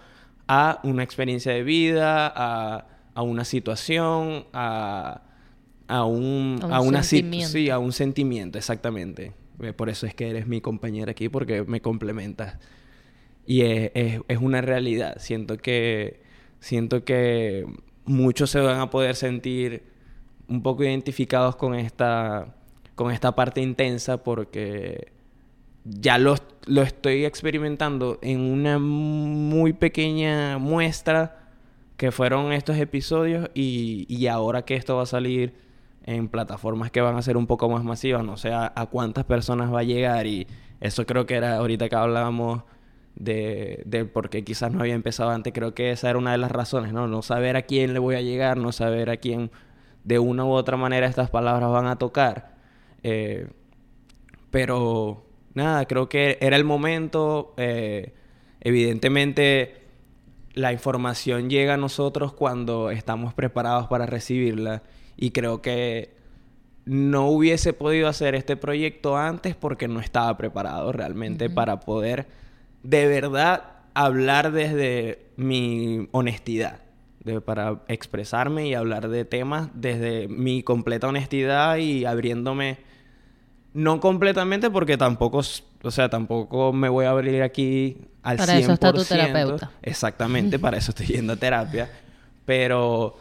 a 0.46 0.82
una 0.84 1.04
experiencia 1.04 1.54
de 1.54 1.64
vida, 1.64 2.28
a, 2.36 2.97
a 3.18 3.24
una 3.24 3.44
situación, 3.46 4.46
a, 4.54 5.22
a 5.88 6.04
un, 6.06 6.60
A 6.62 6.66
un 6.68 6.74
a 6.74 6.82
una 6.82 7.00
sit- 7.00 7.22
sentimiento. 7.22 7.50
sí, 7.52 7.70
a 7.72 7.80
un 7.80 7.92
sentimiento, 7.92 8.58
exactamente. 8.60 9.34
Eh, 9.60 9.74
Por 9.74 9.90
eso 9.90 10.06
es 10.06 10.14
que 10.14 10.30
eres 10.30 10.46
mi 10.46 10.62
compañera 10.62 11.12
aquí, 11.12 11.28
porque 11.30 11.64
me 11.64 11.82
complementas. 11.82 12.60
Y 13.48 13.62
es, 13.62 13.92
es- 13.96 14.22
es 14.28 14.38
una 14.38 14.62
realidad. 14.62 15.18
Siento 15.20 15.58
que, 15.58 16.22
siento 16.60 17.04
que 17.04 17.66
muchos 18.06 18.52
se 18.52 18.60
van 18.60 18.80
a 18.80 18.90
poder 18.92 19.16
sentir 19.16 19.82
un 20.48 20.62
poco 20.62 20.84
identificados 20.84 21.56
con 21.56 21.74
esta, 21.74 22.54
con 22.96 23.12
esta 23.12 23.36
parte 23.36 23.62
intensa 23.62 24.24
porque 24.24 25.12
ya 25.86 26.18
lo, 26.20 26.36
lo 26.68 26.84
estoy 26.84 27.26
experimentando 27.26 28.20
en 28.22 28.42
una 28.42 28.78
muy 28.78 29.74
pequeña 29.74 30.58
muestra 30.60 31.47
que 31.98 32.12
fueron 32.12 32.54
estos 32.54 32.78
episodios 32.78 33.50
y, 33.54 34.06
y 34.08 34.28
ahora 34.28 34.64
que 34.64 34.76
esto 34.76 34.96
va 34.96 35.04
a 35.04 35.08
salir 35.08 35.54
en 36.04 36.30
plataformas 36.30 36.90
que 36.90 37.02
van 37.02 37.18
a 37.18 37.22
ser 37.22 37.36
un 37.36 37.48
poco 37.48 37.70
más 37.70 37.84
masivas, 37.84 38.24
no 38.24 38.38
sé 38.38 38.54
a, 38.54 38.72
cuántas 38.90 39.26
personas 39.26 39.74
va 39.74 39.82
a 39.82 39.84
llegar 39.84 40.26
y 40.26 40.48
eso 40.80 41.06
creo 41.06 41.26
que 41.26 41.36
era 41.36 41.58
ahorita 41.58 41.90
que 41.90 41.96
hablábamos 41.96 42.64
de, 43.16 43.84
de 43.86 44.06
por 44.06 44.30
qué 44.30 44.44
quizás 44.44 44.72
no 44.72 44.80
había 44.80 44.94
empezado 44.94 45.32
antes, 45.32 45.52
creo 45.52 45.74
que 45.74 45.92
esa 45.92 46.10
era 46.10 46.18
una 46.18 46.32
de 46.32 46.38
las 46.38 46.52
razones, 46.52 46.94
¿no? 46.94 47.08
No 47.08 47.24
saber 47.24 47.58
a 47.58 47.64
quién 47.64 47.94
le 47.94 48.00
voy 48.00 48.16
a 48.16 48.22
llegar, 48.22 48.58
no 48.58 48.72
saber 48.72 49.10
a 49.10 49.18
quién 49.18 49.52
de 50.04 50.20
una 50.20 50.46
u 50.46 50.52
otra 50.52 50.78
manera 50.78 51.08
estas 51.08 51.30
palabras 51.30 51.70
van 51.70 51.88
a 51.88 51.98
tocar. 51.98 52.56
Eh, 53.04 53.50
pero 54.52 55.26
nada, 55.56 55.86
creo 55.88 56.08
que 56.08 56.38
era 56.40 56.56
el 56.56 56.64
momento. 56.64 57.54
eh, 57.58 58.14
evidentemente, 58.62 59.87
la 60.58 60.74
información 60.74 61.50
llega 61.50 61.76
a 61.76 61.78
nosotros 61.78 62.34
cuando 62.34 62.90
estamos 62.92 63.34
preparados 63.34 63.88
para 63.88 64.06
recibirla. 64.06 64.82
Y 65.16 65.32
creo 65.32 65.62
que 65.62 66.16
no 66.86 67.28
hubiese 67.28 67.74
podido 67.74 68.08
hacer 68.08 68.34
este 68.36 68.58
proyecto 68.58 69.18
antes 69.18 69.56
porque 69.56 69.88
no 69.88 70.00
estaba 70.00 70.36
preparado 70.38 70.92
realmente 70.92 71.50
para 71.50 71.80
poder 71.82 72.28
de 72.84 73.08
verdad 73.08 73.64
hablar 73.94 74.52
desde 74.52 75.20
mi 75.36 76.08
honestidad. 76.12 76.82
de- 77.24 77.42
para 77.42 77.82
expresarme 77.90 78.68
y 78.70 78.74
hablar 78.74 79.10
de 79.10 79.26
temas 79.26 79.68
desde 79.74 80.30
mi 80.30 80.64
completa 80.64 81.10
honestidad 81.10 81.76
y 81.76 82.06
abriéndome 82.06 82.78
no 83.74 84.00
completamente 84.00 84.70
porque 84.70 84.96
tampoco, 84.96 85.42
o 85.84 85.92
sea, 85.92 86.10
tampoco 86.10 86.74
me 86.74 86.90
voy 86.90 87.06
a 87.06 87.12
abrir 87.12 87.42
aquí 87.44 87.98
al 88.24 88.38
Para 88.38 88.54
100%. 88.56 88.60
eso 88.60 88.74
está 88.74 88.94
tu 88.94 89.04
terapeuta. 89.04 89.72
Exactamente, 89.82 90.60
para 90.60 90.78
eso 90.78 90.92
estoy 90.92 91.08
yendo 91.08 91.34
a 91.34 91.36
terapia. 91.36 91.90
Pero 92.46 93.18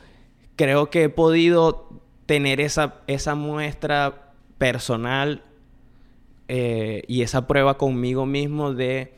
creo 0.56 0.90
que 0.90 1.04
he 1.04 1.08
podido 1.08 1.88
tener 2.26 2.60
esa, 2.60 2.94
esa 3.06 3.34
muestra 3.34 4.32
personal 4.58 5.42
eh, 6.48 7.02
y 7.08 7.22
esa 7.22 7.46
prueba 7.46 7.76
conmigo 7.76 8.26
mismo 8.26 8.72
de 8.72 9.14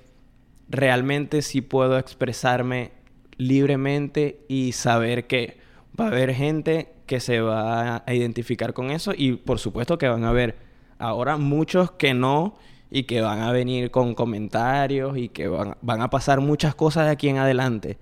realmente 0.69 1.43
si 1.43 1.61
puedo 1.61 1.99
expresarme 1.99 2.93
libremente 3.37 4.41
y 4.49 4.73
saber 4.73 5.27
que 5.27 5.59
va 5.99 6.07
a 6.07 6.09
haber 6.09 6.35
gente 6.35 6.93
que 7.07 7.21
se 7.21 7.41
va 7.41 8.03
a 8.05 8.15
identificar 8.15 8.75
con 8.75 8.91
eso 8.91 9.13
y 9.17 9.33
por 9.33 9.59
supuesto 9.59 9.97
que 9.97 10.09
van 10.09 10.25
a 10.25 10.31
haber 10.31 10.57
ahora 10.99 11.37
muchos 11.37 11.91
que 11.93 12.15
no 12.15 12.57
y 12.91 13.05
que 13.05 13.21
van 13.21 13.41
a 13.41 13.53
venir 13.53 13.91
con 13.91 14.15
comentarios 14.15 15.17
y 15.19 15.29
que 15.29 15.49
van, 15.49 15.77
van 15.83 16.01
a 16.01 16.11
pasar 16.11 16.41
muchas 16.41 16.75
cosas 16.75 17.07
de 17.07 17.13
aquí 17.13 17.29
en 17.29 17.39
adelante 17.39 17.99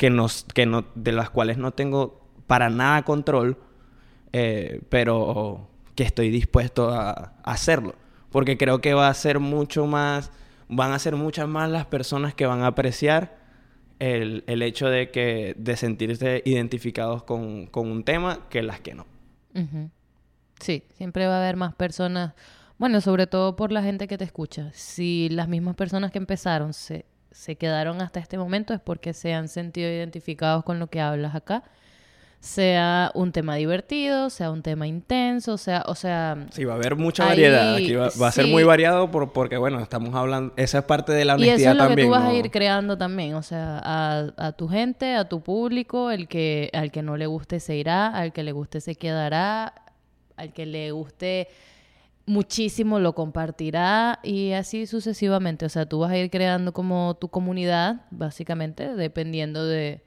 que, 0.00 0.08
nos, 0.08 0.44
que 0.44 0.64
no, 0.64 0.86
de 0.94 1.12
las 1.12 1.28
cuales 1.28 1.58
no 1.58 1.72
tengo 1.72 2.20
para 2.46 2.70
nada 2.70 3.02
control, 3.02 3.58
eh, 4.32 4.80
pero 4.88 5.68
que 5.94 6.04
estoy 6.04 6.30
dispuesto 6.30 6.90
a, 6.90 7.34
hacerlo. 7.42 7.94
Porque 8.30 8.56
creo 8.56 8.80
que 8.80 8.94
va 8.94 9.08
a 9.08 9.14
ser 9.14 9.40
mucho 9.40 9.86
más, 9.86 10.32
van 10.68 10.92
a 10.92 10.98
ser 10.98 11.16
muchas 11.16 11.46
más 11.48 11.68
las 11.68 11.84
personas 11.84 12.34
que 12.34 12.46
van 12.46 12.62
a 12.62 12.68
apreciar 12.68 13.36
el, 13.98 14.42
el 14.46 14.62
hecho 14.62 14.88
de 14.88 15.10
que 15.10 15.54
de 15.58 15.76
sentirse 15.76 16.42
identificados 16.46 17.22
con, 17.24 17.66
con 17.66 17.90
un 17.90 18.02
tema 18.02 18.48
que 18.48 18.62
las 18.62 18.80
que 18.80 18.94
no. 18.94 19.06
Sí, 20.60 20.82
siempre 20.96 21.26
va 21.26 21.34
a 21.34 21.42
haber 21.42 21.56
más 21.56 21.74
personas. 21.74 22.32
Bueno, 22.80 23.02
sobre 23.02 23.26
todo 23.26 23.56
por 23.56 23.72
la 23.72 23.82
gente 23.82 24.08
que 24.08 24.16
te 24.16 24.24
escucha. 24.24 24.70
Si 24.72 25.28
las 25.28 25.48
mismas 25.48 25.76
personas 25.76 26.10
que 26.10 26.16
empezaron 26.16 26.72
se, 26.72 27.04
se 27.30 27.56
quedaron 27.56 28.00
hasta 28.00 28.20
este 28.20 28.38
momento 28.38 28.72
es 28.72 28.80
porque 28.80 29.12
se 29.12 29.34
han 29.34 29.48
sentido 29.48 29.90
identificados 29.90 30.64
con 30.64 30.78
lo 30.78 30.86
que 30.86 30.98
hablas 30.98 31.34
acá. 31.34 31.62
Sea 32.38 33.10
un 33.14 33.32
tema 33.32 33.56
divertido, 33.56 34.30
sea 34.30 34.50
un 34.50 34.62
tema 34.62 34.86
intenso, 34.86 35.58
sea, 35.58 35.84
o 35.86 35.94
sea, 35.94 36.46
Sí, 36.52 36.64
va 36.64 36.72
a 36.72 36.76
haber 36.76 36.96
mucha 36.96 37.24
Ahí, 37.24 37.28
variedad. 37.32 37.74
Aquí 37.74 37.92
va, 37.94 38.08
va 38.18 38.28
a 38.28 38.32
ser 38.32 38.46
muy 38.46 38.64
variado 38.64 39.10
por, 39.10 39.34
porque, 39.34 39.58
bueno, 39.58 39.78
estamos 39.80 40.14
hablando... 40.14 40.54
Esa 40.56 40.78
es 40.78 40.84
parte 40.84 41.12
de 41.12 41.26
la 41.26 41.32
Y 41.34 41.34
honestidad 41.34 41.58
eso 41.58 41.70
es 41.72 41.76
lo 41.76 41.82
también. 41.84 41.96
que 41.98 42.04
tú 42.04 42.10
vas 42.18 42.24
a 42.24 42.32
ir 42.32 42.50
creando 42.50 42.96
también, 42.96 43.34
o 43.34 43.42
sea, 43.42 43.78
a, 43.84 44.32
a 44.38 44.52
tu 44.52 44.68
gente, 44.68 45.16
a 45.16 45.28
tu 45.28 45.42
público, 45.42 46.10
el 46.10 46.28
que 46.28 46.70
al 46.72 46.90
que 46.90 47.02
no 47.02 47.18
le 47.18 47.26
guste 47.26 47.60
se 47.60 47.76
irá, 47.76 48.06
al 48.06 48.32
que 48.32 48.42
le 48.42 48.52
guste 48.52 48.80
se 48.80 48.94
quedará, 48.94 49.74
al 50.38 50.54
que 50.54 50.64
le 50.64 50.92
guste 50.92 51.46
muchísimo 52.26 52.98
lo 53.00 53.14
compartirá 53.14 54.20
y 54.22 54.52
así 54.52 54.86
sucesivamente, 54.86 55.66
o 55.66 55.68
sea, 55.68 55.86
tú 55.86 55.98
vas 56.00 56.10
a 56.12 56.16
ir 56.18 56.30
creando 56.30 56.72
como 56.72 57.16
tu 57.20 57.28
comunidad, 57.28 58.02
básicamente, 58.10 58.94
dependiendo 58.94 59.64
de 59.66 60.02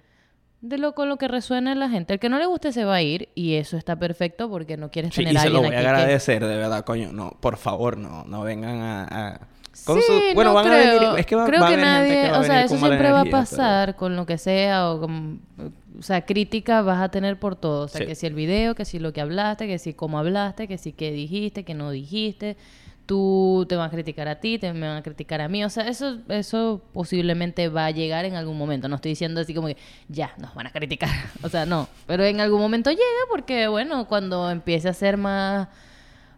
de 0.62 0.78
lo 0.78 0.96
con 0.96 1.10
lo 1.10 1.18
que 1.18 1.28
resuene 1.28 1.76
la 1.76 1.90
gente. 1.90 2.14
El 2.14 2.20
que 2.22 2.30
no 2.30 2.40
le 2.40 2.46
guste 2.46 2.72
se 2.72 2.86
va 2.86 2.96
a 2.96 3.02
ir 3.02 3.28
y 3.36 3.56
eso 3.56 3.76
está 3.76 3.98
perfecto 3.98 4.50
porque 4.50 4.78
no 4.78 4.90
quieres 4.92 5.14
Sí, 5.14 5.18
tener 5.20 5.34
y 5.34 5.36
a 5.38 5.42
se 5.42 5.50
lo 5.50 5.58
alguien 5.58 5.72
voy 5.72 5.76
a 5.76 5.80
aquí 5.80 5.86
que- 5.86 5.90
agradecer, 6.02 6.46
de 6.46 6.56
verdad, 6.56 6.86
coño. 6.86 7.12
No, 7.12 7.32
por 7.42 7.58
favor, 7.58 7.98
no, 7.98 8.24
no 8.24 8.44
vengan 8.44 8.80
a... 8.80 9.04
a- 9.04 9.40
con 9.86 9.98
sí, 10.00 10.04
su- 10.08 10.36
Bueno, 10.36 10.52
no 10.52 10.56
van 10.56 10.68
a 10.68 10.70
creo. 10.70 11.00
venir... 11.00 11.20
Es 11.20 11.26
que 11.26 11.36
va, 11.36 11.46
creo 11.46 11.62
va 11.62 11.68
a 11.68 11.70
que 11.70 11.76
haber 11.76 11.86
gente 11.86 12.00
nadie, 12.10 12.22
que 12.26 12.32
va 12.32 12.38
a 12.38 12.40
o 12.40 12.44
sea, 12.44 12.64
eso 12.64 12.78
siempre 12.78 13.12
va 13.12 13.20
a 13.22 13.24
pero- 13.24 13.32
pasar 13.38 13.96
con 13.96 14.16
lo 14.16 14.26
que 14.26 14.38
sea 14.38 14.92
o 14.92 15.00
con, 15.02 15.42
o 16.00 16.02
sea, 16.02 16.26
crítica 16.26 16.82
vas 16.82 17.02
a 17.02 17.10
tener 17.10 17.40
por 17.40 17.56
todo, 17.56 17.86
o 17.86 17.88
sea, 17.88 18.02
Sí. 18.02 18.08
que 18.08 18.16
si 18.16 18.26
el 18.28 18.34
video, 18.34 18.76
que 18.76 18.86
si 18.86 19.00
lo 19.00 19.14
que 19.14 19.22
hablaste, 19.22 19.68
que 19.68 19.80
si 19.80 19.94
cómo 19.94 20.18
hablaste, 20.20 20.68
que 20.68 20.78
si 20.78 20.92
qué 20.94 21.12
dijiste, 21.12 21.64
que 21.64 21.74
no 21.74 21.92
dijiste, 21.92 22.56
tú 23.06 23.66
te 23.68 23.76
van 23.76 23.88
a 23.88 23.92
criticar 23.92 24.28
a 24.30 24.40
ti, 24.40 24.58
te 24.58 24.72
me 24.74 24.88
van 24.88 24.98
a 24.98 25.04
criticar 25.04 25.42
a 25.42 25.50
mí, 25.50 25.64
o 25.66 25.70
sea, 25.70 25.88
eso 25.90 26.20
eso 26.30 26.82
posiblemente 26.94 27.68
va 27.68 27.88
a 27.88 27.92
llegar 27.92 28.24
en 28.26 28.36
algún 28.36 28.58
momento, 28.58 28.88
no 28.88 28.96
estoy 28.96 29.10
diciendo 29.12 29.42
así 29.42 29.54
como 29.54 29.68
que 29.68 29.76
ya 30.08 30.34
nos 30.38 30.54
van 30.56 30.68
a 30.68 30.72
criticar, 30.72 31.10
o 31.44 31.50
sea, 31.50 31.66
no, 31.66 31.90
pero 32.08 32.24
en 32.24 32.40
algún 32.40 32.62
momento 32.62 32.90
llega 32.92 33.02
porque 33.30 33.68
bueno, 33.68 34.08
cuando 34.08 34.50
empiece 34.50 34.88
a 34.88 34.94
ser 34.94 35.18
más 35.18 35.68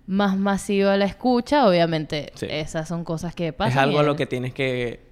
más 0.07 0.37
masiva 0.37 0.95
la 0.97 1.05
escucha, 1.05 1.67
obviamente 1.67 2.31
Sí. 2.35 2.47
esas 2.49 2.87
son 2.87 3.03
cosas 3.03 3.33
que 3.35 3.53
pasan. 3.53 3.71
Es 3.71 3.77
algo 3.77 3.99
a 3.99 4.03
lo 4.03 4.15
que 4.15 4.25
tienes 4.25 4.53
que... 4.53 5.05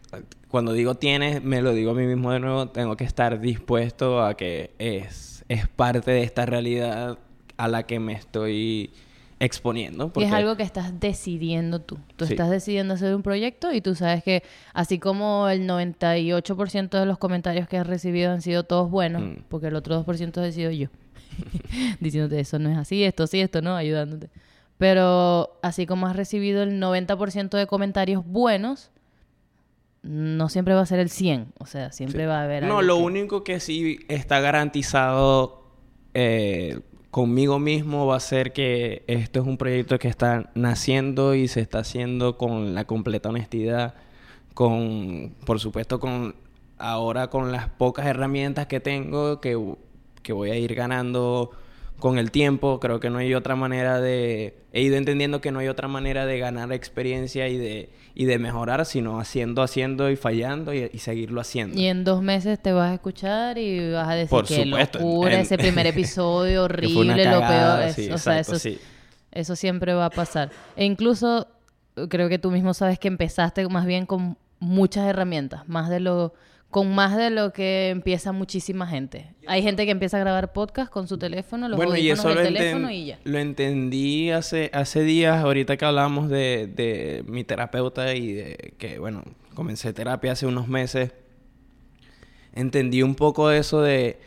Cuando 0.49 0.73
digo 0.73 0.93
tienes, 0.95 1.43
me 1.43 1.62
lo 1.63 1.73
digo 1.73 1.91
a 1.91 1.93
mí 1.95 2.06
mismo 2.06 2.32
de 2.32 2.39
nuevo, 2.39 2.67
tengo 2.69 2.95
que 2.95 3.03
estar 3.03 3.39
dispuesto 3.39 4.23
a 4.23 4.36
que 4.38 4.71
es, 4.77 5.43
es 5.49 5.67
parte 5.67 6.12
de 6.12 6.21
esta 6.23 6.45
realidad 6.45 7.17
a 7.58 7.67
la 7.67 7.84
que 7.88 7.99
me 7.99 8.13
estoy 8.13 8.91
exponiendo. 9.39 10.12
Y 10.15 10.23
es 10.23 10.32
algo 10.32 10.56
que 10.56 10.62
estás 10.63 10.99
decidiendo 10.99 11.82
tú. 11.82 11.97
Tú 12.15 12.25
Sí. 12.27 12.34
estás 12.34 12.51
decidiendo 12.51 12.93
hacer 12.93 13.15
un 13.15 13.23
proyecto 13.23 13.73
y 13.73 13.82
tú 13.82 13.95
sabes 13.95 14.23
que 14.23 14.43
así 14.73 14.99
como 14.99 15.49
el 15.49 15.65
98% 15.67 16.99
de 16.99 17.06
los 17.08 17.17
comentarios 17.17 17.67
que 17.67 17.77
has 17.77 17.88
recibido 17.88 18.32
han 18.32 18.41
sido 18.43 18.63
todos 18.63 18.89
buenos, 18.91 19.23
Mm. 19.23 19.34
porque 19.49 19.67
el 19.67 19.75
otro 19.75 19.95
2% 19.95 20.43
he 20.43 20.51
sido 20.51 20.69
yo. 20.71 20.88
Diciéndote 21.99 22.39
eso 22.39 22.60
no 22.60 22.69
es 22.69 22.77
así, 22.77 23.03
esto 23.03 23.25
sí, 23.27 23.41
esto 23.41 23.62
no, 23.62 23.75
ayudándote. 23.75 24.29
Pero 24.84 25.58
así 25.62 25.86
como 25.86 26.08
has 26.08 26.15
recibido 26.17 26.62
el 26.62 26.78
90% 26.82 27.52
de 27.58 27.67
comentarios 27.67 28.22
buenos, 28.26 28.91
no 30.02 30.50
siempre 30.50 30.74
va 30.74 30.82
a 30.82 30.86
ser 30.86 31.00
el 31.00 31.10
100. 31.10 31.54
O 31.58 31.65
sea, 31.65 31.93
siempre 31.93 32.26
va 32.28 32.41
a 32.41 32.43
haber 32.43 32.63
No, 32.63 32.80
algo 32.80 32.82
lo 32.82 32.98
que- 32.98 33.04
único 33.04 33.43
que 33.46 33.62
sí 33.62 34.00
está 34.10 34.41
garantizado 34.41 35.63
eh, 36.13 36.82
conmigo 37.12 37.60
mismo 37.60 38.08
va 38.08 38.17
a 38.17 38.19
ser 38.19 38.52
que 38.52 39.06
esto 39.08 39.39
es 39.39 39.48
un 39.48 39.58
proyecto 39.58 39.98
que 40.00 40.10
está 40.10 40.52
naciendo 40.54 41.34
y 41.34 41.48
se 41.48 41.62
está 41.62 41.80
haciendo 41.80 42.38
con 42.38 42.76
la 42.76 42.84
completa 42.84 43.30
honestidad, 43.30 43.93
con, 44.54 45.34
por 45.46 45.62
supuesto, 45.62 46.02
con 46.02 46.36
ahora 46.78 47.30
con 47.30 47.54
las 47.54 47.69
pocas 47.69 48.06
herramientas 48.06 48.67
que 48.67 48.82
tengo 48.82 49.39
que, 49.39 49.58
que 50.24 50.34
voy 50.34 50.52
a 50.52 50.58
ir 50.58 50.76
ganando 50.76 51.52
con 51.99 52.17
el 52.17 52.32
tiempo. 52.32 52.79
Creo 52.79 52.99
que 52.99 53.10
no 53.10 53.19
hay 53.19 53.34
otra 53.34 53.56
manera 53.56 53.99
de... 54.01 54.56
He 54.73 54.82
ido 54.82 54.95
entendiendo 54.97 55.39
que 55.41 55.51
no 55.51 55.60
hay 55.60 55.67
otra 55.67 55.88
manera 55.88 56.25
de 56.25 56.39
ganar 56.39 56.71
experiencia 56.73 57.47
y 57.47 57.58
de, 57.58 57.89
y 58.15 58.25
de 58.25 58.39
mejorar, 58.39 58.86
sino 58.86 59.19
haciendo, 59.19 59.62
haciendo 59.62 60.10
y 60.10 60.15
fallando 60.15 60.73
y, 60.73 60.89
y 60.91 60.99
seguirlo 60.99 61.39
haciendo. 61.41 61.79
Y 61.79 61.86
en 61.88 62.03
dos 62.03 62.21
meses 62.21 62.60
te 62.62 62.71
vas 62.73 62.91
a 62.91 62.95
escuchar 62.95 63.58
y 63.58 63.91
vas 63.91 64.08
a 64.10 64.15
decir 64.15 64.29
Por 64.29 64.45
que 64.47 64.63
supuesto, 64.63 64.99
locura, 64.99 65.36
en- 65.36 65.39
ese 65.41 65.58
primer 65.58 65.88
episodio 65.88 66.63
horrible, 66.63 67.25
lo 67.25 67.39
peor. 67.39 67.82
es- 67.84 67.95
sí, 67.95 68.10
o 68.12 68.17
sea, 68.17 68.38
exacto, 68.39 68.56
eso, 68.58 68.60
sí. 68.60 68.79
eso 69.32 69.56
siempre 69.56 69.93
va 69.93 70.06
a 70.08 70.10
pasar. 70.10 70.49
E 70.75 70.86
incluso 70.86 71.47
creo 72.10 72.27
que 72.27 72.39
tú 72.39 72.49
mismo 72.51 72.73
sabes 72.73 72.97
que 72.99 73.08
empezaste 73.08 73.67
más 73.69 73.86
bien 73.86 74.06
con 74.08 74.38
muchas 74.60 75.06
herramientas, 75.08 75.67
más 75.69 75.89
de 75.89 75.99
lo 75.99 76.34
con 76.74 76.94
más 76.94 77.16
de 77.16 77.30
lo 77.30 77.54
que 77.54 77.90
empieza 77.90 78.34
muchísima 78.34 78.86
gente. 78.86 79.34
Hay 79.48 79.62
gente 79.64 79.86
que 79.86 79.92
empieza 79.92 80.18
a 80.18 80.20
grabar 80.20 80.52
podcast 80.52 80.92
con 80.92 81.08
su 81.08 81.18
teléfono, 81.18 81.70
los 81.70 81.78
bueno, 81.78 81.96
y 81.96 82.10
eso 82.10 82.28
del 82.28 82.38
lo, 82.38 82.44
teléfono 82.44 82.92
y 82.92 83.06
ya. 83.06 83.20
lo 83.24 83.38
entendí 83.40 84.32
hace, 84.32 84.70
hace 84.74 85.04
días, 85.04 85.42
ahorita 85.44 85.78
que 85.78 85.86
hablábamos 85.86 86.28
de, 86.30 86.68
de 86.68 87.24
mi 87.28 87.44
terapeuta 87.46 88.14
y 88.16 88.34
de 88.34 88.74
que, 88.78 89.00
bueno, 89.00 89.24
comencé 89.54 89.94
terapia 89.94 90.34
hace 90.34 90.46
unos 90.48 90.68
meses. 90.68 91.12
Entendí 92.54 93.02
un 93.02 93.16
poco 93.16 93.50
eso 93.52 93.82
de 93.82 94.20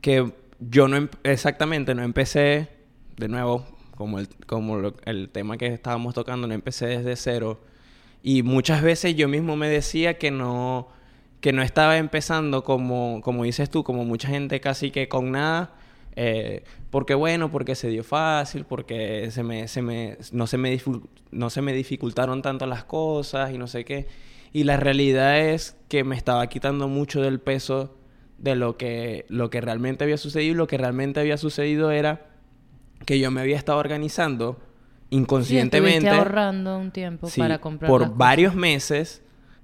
que 0.00 0.32
yo 0.60 0.88
no 0.88 1.08
exactamente 1.22 1.94
no 1.94 2.02
empecé 2.02 2.68
de 3.16 3.28
nuevo 3.28 3.66
como 3.96 4.18
el 4.18 4.28
como 4.46 4.76
lo- 4.76 4.94
el 5.04 5.28
tema 5.28 5.56
que 5.56 5.66
estábamos 5.66 6.14
tocando 6.14 6.46
no 6.46 6.54
empecé 6.54 6.86
desde 6.86 7.16
cero 7.16 7.60
y 8.22 8.42
muchas 8.42 8.82
veces 8.82 9.16
yo 9.16 9.28
mismo 9.28 9.56
me 9.56 9.68
decía 9.68 10.18
que 10.18 10.30
no 10.30 10.88
que 11.40 11.52
no 11.52 11.62
estaba 11.62 11.98
empezando 11.98 12.64
como 12.64 13.20
como 13.22 13.44
dices 13.44 13.70
tú 13.70 13.84
como 13.84 14.04
mucha 14.04 14.28
gente 14.28 14.60
casi 14.60 14.90
que 14.90 15.08
con 15.08 15.30
nada 15.32 15.74
eh, 16.16 16.64
porque 16.90 17.14
bueno 17.14 17.50
porque 17.50 17.74
se 17.74 17.88
dio 17.88 18.02
fácil 18.02 18.64
porque 18.64 19.30
se 19.30 19.42
me 19.42 19.68
se 19.68 19.82
me 19.82 20.18
no 20.32 20.46
se 20.46 20.58
me 20.58 20.80
no 21.30 21.50
se 21.50 21.62
me 21.62 21.72
dificultaron 21.72 22.42
tanto 22.42 22.66
las 22.66 22.84
cosas 22.84 23.52
y 23.52 23.58
no 23.58 23.66
sé 23.66 23.84
qué 23.84 24.06
y 24.52 24.64
la 24.64 24.76
realidad 24.76 25.38
es 25.38 25.76
que 25.88 26.04
me 26.04 26.16
estaba 26.16 26.46
quitando 26.48 26.88
mucho 26.88 27.20
del 27.20 27.38
peso 27.38 27.94
de 28.38 28.54
lo 28.54 28.76
que, 28.76 29.26
lo 29.28 29.50
que 29.50 29.60
realmente 29.60 30.04
había 30.04 30.16
sucedido. 30.16 30.52
Y 30.52 30.56
lo 30.56 30.66
que 30.66 30.78
realmente 30.78 31.20
había 31.20 31.36
sucedido 31.36 31.90
era 31.90 32.26
que 33.04 33.18
yo 33.18 33.30
me 33.30 33.40
había 33.40 33.56
estado 33.56 33.78
organizando 33.78 34.58
Sí, 35.10 35.16
inconscientemente 35.16 35.96
estuviste 35.96 36.18
ahorrando 36.18 36.78
un 36.78 36.90
tiempo 36.90 37.28
sí, 37.28 37.40
para 37.40 37.60
comprar 37.60 37.88
por 37.88 38.14
varios 38.14 38.54
meses 38.54 39.22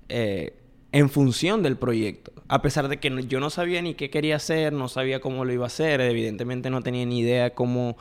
eh, 0.08 0.54
en 0.94 1.10
función 1.10 1.64
del 1.64 1.76
proyecto. 1.76 2.30
A 2.46 2.62
pesar 2.62 2.86
de 2.86 2.98
que 2.98 3.10
yo 3.26 3.40
no 3.40 3.50
sabía 3.50 3.82
ni 3.82 3.94
qué 3.94 4.10
quería 4.10 4.36
hacer, 4.36 4.72
no 4.72 4.88
sabía 4.88 5.20
cómo 5.20 5.44
lo 5.44 5.52
iba 5.52 5.64
a 5.64 5.66
hacer, 5.66 6.00
evidentemente 6.00 6.70
no 6.70 6.82
tenía 6.82 7.04
ni 7.04 7.18
idea 7.18 7.52
cómo, 7.52 7.96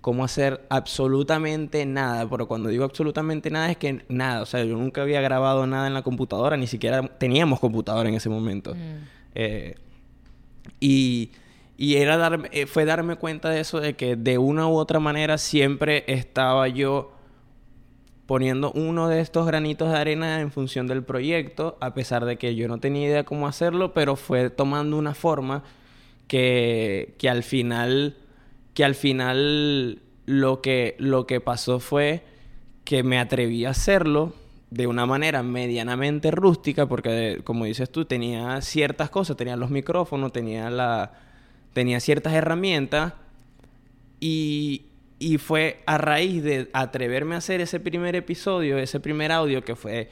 cómo 0.00 0.24
hacer 0.24 0.64
absolutamente 0.70 1.84
nada. 1.84 2.26
Pero 2.26 2.48
cuando 2.48 2.70
digo 2.70 2.84
absolutamente 2.84 3.50
nada 3.50 3.70
es 3.70 3.76
que 3.76 4.02
nada, 4.08 4.40
o 4.40 4.46
sea, 4.46 4.64
yo 4.64 4.78
nunca 4.78 5.02
había 5.02 5.20
grabado 5.20 5.66
nada 5.66 5.88
en 5.88 5.92
la 5.92 6.00
computadora, 6.00 6.56
ni 6.56 6.66
siquiera 6.66 7.02
teníamos 7.18 7.60
computadora 7.60 8.08
en 8.08 8.14
ese 8.14 8.30
momento. 8.30 8.74
Mm. 8.74 9.04
Eh, 9.34 9.74
y, 10.80 11.32
y 11.76 11.96
era 11.96 12.16
darme, 12.16 12.48
eh, 12.52 12.64
fue 12.64 12.86
darme 12.86 13.16
cuenta 13.16 13.50
de 13.50 13.60
eso, 13.60 13.78
de 13.78 13.94
que 13.94 14.16
de 14.16 14.38
una 14.38 14.66
u 14.68 14.78
otra 14.78 15.00
manera 15.00 15.36
siempre 15.36 16.02
estaba 16.06 16.66
yo 16.68 17.12
poniendo 18.28 18.72
uno 18.72 19.08
de 19.08 19.20
estos 19.20 19.46
granitos 19.46 19.90
de 19.90 19.96
arena 19.96 20.42
en 20.42 20.52
función 20.52 20.86
del 20.86 21.02
proyecto, 21.02 21.78
a 21.80 21.94
pesar 21.94 22.26
de 22.26 22.36
que 22.36 22.54
yo 22.54 22.68
no 22.68 22.78
tenía 22.78 23.06
idea 23.08 23.24
cómo 23.24 23.48
hacerlo, 23.48 23.94
pero 23.94 24.16
fue 24.16 24.50
tomando 24.50 24.98
una 24.98 25.14
forma 25.14 25.64
que, 26.26 27.14
que 27.16 27.30
al 27.30 27.42
final, 27.42 28.18
que 28.74 28.84
al 28.84 28.94
final 28.94 30.02
lo 30.26 30.60
que, 30.60 30.94
lo 30.98 31.26
que 31.26 31.40
pasó 31.40 31.80
fue 31.80 32.22
que 32.84 33.02
me 33.02 33.18
atreví 33.18 33.64
a 33.64 33.70
hacerlo 33.70 34.34
de 34.68 34.86
una 34.86 35.06
manera 35.06 35.42
medianamente 35.42 36.30
rústica, 36.30 36.84
porque 36.84 37.40
como 37.44 37.64
dices 37.64 37.88
tú, 37.88 38.04
tenía 38.04 38.60
ciertas 38.60 39.08
cosas, 39.08 39.38
tenía 39.38 39.56
los 39.56 39.70
micrófonos, 39.70 40.34
tenía 40.34 40.68
la 40.68 41.12
tenía 41.72 41.98
ciertas 41.98 42.34
herramientas 42.34 43.14
y, 44.20 44.84
y 45.18 45.38
fue 45.38 45.80
a 45.86 45.98
raíz 45.98 46.42
de 46.42 46.68
atreverme 46.72 47.34
a 47.34 47.38
hacer 47.38 47.60
ese 47.60 47.80
primer 47.80 48.14
episodio, 48.16 48.78
ese 48.78 49.00
primer 49.00 49.32
audio 49.32 49.62
que 49.64 49.74
fue 49.76 50.08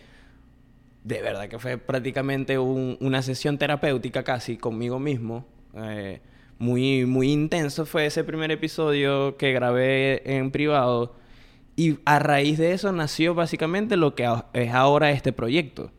de 1.05 1.23
verdad 1.23 1.49
que 1.49 1.59
fue 1.61 1.79
prácticamente 1.79 2.59
un- 2.59 2.97
una 3.01 3.23
sesión 3.23 3.59
terapéutica 3.59 4.25
casi 4.25 4.57
conmigo 4.57 4.99
mismo. 4.99 5.47
eh, 5.79 6.21
muy, 6.59 7.05
muy 7.05 7.31
intenso 7.33 7.85
fue 7.85 8.07
ese 8.07 8.25
primer 8.25 8.51
episodio 8.51 9.37
que 9.37 9.53
grabé 9.53 10.23
en 10.39 10.51
privado. 10.51 11.15
Y 11.77 11.99
a 12.07 12.19
raíz 12.19 12.57
de 12.57 12.73
eso 12.73 12.91
nació 12.93 13.35
básicamente 13.35 13.99
lo 13.99 14.15
que 14.15 14.27
es 14.55 14.73
ahora 14.73 15.11
este 15.11 15.35
proyecto. 15.35 15.91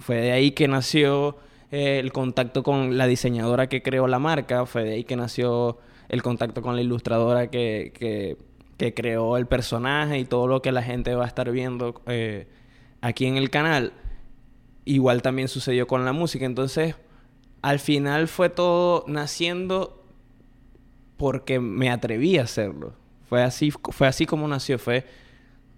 Fue 0.00 0.16
de 0.16 0.32
ahí 0.32 0.50
que 0.50 0.68
nació 0.68 1.38
eh, 1.70 1.98
el 1.98 2.12
contacto 2.12 2.62
con 2.62 2.98
la 2.98 3.06
diseñadora 3.06 3.68
que 3.70 3.82
creó 3.82 4.06
la 4.06 4.18
marca, 4.18 4.66
fue 4.66 4.84
de 4.84 4.92
ahí 4.92 5.04
que 5.04 5.16
nació 5.16 5.78
el 6.10 6.22
contacto 6.22 6.60
con 6.60 6.76
la 6.76 6.82
ilustradora 6.82 7.46
que- 7.48 8.36
que 8.82 8.94
creó 8.94 9.36
el 9.36 9.46
personaje 9.46 10.18
y 10.18 10.24
todo 10.24 10.48
lo 10.48 10.60
que 10.60 10.72
la 10.72 10.82
gente 10.82 11.14
va 11.14 11.22
a 11.22 11.28
estar 11.28 11.48
viendo 11.52 12.02
eh, 12.06 12.48
aquí 13.00 13.26
en 13.26 13.36
el 13.36 13.48
canal. 13.48 13.92
Igual 14.84 15.22
también 15.22 15.46
sucedió 15.46 15.86
con 15.86 16.04
la 16.04 16.12
música. 16.12 16.46
Entonces, 16.46 16.96
al 17.62 17.78
final 17.78 18.26
fue 18.26 18.48
todo 18.48 19.04
naciendo 19.06 20.04
porque 21.16 21.60
me 21.60 21.90
atreví 21.90 22.38
a 22.38 22.42
hacerlo. 22.42 22.94
Fue 23.28 23.44
así, 23.44 23.70
fue 23.70 24.08
así 24.08 24.26
como 24.26 24.48
nació. 24.48 24.80
Fue 24.80 25.06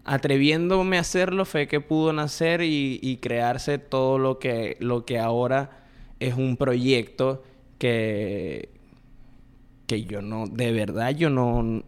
atreviéndome 0.07 0.97
a 0.97 1.01
hacerlo, 1.01 1.45
fue 1.45 1.69
que 1.69 1.83
pudo 1.83 2.15
nacer 2.15 2.63
y, 2.63 3.01
y 3.03 3.19
crearse 3.19 3.77
todo 3.77 4.17
lo 4.17 4.39
que, 4.39 4.79
lo 4.81 5.05
que 5.05 5.19
ahora 5.19 5.85
es 6.21 6.37
un 6.37 6.57
proyecto 6.57 7.45
que, 7.77 8.71
que 9.87 10.05
yo 10.05 10.23
no, 10.23 10.47
de 10.47 10.73
verdad, 10.73 11.11
yo 11.11 11.29
no, 11.29 11.85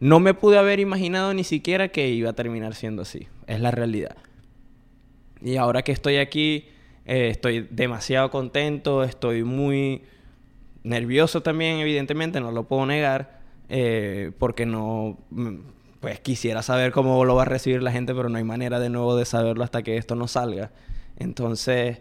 no 0.00 0.20
me 0.20 0.34
pude 0.34 0.58
haber 0.58 0.80
imaginado 0.80 1.32
ni 1.34 1.44
siquiera 1.44 1.88
que 1.88 2.08
iba 2.08 2.30
a 2.30 2.32
terminar 2.34 2.74
siendo 2.74 3.02
así. 3.02 3.28
Es 3.46 3.60
la 3.60 3.70
realidad. 3.70 4.16
Y 5.40 5.56
ahora 5.56 5.82
que 5.82 5.92
estoy 5.92 6.16
aquí, 6.16 6.68
eh, 7.04 7.28
estoy 7.28 7.68
demasiado 7.70 8.30
contento, 8.30 9.04
estoy 9.04 9.44
muy 9.44 10.02
nervioso 10.82 11.42
también, 11.42 11.78
evidentemente, 11.78 12.40
no 12.40 12.50
lo 12.50 12.64
puedo 12.64 12.86
negar, 12.86 13.40
eh, 13.68 14.32
porque 14.38 14.66
no, 14.66 15.18
mm, 15.30 15.56
pues 16.00 16.20
quisiera 16.20 16.62
saber 16.62 16.92
cómo 16.92 17.24
lo 17.24 17.34
va 17.34 17.42
a 17.42 17.46
recibir 17.46 17.82
la 17.82 17.92
gente, 17.92 18.14
pero 18.14 18.28
no 18.28 18.38
hay 18.38 18.44
manera 18.44 18.80
de 18.80 18.90
nuevo 18.90 19.16
de 19.16 19.24
saberlo 19.24 19.64
hasta 19.64 19.82
que 19.82 19.96
esto 19.96 20.14
no 20.14 20.28
salga. 20.28 20.72
Entonces, 21.16 22.00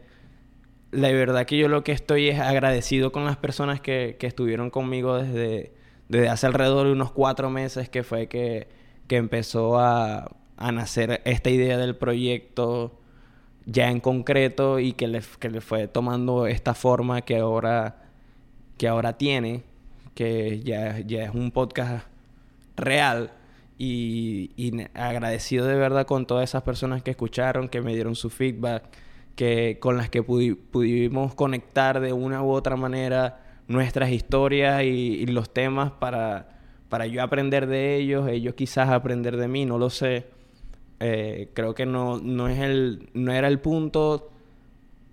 la 0.91 1.09
verdad 1.09 1.45
que 1.45 1.57
yo 1.57 1.67
lo 1.69 1.83
que 1.83 1.91
estoy 1.91 2.29
es 2.29 2.39
agradecido 2.39 3.11
con 3.11 3.25
las 3.25 3.37
personas 3.37 3.81
que, 3.81 4.17
que 4.19 4.27
estuvieron 4.27 4.69
conmigo 4.69 5.17
desde, 5.17 5.73
desde 6.09 6.29
hace 6.29 6.47
alrededor 6.47 6.87
de 6.87 6.93
unos 6.93 7.11
cuatro 7.11 7.49
meses 7.49 7.89
que 7.89 8.03
fue 8.03 8.27
que, 8.27 8.67
que 9.07 9.17
empezó 9.17 9.79
a, 9.79 10.31
a 10.57 10.71
nacer 10.71 11.21
esta 11.25 11.49
idea 11.49 11.77
del 11.77 11.95
proyecto 11.95 12.99
ya 13.65 13.89
en 13.89 13.99
concreto 13.99 14.79
y 14.79 14.93
que 14.93 15.07
le, 15.07 15.21
que 15.39 15.49
le 15.49 15.61
fue 15.61 15.87
tomando 15.87 16.47
esta 16.47 16.73
forma 16.73 17.21
que 17.21 17.37
ahora, 17.37 18.03
que 18.77 18.87
ahora 18.87 19.17
tiene, 19.17 19.63
que 20.15 20.61
ya, 20.61 20.99
ya 20.99 21.23
es 21.23 21.33
un 21.33 21.51
podcast 21.51 22.05
real. 22.75 23.31
Y, 23.77 24.51
agradecido 24.93 25.65
de 25.65 25.75
verdad 25.75 26.05
con 26.05 26.25
todas 26.25 26.49
esas 26.49 26.63
personas 26.63 27.01
que 27.01 27.11
escucharon, 27.11 27.67
que 27.67 27.81
me 27.81 27.93
dieron 27.93 28.15
su 28.15 28.29
feedback, 28.29 28.83
que 29.35 29.77
con 29.79 29.97
las 29.97 30.09
que 30.09 30.23
pudi- 30.23 30.57
pudimos 30.57 31.33
conectar 31.35 31.99
de 31.99 32.13
una 32.13 32.43
u 32.43 32.51
otra 32.51 32.75
manera 32.77 33.42
nuestras 33.67 34.11
historias 34.11 34.83
y, 34.83 35.25
los 35.27 35.53
temas 35.53 35.91
para, 35.91 36.59
para 36.89 37.07
yo 37.07 37.23
aprender 37.23 37.67
de 37.67 37.95
ellos, 37.95 38.27
ellos 38.27 38.55
quizás 38.55 38.89
aprender 38.89 39.37
de 39.37 39.47
mí, 39.47 39.65
no 39.65 39.77
lo 39.77 39.89
sé. 39.89 40.27
Eh, 40.99 41.49
creo 41.53 41.73
que 41.73 41.85
no, 41.85 42.19
no, 42.19 42.47
es 42.47 42.59
el, 42.59 43.09
no 43.13 43.31
era 43.31 43.47
el 43.47 43.59
punto. 43.59 44.31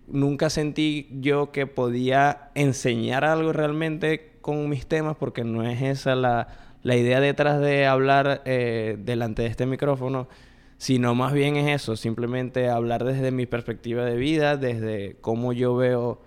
Nunca 0.07 0.51
sentí 0.51 1.09
yo 1.21 1.53
que 1.53 1.67
podía 1.67 2.51
enseñar 2.55 3.25
algo 3.25 3.53
realmente 3.53 4.33
con 4.41 4.69
mis 4.69 4.87
temas 4.87 5.17
porque 5.17 5.45
no 5.45 5.63
es 5.63 5.83
esa 5.83 6.15
la, 6.15 6.49
la 6.83 6.97
idea 6.97 7.21
detrás 7.21 7.61
de 7.61 7.87
hablar 7.87 8.43
eh, 8.45 8.97
delante 8.99 9.43
de 9.43 9.49
este 9.49 9.67
micrófono, 9.67 10.29
sino 10.79 11.15
más 11.15 11.33
bien 11.33 11.57
es 11.57 11.83
eso, 11.83 11.97
simplemente 11.97 12.69
hablar 12.69 13.05
desde 13.05 13.31
mi 13.31 13.47
perspectiva 13.47 14.05
de 14.05 14.17
vida, 14.17 14.57
desde 14.57 15.17
cómo 15.21 15.53
yo 15.53 15.77
veo, 15.77 16.23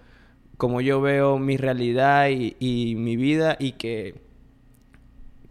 cómo 0.57 0.81
yo 0.81 1.01
veo 1.01 1.37
mi 1.39 1.57
realidad 1.57 2.29
y, 2.29 2.55
y 2.59 2.95
mi 2.95 3.15
vida 3.15 3.57
y 3.59 3.73
que 3.73 4.21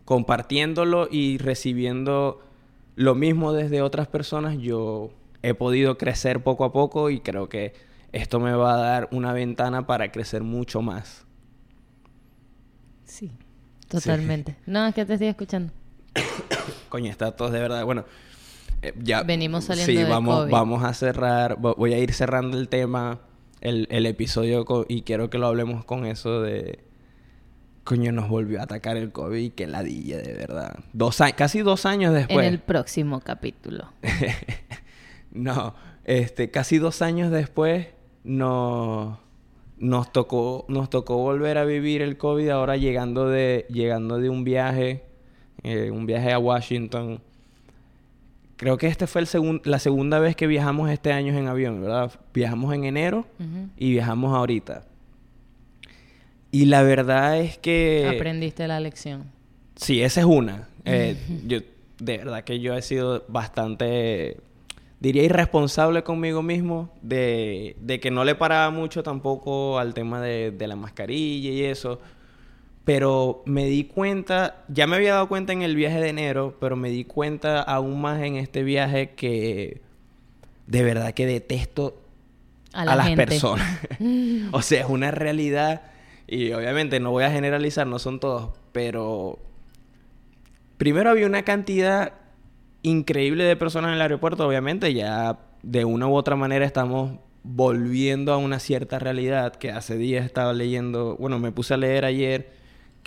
compartiéndolo 0.04 1.08
y 1.10 1.38
recibiendo 1.38 2.40
lo 2.96 3.14
mismo 3.14 3.52
desde 3.52 3.82
otras 3.82 4.08
personas, 4.08 4.58
yo 4.58 5.10
he 5.42 5.54
podido 5.54 5.96
crecer 5.98 6.42
poco 6.42 6.64
a 6.64 6.72
poco 6.72 7.10
y 7.10 7.20
creo 7.20 7.48
que 7.48 7.72
esto 8.12 8.38
me 8.40 8.52
va 8.52 8.74
a 8.74 8.76
dar 8.76 9.08
una 9.12 9.32
ventana 9.32 9.86
para 9.86 10.12
crecer 10.12 10.42
mucho 10.42 10.82
más. 10.82 11.24
Sí, 13.04 13.30
totalmente. 13.88 14.56
No, 14.66 14.86
es 14.86 14.94
que 14.94 15.04
te 15.04 15.14
estoy 15.14 15.28
escuchando. 15.28 15.72
Coño, 16.90 17.10
está 17.10 17.32
todo 17.34 17.50
de 17.50 17.60
verdad. 17.60 17.84
Bueno, 17.84 18.04
eh, 18.82 18.92
ya. 19.02 19.22
Venimos 19.22 19.64
saliendo 19.64 19.90
Sí, 19.92 19.96
de 19.96 20.04
vamos, 20.10 20.40
COVID. 20.40 20.52
vamos 20.52 20.84
a 20.84 20.92
cerrar. 20.92 21.56
vo- 21.58 21.74
Voy 21.76 21.94
a 21.94 21.98
ir 21.98 22.12
cerrando 22.12 22.58
el 22.58 22.68
tema, 22.68 23.20
el, 23.62 23.86
el 23.90 24.06
episodio, 24.06 24.64
y 24.88 25.02
quiero 25.02 25.30
que 25.30 25.38
lo 25.38 25.46
hablemos 25.46 25.84
con 25.84 26.04
eso 26.04 26.42
de. 26.42 26.80
coño, 27.84 28.12
nos 28.12 28.28
volvió 28.28 28.60
a 28.60 28.64
atacar 28.64 28.96
el 28.96 29.12
COVID, 29.12 29.52
que 29.52 29.66
ladilla, 29.66 30.18
de 30.18 30.34
verdad. 30.34 30.78
Dos 30.92 31.18
casi 31.36 31.60
dos 31.60 31.86
años 31.86 32.12
después. 32.12 32.46
En 32.46 32.52
el 32.52 32.58
próximo 32.58 33.20
capítulo. 33.20 33.88
No, 35.34 35.74
este, 36.04 36.50
casi 36.50 36.76
dos 36.76 37.00
años 37.00 37.30
después 37.30 37.86
nos, 38.22 39.18
nos 39.78 40.12
tocó, 40.12 40.66
nos 40.68 40.90
tocó 40.90 41.16
volver 41.16 41.56
a 41.56 41.64
vivir 41.64 42.02
el 42.02 42.18
COVID 42.18 42.50
ahora 42.50 42.76
llegando 42.76 43.28
de, 43.28 43.66
llegando 43.70 44.18
de 44.18 44.28
un 44.28 44.44
viaje, 44.44 45.04
eh, 45.62 45.90
un 45.90 46.04
viaje 46.04 46.32
a 46.32 46.38
Washington. 46.38 47.22
Creo 48.62 48.78
que 48.78 48.86
este 48.86 49.08
fue 49.08 49.22
el 49.22 49.26
segun- 49.26 49.60
la 49.64 49.80
segunda 49.80 50.20
vez 50.20 50.36
que 50.36 50.46
viajamos 50.46 50.88
este 50.88 51.12
año 51.12 51.36
en 51.36 51.48
avión, 51.48 51.80
¿verdad? 51.82 52.12
Viajamos 52.32 52.72
en 52.74 52.84
enero 52.84 53.26
y 53.76 53.90
viajamos 53.90 54.32
ahorita. 54.36 54.84
Y 56.52 56.66
la 56.66 56.82
verdad 56.84 57.40
es 57.40 57.58
que... 57.58 58.08
Aprendiste 58.14 58.68
la 58.68 58.78
lección. 58.78 59.24
Sí, 59.74 60.00
esa 60.00 60.20
es 60.20 60.26
una. 60.26 60.68
Eh, 60.84 61.16
yo, 61.44 61.58
de 61.98 62.18
verdad 62.18 62.44
que 62.44 62.60
yo 62.60 62.74
he 62.76 62.82
sido 62.82 63.24
bastante, 63.26 64.36
diría, 65.00 65.24
irresponsable 65.24 66.04
conmigo 66.04 66.40
mismo 66.42 66.92
de, 67.02 67.74
de 67.80 67.98
que 67.98 68.12
no 68.12 68.24
le 68.24 68.36
paraba 68.36 68.70
mucho 68.70 69.02
tampoco 69.02 69.80
al 69.80 69.92
tema 69.92 70.20
de, 70.20 70.52
de 70.52 70.66
la 70.68 70.76
mascarilla 70.76 71.50
y 71.50 71.64
eso. 71.64 72.00
Pero 72.84 73.42
me 73.46 73.66
di 73.66 73.84
cuenta, 73.84 74.64
ya 74.68 74.86
me 74.86 74.96
había 74.96 75.14
dado 75.14 75.28
cuenta 75.28 75.52
en 75.52 75.62
el 75.62 75.76
viaje 75.76 76.00
de 76.00 76.08
enero, 76.08 76.56
pero 76.60 76.74
me 76.76 76.90
di 76.90 77.04
cuenta 77.04 77.62
aún 77.62 78.00
más 78.00 78.20
en 78.22 78.36
este 78.36 78.64
viaje 78.64 79.10
que 79.10 79.80
de 80.66 80.82
verdad 80.82 81.12
que 81.14 81.26
detesto 81.26 82.00
A 82.72 82.82
a, 82.82 82.84
la 82.84 82.96
las 82.96 83.06
gente. 83.08 83.24
personas. 83.24 83.80
o 84.52 84.62
sea, 84.62 84.80
es 84.80 84.88
una 84.88 85.10
realidad 85.12 85.82
y 86.26 86.52
obviamente 86.52 86.98
no 86.98 87.10
voy 87.10 87.24
a 87.24 87.30
generalizar, 87.30 87.86
no 87.86 87.98
son 87.98 88.18
todos, 88.18 88.50
pero 88.72 89.38
primero 90.76 91.10
había 91.10 91.26
una 91.26 91.42
cantidad 91.44 92.14
increíble 92.82 93.44
de 93.44 93.54
personas 93.56 93.90
en 93.90 93.94
el 93.94 94.02
aeropuerto, 94.02 94.46
obviamente 94.46 94.92
ya 94.92 95.38
de 95.62 95.84
una 95.84 96.08
u 96.08 96.14
otra 96.14 96.34
manera 96.34 96.64
estamos 96.64 97.12
volviendo 97.44 98.32
a 98.32 98.36
una 98.38 98.58
cierta 98.58 98.98
realidad 98.98 99.54
que 99.54 99.70
hace 99.70 99.96
días 99.96 100.24
estaba 100.24 100.52
leyendo, 100.52 101.16
bueno, 101.16 101.38
me 101.38 101.52
puse 101.52 101.74
a 101.74 101.76
leer 101.76 102.04
ayer 102.04 102.60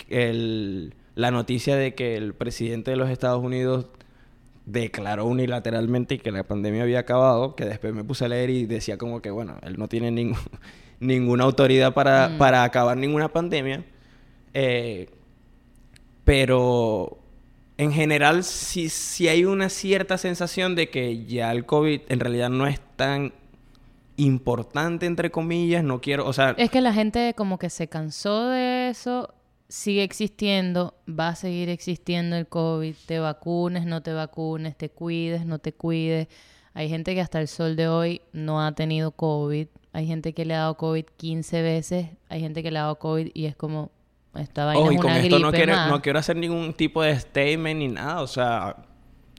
el- 0.08 0.94
la 1.14 1.30
noticia 1.30 1.76
de 1.76 1.94
que 1.94 2.16
el 2.16 2.34
presidente 2.34 2.90
de 2.90 2.96
los 2.98 3.08
Estados 3.10 3.42
Unidos 3.42 3.86
declaró 4.66 5.24
unilateralmente 5.26 6.18
que 6.18 6.30
la 6.32 6.42
pandemia 6.44 6.82
había 6.82 6.98
acabado, 7.00 7.54
que 7.54 7.64
después 7.64 7.94
me 7.94 8.02
puse 8.04 8.24
a 8.24 8.28
leer 8.28 8.50
y 8.50 8.66
decía 8.66 8.98
como 8.98 9.22
que, 9.22 9.30
bueno, 9.30 9.56
él 9.62 9.76
no 9.78 9.88
tiene 9.88 10.10
ningún- 10.10 10.36
ninguna 11.00 11.44
autoridad 11.44 11.94
para, 11.94 12.28
Mm. 12.30 12.38
para 12.38 12.64
acabar 12.64 12.96
ninguna 12.96 13.28
pandemia. 13.28 13.84
Eh, 14.54 15.08
pero 16.24 17.18
en 17.78 17.92
general 17.92 18.42
sí, 18.44 18.88
sí 18.88 19.28
hay 19.28 19.44
una 19.44 19.68
cierta 19.68 20.18
sensación 20.18 20.74
de 20.74 20.88
que 20.90 21.24
ya 21.26 21.52
el 21.52 21.64
COVID 21.66 22.00
en 22.08 22.20
realidad 22.20 22.50
no 22.50 22.66
es 22.66 22.80
tan 22.96 23.32
importante, 24.16 25.04
entre 25.06 25.30
comillas, 25.30 25.84
no 25.84 26.00
quiero, 26.00 26.26
o 26.26 26.32
sea... 26.32 26.54
Es 26.56 26.70
que 26.70 26.80
la 26.80 26.94
gente 26.94 27.34
como 27.36 27.58
que 27.58 27.68
se 27.68 27.86
cansó 27.86 28.48
de 28.48 28.88
eso, 28.88 29.34
sigue 29.68 30.02
existiendo, 30.02 30.94
va 31.08 31.28
a 31.28 31.34
seguir 31.36 31.68
existiendo 31.68 32.36
el 32.36 32.46
COVID, 32.46 32.94
te 33.06 33.18
vacunes, 33.18 33.86
no 33.86 34.02
te 34.02 34.12
vacunes, 34.12 34.76
te 34.76 34.88
cuides, 34.90 35.44
no 35.46 35.58
te 35.58 35.72
cuides. 35.72 36.28
Hay 36.74 36.88
gente 36.88 37.14
que 37.14 37.20
hasta 37.20 37.40
el 37.40 37.48
sol 37.48 37.74
de 37.74 37.88
hoy 37.88 38.20
no 38.32 38.64
ha 38.64 38.74
tenido 38.74 39.12
COVID, 39.12 39.66
hay 39.92 40.06
gente 40.06 40.34
que 40.34 40.44
le 40.44 40.54
ha 40.54 40.58
dado 40.58 40.76
COVID 40.76 41.04
15 41.16 41.62
veces, 41.62 42.08
hay 42.28 42.40
gente 42.40 42.62
que 42.62 42.70
le 42.70 42.78
ha 42.78 42.82
dado 42.82 42.98
COVID 42.98 43.30
y 43.32 43.46
es 43.46 43.56
como, 43.56 43.90
esta 44.34 44.66
vaina 44.66 44.82
Oh, 44.82 44.90
es 44.90 44.96
y 44.96 45.00
con 45.00 45.06
una 45.10 45.20
esto 45.20 45.38
no 45.38 45.48
gripe 45.48 45.64
quiero, 45.64 45.72
más. 45.72 45.90
no 45.90 46.02
quiero 46.02 46.18
hacer 46.18 46.36
ningún 46.36 46.74
tipo 46.74 47.02
de 47.02 47.18
statement 47.18 47.78
ni 47.78 47.88
nada. 47.88 48.20
O 48.20 48.26
sea, 48.26 48.76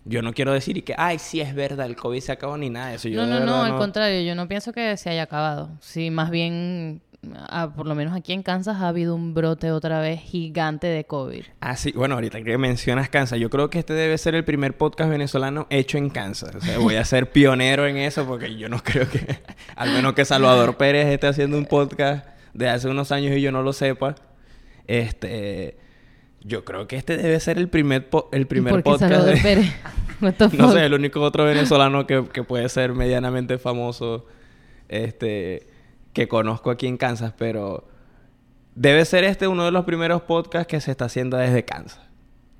yo 0.05 0.21
no 0.21 0.33
quiero 0.33 0.53
decir 0.53 0.83
que, 0.83 0.95
ay, 0.97 1.19
sí 1.19 1.41
es 1.41 1.53
verdad, 1.53 1.85
el 1.85 1.95
COVID 1.95 2.19
se 2.21 2.31
acabó 2.31 2.57
ni 2.57 2.69
nada 2.69 2.89
de 2.89 2.95
eso. 2.95 3.07
Yo 3.07 3.21
No, 3.21 3.27
no, 3.27 3.39
no, 3.39 3.51
verdad 3.53 3.65
al 3.65 3.77
contrario, 3.77 4.21
yo 4.21 4.35
no 4.35 4.47
pienso 4.47 4.73
que 4.73 4.95
se 4.97 5.09
haya 5.09 5.23
acabado. 5.23 5.69
Sí, 5.81 6.09
más 6.09 6.31
bien, 6.31 7.01
ah, 7.35 7.71
por 7.75 7.87
lo 7.87 7.95
menos 7.95 8.15
aquí 8.15 8.33
en 8.33 8.43
Kansas 8.43 8.77
ha 8.77 8.87
habido 8.87 9.15
un 9.15 9.33
brote 9.33 9.71
otra 9.71 9.99
vez 9.99 10.19
gigante 10.21 10.87
de 10.87 11.03
COVID. 11.05 11.43
Ah, 11.61 11.75
sí. 11.75 11.91
Bueno, 11.95 12.15
ahorita 12.15 12.41
que 12.43 12.57
mencionas 12.57 13.09
Kansas, 13.09 13.39
yo 13.39 13.49
creo 13.49 13.69
que 13.69 13.79
este 13.79 13.93
debe 13.93 14.17
ser 14.17 14.35
el 14.35 14.43
primer 14.45 14.77
podcast 14.77 15.09
venezolano 15.09 15.67
hecho 15.69 15.97
en 15.97 16.09
Kansas. 16.09 16.55
O 16.55 16.61
sea, 16.61 16.77
voy 16.79 16.95
a 16.95 17.05
ser 17.05 17.31
pionero 17.31 17.87
en 17.87 17.97
eso 17.97 18.25
porque 18.25 18.55
yo 18.55 18.69
no 18.69 18.83
creo 18.83 19.09
que, 19.09 19.39
al 19.75 19.91
menos 19.91 20.13
que 20.13 20.25
Salvador 20.25 20.77
Pérez 20.77 21.07
esté 21.07 21.27
haciendo 21.27 21.57
un 21.57 21.65
podcast 21.65 22.25
de 22.53 22.69
hace 22.69 22.87
unos 22.87 23.11
años 23.11 23.35
y 23.37 23.41
yo 23.41 23.51
no 23.51 23.63
lo 23.63 23.73
sepa. 23.73 24.15
Este, 24.87 25.77
yo 26.41 26.63
creo 26.65 26.87
que 26.87 26.95
este 26.95 27.17
debe 27.17 27.39
ser 27.39 27.57
el 27.57 27.67
primer, 27.69 28.09
po- 28.09 28.29
el 28.31 28.47
primer 28.47 28.71
¿Por 28.71 28.83
qué 28.83 28.89
podcast. 28.91 29.11
Salvador 29.11 29.35
de- 29.35 29.41
Pérez? 29.43 29.73
No 30.57 30.71
sé, 30.71 30.83
el 30.83 30.95
único 30.95 31.21
otro 31.21 31.45
venezolano 31.45 32.07
que, 32.07 32.25
que 32.33 32.41
puede 32.43 32.67
ser 32.69 32.93
medianamente 32.93 33.59
famoso 33.59 34.25
este, 34.89 35.67
que 36.17 36.27
conozco 36.27 36.71
aquí 36.71 36.87
en 36.87 36.97
Kansas, 36.97 37.31
pero 37.37 37.87
debe 38.73 39.05
ser 39.05 39.23
este 39.23 39.47
uno 39.47 39.65
de 39.65 39.71
los 39.71 39.85
primeros 39.85 40.23
podcasts 40.23 40.65
que 40.65 40.81
se 40.81 40.89
está 40.89 41.05
haciendo 41.05 41.37
desde 41.37 41.63
Kansas 41.63 41.99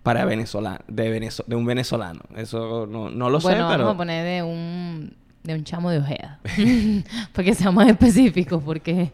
para 0.04 0.26
venezolano, 0.26 0.78
de, 0.88 1.10
venezo- 1.20 1.44
de 1.48 1.56
un 1.56 1.66
venezolano. 1.66 2.20
Eso 2.36 2.86
no, 2.86 3.10
no 3.10 3.32
lo 3.32 3.40
bueno, 3.40 3.68
sé, 3.68 3.74
pero... 3.74 3.84
vamos 3.86 3.96
a 3.96 3.98
poner 3.98 4.24
de 4.24 4.44
un, 4.44 5.16
de 5.42 5.56
un 5.56 5.64
chamo 5.64 5.90
de 5.90 5.98
Ojeda. 5.98 6.40
Para 7.34 7.44
que 7.44 7.56
sea 7.56 7.72
más 7.72 7.88
específico, 7.90 8.62
porque, 8.62 9.12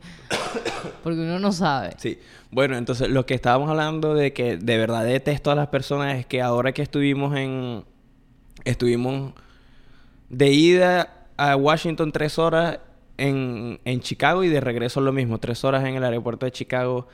porque 1.06 1.22
uno 1.22 1.40
no 1.40 1.54
sabe. 1.54 1.92
Sí. 1.96 2.20
Bueno, 2.52 2.76
entonces 2.76 3.08
lo 3.08 3.26
que 3.26 3.36
estábamos 3.36 3.70
hablando 3.70 4.14
de 4.14 4.34
que 4.34 4.58
de 4.58 4.78
verdad 4.78 5.06
detesto 5.06 5.52
a 5.52 5.56
las 5.56 5.68
personas 5.70 6.18
es 6.18 6.26
que 6.26 6.42
ahora 6.42 6.74
que 6.74 6.82
estuvimos 6.82 7.34
en... 7.38 7.86
Estuvimos 8.66 9.32
de 10.28 10.50
ida 10.52 11.14
a 11.38 11.56
Washington 11.56 12.12
tres 12.12 12.38
horas 12.38 12.80
en, 13.24 13.80
en 13.86 14.02
Chicago 14.02 14.44
y 14.44 14.50
de 14.50 14.60
regreso 14.60 15.00
lo 15.00 15.14
mismo, 15.14 15.40
tres 15.40 15.64
horas 15.64 15.86
en 15.86 15.96
el 15.96 16.04
aeropuerto 16.04 16.46
de 16.46 16.52
Chicago. 16.52 17.08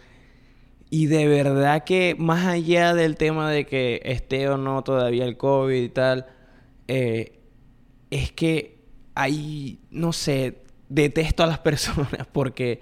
Y 0.89 1.05
de 1.05 1.27
verdad 1.27 1.83
que 1.83 2.15
más 2.17 2.47
allá 2.47 2.95
del 2.95 3.15
tema 3.15 3.51
de 3.51 3.65
que 3.65 4.01
esté 4.03 4.49
o 4.49 4.57
no 4.57 4.83
todavía 4.83 5.25
el 5.25 5.37
COVID 5.37 5.83
y 5.83 5.89
tal, 5.89 6.25
eh, 6.87 7.39
es 8.09 8.31
que 8.31 8.79
hay, 9.13 9.79
no 9.91 10.11
sé, 10.11 10.63
detesto 10.89 11.43
a 11.43 11.47
las 11.47 11.59
personas 11.69 12.25
porque 12.31 12.81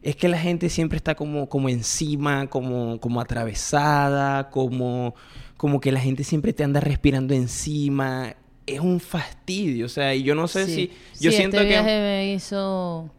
es 0.00 0.16
que 0.16 0.28
la 0.28 0.38
gente 0.38 0.70
siempre 0.70 0.96
está 0.96 1.14
como, 1.14 1.50
como 1.50 1.68
encima, 1.68 2.48
como, 2.48 2.98
como 3.00 3.20
atravesada, 3.20 4.48
como, 4.48 5.14
como 5.58 5.78
que 5.78 5.92
la 5.92 6.00
gente 6.00 6.24
siempre 6.24 6.54
te 6.54 6.64
anda 6.64 6.80
respirando 6.80 7.34
encima. 7.34 8.34
Es 8.66 8.80
un 8.80 9.00
fastidio, 9.00 9.86
o 9.86 9.88
sea, 9.88 10.14
y 10.14 10.22
yo 10.22 10.34
no 10.34 10.46
sé 10.48 10.66
Sí. 10.66 10.74
si... 10.74 11.24
Yo 11.24 11.30
Sí, 11.30 11.36
siento 11.38 11.56
este 11.56 11.68
que... 11.68 11.74
viaje 11.74 12.00
me 12.00 12.32
hizo 12.32 13.10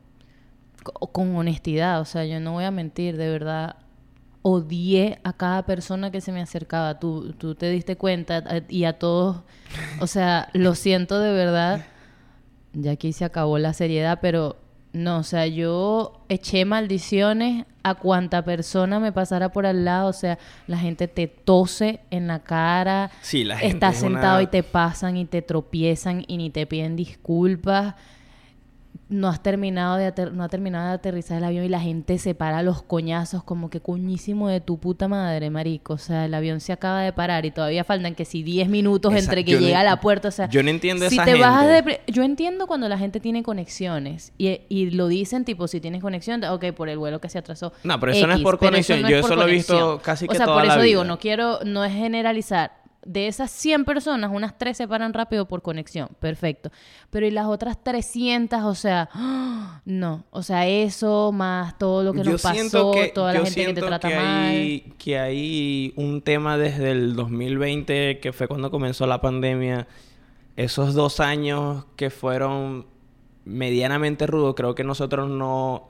co- 0.83 1.07
con 1.11 1.35
honestidad, 1.35 1.99
o 2.01 2.05
sea, 2.05 2.25
yo 2.25 2.39
no 2.39 2.53
voy 2.53 2.63
a 2.63 2.71
mentir, 2.71 3.17
de 3.17 3.29
verdad 3.29 3.75
odié 4.41 5.19
a 5.23 5.33
cada 5.33 5.65
persona 5.65 6.11
que 6.11 6.19
se 6.21 6.31
me 6.33 6.41
acercaba. 6.41 6.99
Tú, 6.99 7.33
tú 7.37 7.55
te 7.55 7.69
diste 7.69 7.95
cuenta 7.95 8.43
y 8.69 8.83
a 8.83 8.99
todos, 8.99 9.37
o 10.01 10.07
sea, 10.07 10.49
lo 10.53 10.75
siento 10.75 11.19
de 11.19 11.31
verdad. 11.31 11.85
Ya 12.73 12.91
aquí 12.91 13.13
se 13.13 13.23
acabó 13.23 13.57
la 13.59 13.73
seriedad, 13.73 14.19
pero 14.21 14.57
no, 14.93 15.17
o 15.17 15.23
sea, 15.23 15.47
yo 15.47 16.23
eché 16.29 16.65
maldiciones 16.65 17.65
a 17.83 17.95
cuanta 17.95 18.45
persona 18.45 18.99
me 18.99 19.11
pasara 19.11 19.51
por 19.51 19.65
al 19.65 19.83
lado, 19.83 20.07
o 20.09 20.13
sea, 20.13 20.37
la 20.67 20.77
gente 20.77 21.07
te 21.07 21.27
tose 21.27 21.99
en 22.11 22.27
la 22.27 22.39
cara, 22.39 23.11
Sí, 23.21 23.43
la 23.43 23.57
gente 23.57 23.73
estás 23.75 23.97
es 23.97 24.03
una- 24.03 24.19
sentado 24.19 24.41
y 24.41 24.47
te 24.47 24.63
pasan 24.63 25.17
y 25.17 25.25
te 25.25 25.41
tropiezan 25.41 26.23
y 26.27 26.37
ni 26.37 26.49
te 26.49 26.65
piden 26.67 26.95
disculpas. 26.95 27.95
No 29.13 29.27
has 29.27 29.43
terminado 29.43 29.97
de 29.97 30.07
ater- 30.13 30.31
no 30.31 30.43
ha 30.43 30.49
terminado 30.49 30.87
de 30.87 30.93
aterrizar 30.95 31.37
el 31.37 31.43
avión 31.43 31.63
y 31.65 31.69
la 31.69 31.79
gente 31.79 32.17
se 32.17 32.33
para 32.35 32.63
los 32.63 32.81
coñazos 32.81 33.43
como 33.43 33.69
que 33.69 33.79
coñísimo 33.79 34.47
de 34.49 34.59
tu 34.59 34.79
puta 34.79 35.07
madre, 35.07 35.49
marico. 35.49 35.93
O 35.93 35.97
sea, 35.97 36.25
el 36.25 36.33
avión 36.33 36.59
se 36.59 36.73
acaba 36.73 37.01
de 37.01 37.13
parar 37.13 37.45
y 37.45 37.51
todavía 37.51 37.83
faltan 37.83 38.15
que 38.15 38.25
si 38.25 38.41
10 38.43 38.69
minutos 38.69 39.11
Exacto. 39.13 39.31
entre 39.31 39.45
que 39.45 39.51
Yo 39.51 39.59
no 39.59 39.65
llega 39.67 39.79
a 39.81 39.83
la 39.83 39.99
puerta, 40.01 40.29
o 40.29 40.31
sea, 40.31 40.49
yo 40.49 40.63
no 40.63 40.69
entiendo 40.69 41.07
si 41.09 41.15
esa 41.15 41.25
te 41.25 41.39
bajas 41.39 41.67
de 41.85 42.01
yo 42.07 42.23
entiendo 42.23 42.65
cuando 42.67 42.89
la 42.89 42.97
gente 42.97 43.19
tiene 43.19 43.43
conexiones 43.43 44.33
y, 44.37 44.61
y 44.69 44.89
lo 44.91 45.07
dicen 45.07 45.45
tipo 45.45 45.67
si 45.67 45.79
tienes 45.79 46.01
conexión, 46.01 46.43
ok, 46.43 46.71
por 46.75 46.89
el 46.89 46.97
vuelo 46.97 47.21
que 47.21 47.29
se 47.29 47.37
atrasó. 47.37 47.71
No, 47.83 47.99
pero 47.99 48.11
eso 48.13 48.27
no 48.27 48.33
es 48.33 48.41
por 48.41 48.57
conexión. 48.57 49.01
no 49.01 49.09
Yo 49.09 49.17
es 49.17 49.21
por 49.21 49.31
eso 49.31 49.41
lo 49.41 49.47
he 49.47 49.51
visto 49.51 50.01
casi 50.03 50.25
O 50.25 50.29
que 50.29 50.37
sea, 50.37 50.45
toda 50.45 50.57
por 50.57 50.67
la 50.67 50.73
eso 50.73 50.81
digo, 50.83 51.01
vida. 51.01 51.07
no 51.07 51.19
quiero, 51.19 51.59
no 51.65 51.83
es 51.85 51.93
generalizar. 51.93 52.82
De 53.05 53.27
esas 53.27 53.51
100 53.51 53.85
personas, 53.85 54.31
unas 54.33 54.57
3 54.57 54.77
se 54.77 54.87
paran 54.87 55.13
rápido 55.13 55.47
por 55.47 55.61
conexión. 55.61 56.09
Perfecto. 56.19 56.71
Pero 57.09 57.25
y 57.25 57.31
las 57.31 57.47
otras 57.47 57.83
300, 57.83 58.63
o 58.63 58.75
sea, 58.75 59.09
no. 59.85 60.25
O 60.31 60.43
sea, 60.43 60.67
eso 60.67 61.31
más 61.31 61.77
todo 61.77 62.03
lo 62.03 62.13
que 62.13 62.23
yo 62.23 62.31
nos 62.31 62.41
pasó, 62.41 62.91
que, 62.91 63.09
toda 63.09 63.33
la 63.33 63.39
gente 63.41 63.65
que 63.65 63.73
te 63.73 63.81
trata 63.81 64.09
que 64.09 64.15
mal. 64.15 64.45
hay, 64.45 64.93
que 64.97 65.19
hay 65.19 65.93
un 65.95 66.21
tema 66.21 66.57
desde 66.57 66.91
el 66.91 67.15
2020, 67.15 68.19
que 68.19 68.33
fue 68.33 68.47
cuando 68.47 68.71
comenzó 68.71 69.07
la 69.07 69.21
pandemia. 69.21 69.87
Esos 70.55 70.93
dos 70.93 71.19
años 71.19 71.85
que 71.95 72.09
fueron 72.09 72.85
medianamente 73.45 74.27
rudos, 74.27 74.55
creo 74.55 74.75
que 74.75 74.83
nosotros 74.83 75.29
no 75.29 75.89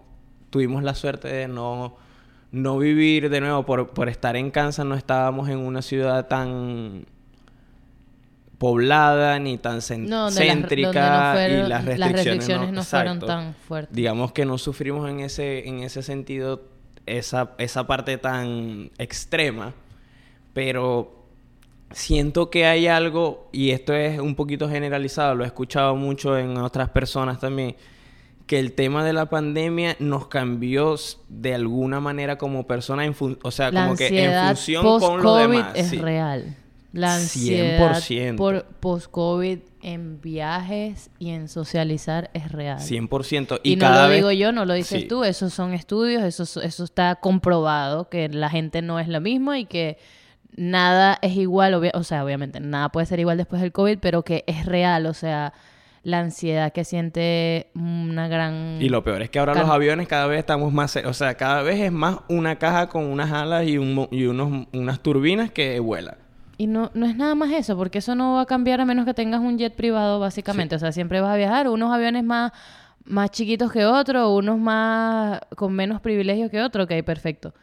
tuvimos 0.49 0.83
la 0.83 0.95
suerte 0.95 1.27
de 1.27 1.47
no, 1.47 1.95
no 2.53 2.77
vivir 2.77 3.29
de 3.29 3.41
nuevo 3.41 3.65
por, 3.65 3.89
por 3.89 4.07
estar 4.07 4.37
en 4.37 4.49
Kansas, 4.51 4.85
no 4.85 4.95
estábamos 4.95 5.49
en 5.49 5.57
una 5.57 5.81
ciudad 5.81 6.27
tan 6.27 7.05
poblada 8.57 9.39
ni 9.39 9.57
tan 9.57 9.79
No, 9.99 10.25
las- 10.25 10.35
céntrica 10.35 11.31
no 11.31 11.33
fueron- 11.33 11.65
y 11.65 11.69
las 11.69 11.85
restricciones, 11.85 12.71
no 12.71 12.83
fueron 12.83 13.17
exacto. 13.17 13.25
tan 13.25 13.53
fuertes. 13.55 13.95
Digamos 13.95 14.31
que 14.31 14.45
no 14.45 14.57
sufrimos 14.57 15.09
en 15.09 15.19
ese, 15.19 15.67
en 15.67 15.79
ese 15.83 16.01
sentido 16.01 16.61
esa, 17.05 17.51
esa 17.57 17.85
parte 17.87 18.17
tan 18.17 18.89
extrema, 18.97 19.73
pero 20.53 21.25
siento 21.91 22.49
que 22.49 22.65
hay 22.65 22.87
algo, 22.87 23.49
y 23.51 23.71
esto 23.71 23.93
es 23.93 24.19
un 24.19 24.35
poquito 24.35 24.69
generalizado, 24.69 25.35
lo 25.35 25.43
he 25.43 25.47
escuchado 25.47 25.95
mucho 25.97 26.37
en 26.37 26.55
otras 26.57 26.89
personas 26.89 27.39
también, 27.39 27.75
que 28.45 28.59
el 28.59 28.73
tema 28.73 29.03
de 29.05 29.13
la 29.13 29.29
pandemia 29.29 29.95
nos 29.99 30.27
cambió 30.27 30.95
de 31.29 31.53
alguna 31.55 31.99
manera 31.99 32.37
como 32.37 32.67
persona, 32.67 33.05
en 33.05 33.13
fun- 33.13 33.39
o 33.43 33.51
sea, 33.51 33.71
la 33.71 33.83
como 33.85 33.95
que 33.95 34.07
en 34.25 34.47
función 34.47 34.83
con 34.99 35.23
lo 35.23 35.35
demás. 35.35 35.71
es 35.75 35.87
sí. 35.89 35.97
real. 35.97 36.57
La 36.91 37.15
ansiedad 37.15 37.97
100%. 37.99 38.35
por 38.35 38.65
post-COVID 38.79 39.59
en 39.81 40.21
viajes 40.21 41.09
y 41.17 41.31
en 41.31 41.47
socializar 41.47 42.29
es 42.35 42.51
real. 42.51 42.79
100%. 42.79 43.59
Y, 43.63 43.71
Y, 43.73 43.75
no 43.77 43.79
cada 43.87 44.03
lo 44.03 44.09
vez- 44.09 44.17
digo 44.17 44.31
yo, 44.31 44.51
no 44.51 44.65
lo 44.65 44.73
dices 44.75 45.01
Sí. 45.01 45.07
tú, 45.07 45.23
esos 45.23 45.53
son 45.53 45.73
estudios, 45.73 46.21
eso, 46.21 46.43
eso 46.61 46.83
está 46.83 47.15
comprobado, 47.15 48.09
que 48.09 48.29
la 48.29 48.49
gente 48.49 48.81
no 48.83 48.99
es 48.99 49.07
la 49.07 49.19
misma 49.19 49.57
y 49.57 49.65
que 49.65 49.97
nada 50.55 51.17
es 51.23 51.35
igual, 51.35 51.73
o 51.93 52.03
sea, 52.03 52.23
obviamente 52.23 52.59
nada 52.59 52.89
puede 52.89 53.07
ser 53.07 53.19
igual 53.19 53.37
después 53.37 53.61
del 53.61 53.71
COVID, 53.71 53.97
pero 53.99 54.21
que 54.23 54.43
es 54.45 54.65
real, 54.67 55.07
o 55.07 55.13
sea, 55.15 55.53
la 56.03 56.19
ansiedad 56.19 56.73
que 56.73 56.83
siente 56.83 57.67
una 57.75 58.27
gran... 58.27 58.77
Y 58.81 58.89
lo 58.89 59.03
peor 59.03 59.21
es 59.21 59.29
que 59.29 59.39
ahora 59.39 59.55
los 59.55 59.69
aviones 59.69 60.07
cada 60.07 60.27
vez 60.27 60.39
estamos 60.39 60.73
más... 60.73 60.95
O 60.97 61.13
sea, 61.13 61.35
cada 61.35 61.61
vez 61.61 61.79
es 61.79 61.91
más 61.91 62.17
una 62.27 62.57
caja 62.57 62.89
con 62.89 63.05
unas 63.05 63.31
alas 63.31 63.65
y, 63.67 63.77
un 63.77 63.95
mo- 63.95 64.09
y 64.11 64.25
unos, 64.25 64.67
unas 64.73 64.99
turbinas 64.99 65.51
que 65.51 65.79
vuela. 65.79 66.17
Y 66.57 66.67
no, 66.67 66.91
no 66.93 67.05
es 67.05 67.15
nada 67.15 67.35
más 67.35 67.51
eso, 67.51 67.77
porque 67.77 67.99
eso 67.99 68.15
no 68.15 68.33
va 68.35 68.41
a 68.41 68.45
cambiar 68.45 68.81
a 68.81 68.85
menos 68.85 69.05
que 69.05 69.13
tengas 69.13 69.39
un 69.39 69.57
jet 69.57 69.73
privado, 69.75 70.19
básicamente. 70.19 70.75
O 70.75 70.79
sea, 70.79 70.91
siempre 70.91 71.21
vas 71.21 71.31
a 71.31 71.37
viajar, 71.37 71.69
unos 71.69 71.91
aviones 71.93 72.23
más, 72.23 72.51
más 73.05 73.31
chiquitos 73.31 73.71
que 73.71 73.85
otros, 73.85 74.29
unos 74.29 74.59
más 74.59 75.39
con 75.55 75.73
menos 75.73 76.01
privilegios 76.01 76.51
que 76.51 76.61
otros, 76.61 76.85
ok, 76.85 77.03
perfecto. 77.05 77.53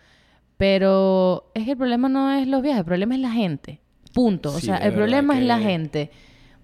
Pero 0.57 1.51
es 1.55 1.65
que 1.65 1.73
el 1.73 1.77
problema 1.77 2.09
no 2.09 2.33
es 2.33 2.47
los 2.47 2.63
viajes, 2.63 2.81
el 2.81 2.85
problema 2.85 3.15
es 3.15 3.21
la 3.21 3.31
gente. 3.31 3.81
Punto. 4.13 4.49
o 4.51 4.61
sea, 4.61 4.77
el 4.79 4.93
problema 4.93 5.39
es 5.39 5.45
la 5.45 5.59
gente. 5.59 6.11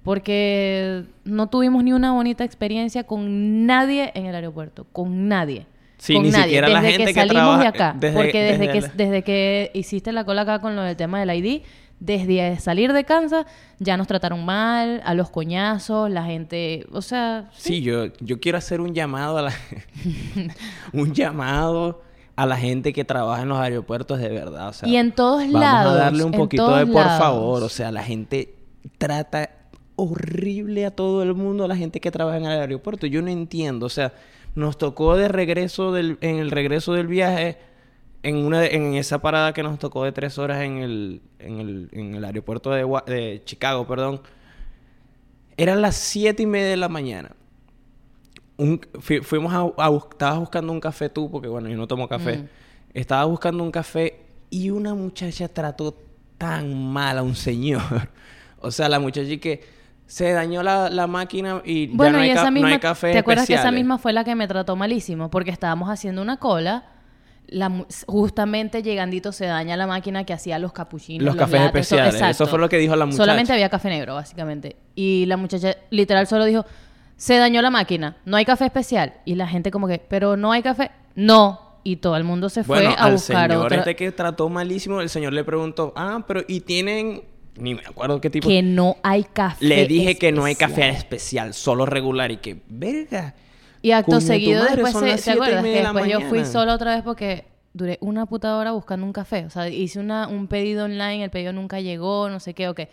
Porque 0.06 1.04
no 1.24 1.48
tuvimos 1.48 1.84
ni 1.84 1.92
una 1.92 2.12
bonita 2.12 2.42
experiencia 2.44 3.04
con 3.04 3.66
nadie 3.66 4.12
en 4.14 4.24
el 4.26 4.34
aeropuerto. 4.34 4.86
Con 4.92 5.28
nadie. 5.28 5.66
Sí, 5.98 6.14
con 6.14 6.22
ni 6.22 6.30
nadie. 6.30 6.44
siquiera 6.44 6.68
la 6.68 6.80
desde 6.80 6.92
gente 6.92 7.04
que 7.06 7.12
que 7.14 7.20
salimos 7.20 7.42
trabaja- 7.42 7.60
de 7.62 7.68
acá. 7.68 7.94
desde- 7.98 8.16
porque 8.16 8.42
desde, 8.42 8.58
desde 8.58 8.72
que, 8.72 8.80
la- 8.80 8.92
desde 8.94 9.22
que 9.22 9.70
hiciste 9.74 10.12
la 10.12 10.24
cola 10.24 10.42
acá 10.42 10.60
con 10.60 10.76
lo 10.76 10.82
del 10.82 10.96
tema 10.96 11.18
del 11.20 11.30
ID, 11.36 11.62
desde 11.98 12.58
salir 12.60 12.92
de 12.92 13.04
Kansas 13.04 13.46
ya 13.78 13.96
nos 13.96 14.06
trataron 14.06 14.44
mal, 14.44 15.00
a 15.04 15.14
los 15.14 15.30
coñazos, 15.30 16.10
la 16.10 16.24
gente, 16.24 16.86
o 16.92 17.00
sea, 17.02 17.48
Sí, 17.56 17.80
yo, 17.82 18.06
yo 18.20 18.38
quiero 18.38 18.58
hacer 18.58 18.80
un 18.80 18.94
llamado 18.94 19.38
a 19.38 19.42
la... 19.42 19.52
un 20.92 21.14
llamado 21.14 22.02
a 22.36 22.44
la 22.46 22.56
gente 22.56 22.92
que 22.92 23.04
trabaja 23.04 23.42
en 23.42 23.48
los 23.48 23.58
aeropuertos 23.58 24.18
de 24.18 24.28
verdad. 24.28 24.68
O 24.68 24.72
sea, 24.74 24.88
Y 24.88 24.96
en 24.98 25.12
todos 25.12 25.38
vamos 25.44 25.60
lados, 25.60 25.92
a 25.94 25.96
darle 25.96 26.22
un 26.24 26.32
poquito 26.32 26.76
de 26.76 26.86
por 26.86 27.06
lados. 27.06 27.18
favor. 27.18 27.62
O 27.62 27.68
sea, 27.70 27.90
la 27.90 28.02
gente 28.02 28.54
trata 28.98 29.50
horrible 29.96 30.86
a 30.86 30.90
todo 30.90 31.22
el 31.22 31.34
mundo, 31.34 31.64
a 31.64 31.68
la 31.68 31.76
gente 31.76 32.00
que 32.00 32.10
trabaja 32.10 32.36
en 32.38 32.44
el 32.44 32.60
aeropuerto. 32.60 33.06
Yo 33.06 33.22
no 33.22 33.28
entiendo. 33.28 33.86
O 33.86 33.90
sea, 33.90 34.12
nos 34.54 34.78
tocó 34.78 35.16
de 35.16 35.28
regreso 35.28 35.92
del, 35.92 36.18
en 36.20 36.36
el 36.36 36.50
regreso 36.50 36.92
del 36.94 37.06
viaje, 37.06 37.58
en 38.22 38.36
una 38.36 38.60
de- 38.60 38.74
en 38.74 38.94
esa 38.94 39.20
parada 39.20 39.52
que 39.52 39.62
nos 39.62 39.78
tocó 39.78 40.04
de 40.04 40.12
tres 40.12 40.38
horas 40.38 40.62
en 40.62 40.78
el, 40.78 41.22
en 41.38 41.60
el, 41.60 41.88
en 41.92 42.14
el 42.14 42.24
aeropuerto 42.24 42.70
de, 42.70 43.42
Chicago, 43.44 43.86
perdón. 43.86 44.20
Eran 45.56 45.80
las 45.80 45.96
siete 45.96 46.42
y 46.42 46.46
media 46.46 46.68
de 46.68 46.76
la 46.76 46.88
mañana. 46.88 47.30
Un- 48.58 48.80
fui- 49.00 49.20
fuimos 49.20 49.52
a, 49.52 49.58
a 49.82 49.88
bus- 49.88 50.06
estabas 50.10 50.38
buscando 50.38 50.72
un 50.72 50.80
café 50.80 51.08
tú, 51.08 51.30
porque 51.30 51.48
bueno, 51.48 51.68
yo 51.68 51.76
no 51.76 51.86
tomo 51.86 52.08
café. 52.08 52.38
Mm. 52.38 52.48
Estaba 52.94 53.24
buscando 53.24 53.62
un 53.62 53.70
café 53.70 54.20
y 54.50 54.70
una 54.70 54.94
muchacha 54.94 55.48
trató 55.48 55.94
tan 56.38 56.74
mal 56.92 57.18
a 57.18 57.22
un 57.22 57.34
señor. 57.34 57.82
o 58.60 58.70
sea, 58.70 58.88
la 58.88 58.98
muchacha 58.98 59.36
que 59.38 59.75
se 60.06 60.32
dañó 60.32 60.62
la, 60.62 60.88
la 60.88 61.06
máquina 61.06 61.62
y 61.64 61.88
ya 61.88 61.96
Bueno, 61.96 62.18
no 62.18 62.22
hay, 62.22 62.28
y 62.28 62.32
esa 62.32 62.44
no 62.44 62.52
misma, 62.52 62.68
hay 62.68 62.78
café 62.78 63.12
¿te 63.12 63.18
acuerdas 63.18 63.46
que 63.46 63.54
esa 63.54 63.72
misma 63.72 63.98
fue 63.98 64.12
la 64.12 64.24
que 64.24 64.34
me 64.34 64.46
trató 64.46 64.76
malísimo? 64.76 65.30
Porque 65.30 65.50
estábamos 65.50 65.88
haciendo 65.88 66.22
una 66.22 66.36
cola, 66.36 66.84
la 67.48 67.84
justamente 68.06 68.82
llegandito 68.82 69.32
se 69.32 69.46
daña 69.46 69.76
la 69.76 69.86
máquina 69.86 70.24
que 70.24 70.32
hacía 70.32 70.58
los 70.58 70.72
capuchinos. 70.72 71.24
Los 71.24 71.36
cafés 71.36 71.60
especiales, 71.62 72.20
eso 72.20 72.46
fue 72.46 72.58
lo 72.58 72.68
que 72.68 72.78
dijo 72.78 72.94
la 72.94 73.06
muchacha. 73.06 73.22
Solamente 73.22 73.52
había 73.52 73.68
café 73.68 73.88
negro, 73.88 74.14
básicamente. 74.14 74.76
Y 74.94 75.26
la 75.26 75.36
muchacha 75.36 75.76
literal 75.90 76.26
solo 76.26 76.44
dijo, 76.44 76.64
se 77.16 77.36
dañó 77.36 77.62
la 77.62 77.70
máquina, 77.70 78.16
no 78.24 78.36
hay 78.36 78.44
café 78.44 78.66
especial. 78.66 79.14
Y 79.24 79.34
la 79.34 79.48
gente 79.48 79.70
como 79.70 79.88
que, 79.88 79.98
pero 79.98 80.36
no 80.36 80.52
hay 80.52 80.62
café. 80.62 80.90
No. 81.14 81.78
Y 81.82 81.96
todo 81.96 82.16
el 82.16 82.24
mundo 82.24 82.48
se 82.48 82.64
fue 82.64 82.86
a 82.86 82.94
al 82.94 83.12
buscar 83.12 83.50
señor 83.50 83.66
otra. 83.66 83.78
este 83.78 83.94
que 83.94 84.10
trató 84.10 84.48
malísimo, 84.48 85.00
el 85.00 85.08
señor 85.08 85.32
le 85.32 85.44
preguntó, 85.44 85.92
ah, 85.96 86.24
pero 86.26 86.42
¿y 86.46 86.60
tienen...? 86.60 87.22
Ni 87.58 87.74
me 87.74 87.82
acuerdo 87.86 88.20
qué 88.20 88.30
tipo... 88.30 88.48
Que 88.48 88.62
no 88.62 88.96
hay 89.02 89.24
café 89.24 89.64
Le 89.64 89.86
dije 89.86 90.16
que 90.16 90.32
no 90.32 90.44
hay 90.44 90.54
café 90.54 90.88
especial, 90.90 91.54
solo 91.54 91.86
regular. 91.86 92.30
Y 92.30 92.36
que, 92.38 92.60
verga. 92.68 93.34
Y 93.82 93.92
acto 93.92 94.20
seguido 94.20 94.64
madre, 94.64 94.82
después, 94.82 95.20
se- 95.20 95.24
¿te 95.24 95.30
acuerdas? 95.32 95.62
Que 95.62 95.70
de 95.70 95.80
después 95.82 96.08
yo 96.08 96.20
fui 96.22 96.44
sola 96.44 96.74
otra 96.74 96.94
vez 96.94 97.04
porque 97.04 97.44
duré 97.72 97.98
una 98.00 98.26
puta 98.26 98.56
hora 98.56 98.72
buscando 98.72 99.06
un 99.06 99.12
café. 99.12 99.44
O 99.44 99.50
sea, 99.50 99.68
hice 99.68 100.00
una, 100.00 100.28
un 100.28 100.48
pedido 100.48 100.84
online, 100.86 101.24
el 101.24 101.30
pedido 101.30 101.52
nunca 101.52 101.80
llegó, 101.80 102.28
no 102.28 102.40
sé 102.40 102.54
qué, 102.54 102.68
o 102.68 102.74
qué. 102.74 102.88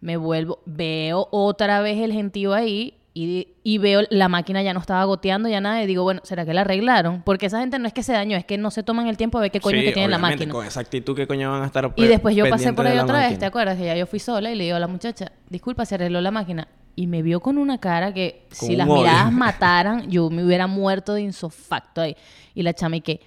Me 0.00 0.16
vuelvo, 0.16 0.60
veo 0.66 1.28
otra 1.30 1.80
vez 1.80 1.98
el 1.98 2.12
gentío 2.12 2.52
ahí 2.52 2.94
y, 3.16 3.54
y 3.62 3.78
veo 3.78 4.00
la 4.10 4.28
máquina 4.28 4.60
ya 4.62 4.74
no 4.74 4.80
estaba 4.80 5.04
goteando, 5.04 5.48
ya 5.48 5.60
nada. 5.60 5.80
Y 5.82 5.86
digo, 5.86 6.02
bueno, 6.02 6.20
¿será 6.24 6.44
que 6.44 6.52
la 6.52 6.62
arreglaron? 6.62 7.22
Porque 7.22 7.46
esa 7.46 7.60
gente 7.60 7.78
no 7.78 7.86
es 7.86 7.92
que 7.92 8.02
se 8.02 8.12
dañó, 8.12 8.36
es 8.36 8.44
que 8.44 8.58
no 8.58 8.72
se 8.72 8.82
toman 8.82 9.06
el 9.06 9.16
tiempo 9.16 9.38
de 9.38 9.42
ver 9.44 9.50
qué 9.52 9.60
coño 9.60 9.78
Sí, 9.78 9.84
que 9.84 9.92
tiene 9.92 10.08
la 10.08 10.18
máquina. 10.18 10.50
Con 10.52 10.66
esa 10.66 10.80
actitud, 10.80 11.14
¿qué 11.14 11.26
coño 11.28 11.48
van 11.52 11.62
a 11.62 11.66
estar 11.66 11.84
Y 11.96 12.02
pe- 12.02 12.08
después 12.08 12.34
yo 12.34 12.48
pasé 12.50 12.72
por 12.72 12.86
ahí 12.88 12.98
otra 12.98 13.14
vez, 13.18 13.22
máquina? 13.26 13.38
¿te 13.38 13.46
acuerdas? 13.46 13.78
Que 13.78 13.84
ya 13.84 13.94
yo 13.96 14.06
fui 14.06 14.18
sola 14.18 14.50
y 14.50 14.56
le 14.56 14.64
digo 14.64 14.76
a 14.76 14.80
la 14.80 14.88
muchacha, 14.88 15.30
disculpa, 15.48 15.86
se 15.86 15.94
arregló 15.94 16.20
la 16.20 16.32
máquina. 16.32 16.66
Y 16.96 17.06
me 17.06 17.22
vio 17.22 17.38
con 17.40 17.56
una 17.58 17.78
cara 17.78 18.12
que 18.12 18.46
Con 18.58 18.68
si 18.68 18.76
las 18.76 18.88
odio. 18.88 19.02
miradas 19.02 19.32
mataran, 19.32 20.10
yo 20.10 20.28
me 20.30 20.44
hubiera 20.44 20.66
muerto 20.66 21.14
de 21.14 21.22
insofacto 21.22 22.00
ahí. 22.00 22.16
Y 22.52 22.62
la 22.64 22.74
chama 22.74 22.96
y 22.96 23.00
que, 23.00 23.20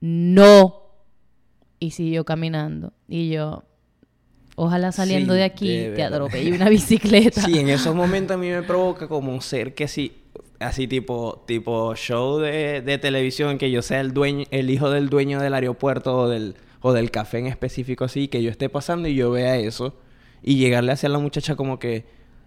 no. 0.00 0.74
Y 1.80 1.92
siguió 1.92 2.24
caminando. 2.24 2.92
Y 3.08 3.30
yo, 3.30 3.62
ojalá 4.58 4.92
saliendo 4.92 5.32
Sí, 5.32 5.38
de 5.38 5.44
aquí 5.44 5.68
de 5.78 5.90
te 5.92 6.02
atropelle 6.02 6.52
una 6.52 6.68
bicicleta. 6.70 7.40
Sí, 7.42 7.58
en 7.58 7.68
esos 7.68 7.94
momentos 7.94 8.34
a 8.34 8.38
mí 8.38 8.48
me 8.48 8.62
provoca 8.62 9.08
como 9.08 9.40
ser 9.40 9.74
que 9.74 9.88
sí, 9.88 10.12
así 10.60 10.86
tipo, 10.86 11.44
tipo 11.46 11.94
show 11.94 12.38
de, 12.38 12.82
de 12.82 12.98
televisión, 12.98 13.56
que 13.58 13.70
yo 13.70 13.82
sea 13.82 14.00
el 14.00 14.12
dueño, 14.12 14.44
el 14.50 14.68
hijo 14.70 14.90
del 14.90 15.08
dueño 15.08 15.40
del 15.40 15.54
aeropuerto 15.54 16.16
o 16.16 16.28
del, 16.28 16.56
o 16.80 16.92
del 16.92 17.10
café 17.10 17.38
en 17.38 17.46
específico 17.46 18.04
así, 18.04 18.28
que 18.28 18.42
yo 18.42 18.50
esté 18.50 18.68
pasando 18.68 19.08
y 19.08 19.14
yo 19.14 19.30
vea 19.30 19.56
eso 19.56 19.96
y 20.42 20.56
llegarle 20.56 20.92
hacia 20.92 21.08
la 21.08 21.18
muchacha 21.18 21.56
como 21.56 21.78
que, 21.78 22.04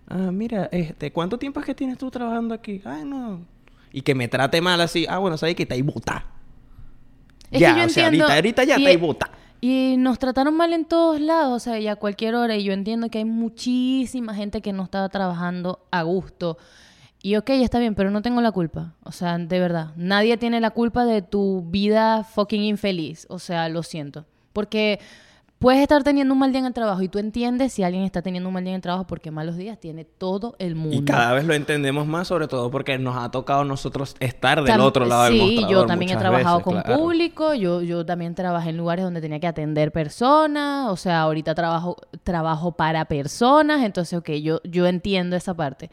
ah, 0.08 0.32
mira, 0.32 0.70
este, 0.72 1.12
¿cuánto 1.12 1.38
tiempo 1.40 1.60
es 1.60 1.66
que 1.66 1.76
tienes 1.76 1.98
tú 1.98 2.10
trabajando 2.12 2.54
aquí? 2.54 2.82
Ah, 2.86 3.04
no. 3.06 3.42
Y 3.94 4.02
que 4.02 4.16
me 4.16 4.28
trate 4.28 4.62
mal 4.62 4.80
así, 4.82 5.06
ah, 5.10 5.18
bueno, 5.18 5.38
sabes 5.38 5.56
que 5.56 5.64
está 5.64 5.76
ahí 5.76 5.82
bota. 5.82 6.26
Es 7.52 7.60
ya, 7.60 7.74
que 7.74 7.80
yo 7.82 7.86
o 7.88 7.90
sea, 7.90 8.06
ahorita, 8.06 8.34
ahorita 8.36 8.64
ya 8.64 8.76
y- 8.78 8.82
está 8.84 8.90
ahí 8.92 8.98
bota. 8.98 9.32
Y 9.64 9.96
nos 9.98 10.18
trataron 10.18 10.56
mal 10.56 10.74
en 10.74 10.86
todos 10.86 11.22
lados, 11.22 11.54
o 11.54 11.60
sea, 11.60 11.80
y 11.80 11.88
a 11.88 11.96
cualquier 11.96 12.34
hora. 12.34 12.56
Y 12.56 12.64
yo 12.64 12.74
entiendo 12.74 13.10
que 13.10 13.20
hay 13.20 13.26
muchísima 13.26 14.34
gente 14.34 14.62
que 14.62 14.74
no 14.74 14.84
estaba 14.84 15.08
trabajando 15.10 15.86
a 15.92 16.02
gusto. 16.02 16.58
Y 17.22 17.36
ok, 17.36 17.52
está 17.52 17.78
bien, 17.78 17.94
pero 17.94 18.10
no 18.10 18.24
tengo 18.24 18.42
la 18.42 18.52
culpa. 18.52 18.96
O 19.04 19.12
sea, 19.12 19.38
de 19.38 19.60
verdad. 19.60 19.92
Nadie 19.96 20.38
tiene 20.38 20.60
la 20.60 20.72
culpa 20.72 21.06
de 21.06 21.22
tu 21.22 21.64
vida 21.70 22.24
fucking 22.24 22.64
infeliz. 22.64 23.28
O 23.30 23.38
sea, 23.38 23.70
lo 23.70 23.84
siento. 23.84 24.26
Porque 24.52 25.00
puedes 25.62 25.80
estar 25.80 26.04
teniendo 26.04 26.34
un 26.34 26.40
mal 26.40 26.52
día 26.52 26.60
en 26.60 26.66
el 26.66 26.74
trabajo 26.74 27.04
y 27.04 27.08
tú 27.08 27.20
entiendes 27.20 27.72
si 27.72 27.84
alguien 27.84 28.04
está 28.04 28.24
teniendo 28.24 28.50
un 28.50 28.54
mal 28.54 28.64
día 28.64 28.72
en 28.72 28.78
el 28.78 28.82
trabajo 28.82 29.06
porque 29.06 29.30
malos 29.30 29.56
días 29.58 29.80
tiene 29.80 30.06
todo 30.06 30.56
el 30.58 30.74
mundo. 30.74 30.98
Y 30.98 31.06
cada 31.06 31.34
vez 31.34 31.46
lo 31.46 31.54
entendemos 31.54 32.08
más, 32.08 32.28
sobre 32.28 32.48
todo 32.48 32.72
porque 32.72 32.98
nos 32.98 33.16
ha 33.16 33.30
tocado 33.30 33.64
nosotros 33.64 34.16
estar 34.20 34.64
del 34.64 34.74
Tam- 34.74 34.82
otro 34.82 35.06
lado 35.06 35.26
del 35.26 35.34
sí, 35.34 35.40
mostrador 35.40 35.70
yo 35.72 35.86
también 35.86 36.12
he 36.12 36.18
trabajado 36.18 36.58
veces, 36.58 36.64
con 36.64 36.82
claro. 36.82 37.00
público, 37.00 37.54
yo, 37.54 37.84
yo 37.84 38.04
también 38.04 38.34
trabajé 38.34 38.72
en 38.72 38.78
lugares 38.78 39.06
donde 39.06 39.22
tenía 39.22 39.40
que 39.40 39.46
atender 39.48 39.92
personas, 39.92 40.90
o 40.90 40.98
sea, 40.98 41.22
ahorita 41.22 41.54
trabajo, 41.54 41.96
trabajo 42.24 42.72
para 42.72 43.06
personas, 43.06 43.84
entonces, 43.84 44.18
ok, 44.18 44.32
yo, 44.42 44.62
yo 44.64 44.88
entiendo 44.88 45.36
esa 45.36 45.54
parte. 45.54 45.92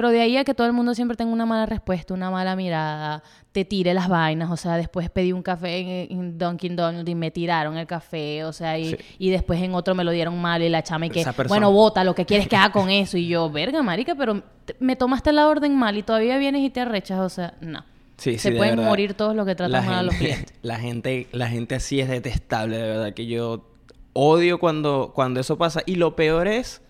Pero 0.00 0.12
de 0.12 0.22
ahí 0.22 0.38
a 0.38 0.44
que 0.44 0.54
todo 0.54 0.66
el 0.66 0.72
mundo 0.72 0.94
siempre 0.94 1.14
tenga 1.14 1.30
una 1.30 1.44
mala 1.44 1.66
respuesta, 1.66 2.14
una 2.14 2.30
mala 2.30 2.56
mirada, 2.56 3.22
te 3.52 3.66
tire 3.66 3.92
las 3.92 4.08
vainas, 4.08 4.50
o 4.50 4.56
sea, 4.56 4.78
después 4.78 5.10
pedí 5.10 5.30
un 5.32 5.42
café 5.42 6.06
en, 6.08 6.18
en 6.18 6.38
Dunkin' 6.38 6.74
Donuts 6.74 7.06
y 7.06 7.14
me 7.14 7.30
tiraron 7.30 7.76
el 7.76 7.86
café, 7.86 8.44
o 8.44 8.52
sea, 8.54 8.78
y, 8.78 8.86
Sí. 8.92 8.96
y 9.18 9.28
después 9.28 9.60
en 9.62 9.74
otro 9.74 9.94
me 9.94 10.02
lo 10.02 10.10
dieron 10.10 10.40
mal 10.40 10.62
y 10.62 10.70
la 10.70 10.82
chama 10.82 11.04
y 11.04 11.10
que, 11.10 11.22
bueno, 11.48 11.70
bota, 11.70 12.02
lo 12.02 12.14
que 12.14 12.24
quieres 12.24 12.48
que 12.48 12.56
haga 12.56 12.72
con 12.72 12.88
eso. 12.88 13.18
Y 13.18 13.28
yo, 13.28 13.50
verga, 13.50 13.82
marica, 13.82 14.14
pero 14.14 14.42
me 14.78 14.96
tomaste 14.96 15.32
la 15.34 15.46
orden 15.48 15.76
mal 15.76 15.98
y 15.98 16.02
todavía 16.02 16.38
vienes 16.38 16.62
y 16.62 16.70
te 16.70 16.80
arrechas, 16.80 17.18
o 17.20 17.28
sea, 17.28 17.52
no. 17.60 17.84
Sí, 18.16 18.32
sí, 18.32 18.38
Se 18.38 18.50
de 18.52 18.56
pueden 18.56 18.76
verdad. 18.76 18.88
morir 18.88 19.12
todos 19.12 19.36
los 19.36 19.44
que 19.44 19.54
tratan 19.54 19.84
mal 19.84 19.98
a 19.98 20.02
los 20.04 20.14
clientes. 20.14 20.54
La 20.62 20.76
gente, 20.78 21.26
la 21.32 21.48
gente 21.48 21.74
así 21.74 22.00
es 22.00 22.08
detestable, 22.08 22.78
de 22.78 22.88
verdad, 22.88 23.12
que 23.12 23.26
yo 23.26 23.66
odio 24.14 24.58
cuando, 24.58 25.12
cuando 25.14 25.40
eso 25.40 25.58
pasa. 25.58 25.82
Y 25.84 25.96
lo 25.96 26.16
peor 26.16 26.48
es 26.48 26.80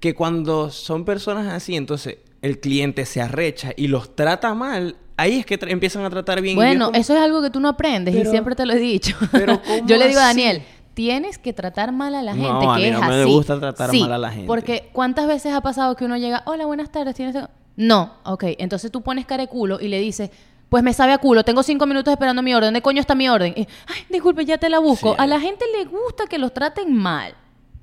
que 0.00 0.14
cuando 0.14 0.70
son 0.70 1.04
personas 1.04 1.52
así, 1.52 1.76
entonces 1.76 2.18
el 2.42 2.60
cliente 2.60 3.04
se 3.06 3.20
arrecha 3.20 3.72
y 3.76 3.88
los 3.88 4.14
trata 4.14 4.54
mal, 4.54 4.96
ahí 5.16 5.40
es 5.40 5.46
que 5.46 5.58
empiezan 5.62 6.04
a 6.04 6.10
tratar 6.10 6.40
bien. 6.40 6.52
y 6.52 6.56
Bueno, 6.56 6.86
como- 6.86 6.98
eso 6.98 7.14
es 7.16 7.20
algo 7.20 7.42
que 7.42 7.50
tú 7.50 7.58
no 7.60 7.68
aprendes 7.68 8.14
y 8.14 8.18
Pero- 8.18 8.30
siempre 8.30 8.54
te 8.54 8.64
lo 8.66 8.74
he 8.74 8.78
dicho. 8.78 9.16
pero 9.32 9.60
¿cómo 9.66 9.86
Yo 9.86 9.96
le 9.96 10.08
digo 10.08 10.20
a? 10.20 10.24
Daniel, 10.24 10.62
tienes 10.94 11.38
que 11.38 11.52
tratar 11.52 11.90
mal 11.92 12.14
a 12.14 12.22
la 12.22 12.34
No, 12.34 12.42
gente, 12.60 12.66
a 12.66 12.74
que 12.76 12.80
mí 12.82 12.86
es 12.88 12.92
no 13.00 13.00
me 13.08 13.22
así. 13.22 13.30
gusta 13.32 13.58
tratar 13.58 13.90
Sí, 13.90 14.00
mal 14.02 14.12
a 14.12 14.18
la 14.18 14.30
gente. 14.30 14.46
Porque 14.46 14.88
¿cuántas 14.92 15.26
veces 15.26 15.52
ha 15.52 15.60
pasado 15.60 15.96
que 15.96 16.04
uno 16.04 16.16
llega, 16.16 16.42
hola, 16.46 16.66
buenas 16.66 16.90
tardes, 16.92 17.14
tienes... 17.16 17.36
No, 17.76 18.14
ok, 18.24 18.44
entonces 18.58 18.90
tú 18.90 19.02
pones 19.02 19.24
cara 19.26 19.42
de 19.44 19.48
culo 19.48 19.78
y 19.80 19.88
le 19.88 19.98
dices... 20.00 20.30
Pues 20.68 20.82
me 20.84 20.92
sabe 20.92 21.12
a 21.12 21.18
culo, 21.18 21.44
tengo 21.44 21.62
cinco 21.62 21.86
minutos 21.86 22.12
esperando 22.12 22.42
mi 22.42 22.52
orden. 22.54 22.66
¿Dónde 22.66 22.82
coño 22.82 23.00
está 23.00 23.14
mi 23.14 23.26
orden? 23.26 23.54
Y, 23.56 23.60
Ay, 23.86 24.02
disculpe, 24.10 24.44
ya 24.44 24.58
te 24.58 24.68
la 24.68 24.78
busco. 24.80 25.12
Sí. 25.12 25.16
A 25.18 25.26
la 25.26 25.40
gente 25.40 25.64
le 25.74 25.86
gusta 25.86 26.26
que 26.26 26.36
los 26.36 26.52
traten 26.52 26.92
mal. 26.94 27.32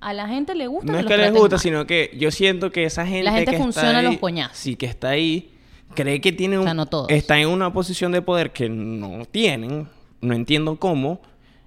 A 0.02 0.14
la 0.14 0.28
gente 0.28 0.54
le 0.56 0.68
gusta 0.68 0.91
No 0.91 0.98
que 0.98 1.00
es 1.02 1.06
que 1.08 1.18
les 1.18 1.32
gusta, 1.32 1.56
mal. 1.56 1.60
sino 1.60 1.88
que 1.88 2.12
yo 2.18 2.30
siento 2.32 2.72
que 2.72 2.84
esa 2.86 3.06
gente. 3.06 3.24
La 3.24 3.34
gente 3.34 3.52
que 3.52 3.58
funciona 3.58 3.88
está 3.89 4.00
ahí, 4.00 4.06
los 4.06 4.18
coñazos. 4.18 4.58
Sí, 4.58 4.76
que 4.76 4.86
está 4.86 5.10
ahí, 5.10 5.52
cree 5.96 6.22
que 6.22 6.32
tiene 6.32 6.58
O 6.58 6.62
un. 6.62 6.66
sea, 6.68 6.74
no 6.74 6.86
todos. 6.86 7.10
Está 7.10 7.39
en 7.39 7.48
una 7.50 7.74
posición 7.74 8.12
de 8.12 8.22
poder 8.22 8.52
que 8.52 8.70
no 8.70 9.26
tienen, 9.26 9.88
no 10.22 10.34
entiendo 10.34 10.78
cómo. 10.78 11.22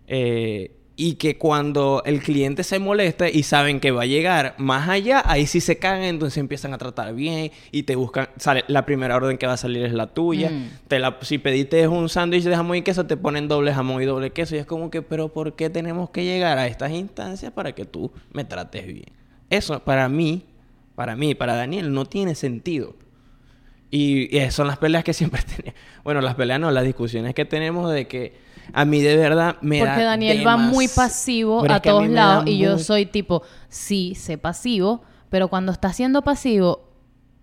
eh, 0.06 0.72
y 1.00 1.14
que 1.14 1.38
cuando 1.38 2.02
el 2.04 2.20
cliente 2.20 2.64
se 2.64 2.80
molesta 2.80 3.28
y 3.28 3.44
saben 3.44 3.78
que 3.78 3.92
va 3.92 4.02
a 4.02 4.06
llegar 4.06 4.56
más 4.58 4.88
allá, 4.88 5.22
ahí 5.24 5.46
sí 5.46 5.60
se 5.60 5.78
cagan, 5.78 6.02
entonces 6.02 6.38
empiezan 6.38 6.74
a 6.74 6.78
tratar 6.78 7.14
bien 7.14 7.52
y 7.70 7.84
te 7.84 7.94
buscan, 7.94 8.30
sale, 8.36 8.64
la 8.66 8.84
primera 8.84 9.14
orden 9.14 9.38
que 9.38 9.46
va 9.46 9.52
a 9.52 9.56
salir 9.56 9.84
es 9.84 9.92
la 9.92 10.08
tuya. 10.08 10.50
Mm. 10.50 10.70
Te 10.88 10.98
la, 10.98 11.16
si 11.22 11.38
pediste 11.38 11.86
un 11.86 12.08
sándwich 12.08 12.42
de 12.42 12.56
jamón 12.56 12.78
y 12.78 12.82
queso, 12.82 13.06
te 13.06 13.16
ponen 13.16 13.46
doble 13.46 13.72
jamón 13.72 14.02
y 14.02 14.06
doble 14.06 14.32
queso. 14.32 14.56
Y 14.56 14.58
es 14.58 14.66
como 14.66 14.90
que, 14.90 15.00
pero 15.00 15.28
¿por 15.28 15.54
qué 15.54 15.70
tenemos 15.70 16.10
que 16.10 16.24
llegar 16.24 16.58
a 16.58 16.66
estas 16.66 16.90
instancias 16.90 17.52
para 17.52 17.76
que 17.76 17.84
tú 17.84 18.10
me 18.32 18.44
trates 18.44 18.84
bien? 18.84 19.12
Eso 19.50 19.78
para 19.84 20.08
mí, 20.08 20.46
para 20.96 21.14
mí, 21.14 21.36
para 21.36 21.54
Daniel, 21.54 21.92
no 21.92 22.06
tiene 22.06 22.34
sentido. 22.34 22.96
Y, 23.88 24.36
y 24.36 24.50
son 24.50 24.66
las 24.66 24.78
peleas 24.78 25.04
que 25.04 25.12
siempre 25.14 25.42
tenemos. 25.42 25.80
Bueno, 26.02 26.22
las 26.22 26.34
peleas 26.34 26.58
no, 26.58 26.72
las 26.72 26.82
discusiones 26.82 27.36
que 27.36 27.44
tenemos 27.44 27.92
de 27.92 28.08
que 28.08 28.47
a 28.72 28.84
mí 28.84 29.00
de 29.00 29.16
verdad 29.16 29.56
me 29.60 29.78
da 29.80 29.86
Porque 29.86 30.02
Daniel 30.04 30.46
va 30.46 30.56
muy 30.56 30.88
pasivo 30.88 31.60
Pero 31.62 31.74
a 31.74 31.76
es 31.78 31.82
todos 31.82 32.08
lados 32.08 32.44
y 32.46 32.58
yo 32.58 32.78
soy 32.78 33.06
tipo, 33.06 33.42
sí, 33.68 34.14
sé 34.14 34.38
pasivo, 34.38 35.02
pero 35.30 35.48
cuando 35.48 35.72
estás 35.72 35.96
siendo 35.96 36.22
pasivo 36.22 36.84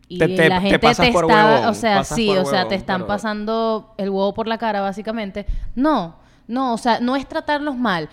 y 0.08 0.20
Te- 0.20 0.28
te- 0.30 0.50
la 0.50 0.58
te 0.62 0.70
gente 0.70 0.80
te, 0.94 1.12
por 1.12 1.26
está, 1.26 1.46
huevón, 1.46 1.66
o 1.70 1.74
sea, 1.74 2.04
sí, 2.04 2.30
o 2.30 2.46
sea, 2.46 2.54
huevón, 2.60 2.70
te 2.70 2.76
están 2.76 2.98
pero- 3.02 3.08
pasando 3.08 3.94
el 3.98 4.10
huevo 4.10 4.34
por 4.34 4.48
la 4.48 4.58
cara 4.60 4.82
básicamente. 4.82 5.46
No, 5.74 6.18
no, 6.48 6.74
o 6.74 6.78
sea, 6.78 7.00
no 7.00 7.16
es 7.16 7.28
tratarlos 7.28 7.76
mal, 7.76 8.08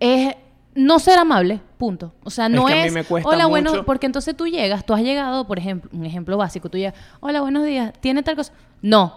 es 0.00 0.34
no 0.74 0.98
ser 0.98 1.18
amable, 1.20 1.60
punto. 1.78 2.12
O 2.24 2.30
sea, 2.30 2.46
Es 2.46 2.52
no 2.52 2.66
que 2.66 2.72
a 2.74 2.84
es, 2.86 2.92
mí 2.92 2.98
me 2.98 3.04
cuesta 3.04 3.28
hola, 3.30 3.46
bueno, 3.46 3.70
mucho- 3.70 3.86
porque 3.86 4.06
entonces 4.06 4.36
tú 4.36 4.46
llegas, 4.48 4.84
tú 4.84 4.92
has 4.92 5.02
llegado, 5.02 5.46
por 5.46 5.58
ejemplo, 5.58 5.88
un 5.94 6.04
ejemplo 6.04 6.36
básico, 6.36 6.68
tú 6.68 6.78
llegas, 6.78 6.94
hola, 7.20 7.40
buenos 7.40 7.64
días, 7.64 7.92
¿tiene 8.00 8.22
tal 8.24 8.34
cosa? 8.36 8.52
No, 8.82 9.14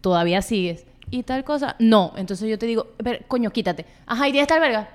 todavía 0.00 0.42
sigues. 0.42 0.84
Y 1.10 1.22
tal 1.24 1.44
cosa, 1.44 1.76
no. 1.78 2.12
Entonces 2.16 2.48
yo 2.48 2.58
te 2.58 2.66
digo, 2.66 2.88
pero, 3.02 3.18
coño, 3.26 3.50
quítate. 3.50 3.84
Ajá, 4.06 4.28
¿y 4.28 4.32
tienes 4.32 4.48
tal 4.48 4.60
verga? 4.60 4.88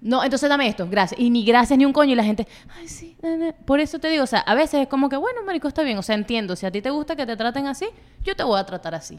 No, 0.00 0.22
entonces 0.22 0.48
dame 0.48 0.68
esto, 0.68 0.86
gracias. 0.88 1.20
Y 1.20 1.30
ni 1.30 1.44
gracias 1.44 1.78
ni 1.78 1.84
un 1.84 1.92
coño. 1.92 2.12
Y 2.12 2.14
la 2.14 2.24
gente, 2.24 2.46
ay, 2.78 2.88
sí, 2.88 3.16
na, 3.22 3.36
na". 3.36 3.52
por 3.52 3.80
eso 3.80 3.98
te 3.98 4.08
digo, 4.08 4.24
o 4.24 4.26
sea, 4.26 4.40
a 4.40 4.54
veces 4.54 4.82
es 4.82 4.88
como 4.88 5.08
que, 5.08 5.16
bueno, 5.16 5.42
marico, 5.44 5.66
está 5.66 5.82
bien. 5.82 5.98
O 5.98 6.02
sea, 6.02 6.14
entiendo, 6.14 6.54
si 6.54 6.66
a 6.66 6.70
ti 6.70 6.80
te 6.80 6.90
gusta 6.90 7.16
que 7.16 7.26
te 7.26 7.36
traten 7.36 7.66
así, 7.66 7.86
yo 8.22 8.36
te 8.36 8.44
voy 8.44 8.60
a 8.60 8.64
tratar 8.64 8.94
así. 8.94 9.18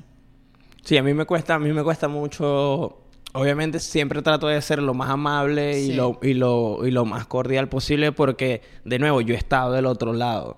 Sí, 0.83 0.95
a 0.97 1.03
mí 1.03 1.13
me 1.13 1.25
cuesta, 1.25 1.55
a 1.55 1.59
mí 1.59 1.73
me 1.73 1.83
cuesta 1.83 2.07
mucho. 2.07 3.03
Obviamente 3.33 3.79
siempre 3.79 4.21
trato 4.21 4.47
de 4.47 4.61
ser 4.61 4.81
lo 4.81 4.93
más 4.93 5.09
amable 5.09 5.79
y, 5.79 5.93
lo, 5.93 6.17
y, 6.21 6.33
lo, 6.33 6.87
y 6.87 6.91
lo 6.91 7.03
más 7.03 7.27
cordial 7.27 7.67
posible 7.67 8.13
porque, 8.13 8.61
de 8.85 8.97
nuevo, 8.97 9.19
yo 9.19 9.35
he 9.35 9.37
estado 9.37 9.73
del 9.73 9.85
otro 9.85 10.13
lado. 10.13 10.57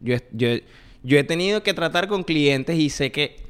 Yo, 0.00 0.16
yo, 0.32 0.48
yo 1.02 1.18
he 1.18 1.24
tenido 1.24 1.62
que 1.62 1.72
tratar 1.72 2.08
con 2.08 2.22
clientes 2.22 2.76
y 2.78 2.90
sé 2.90 3.10
que 3.10 3.46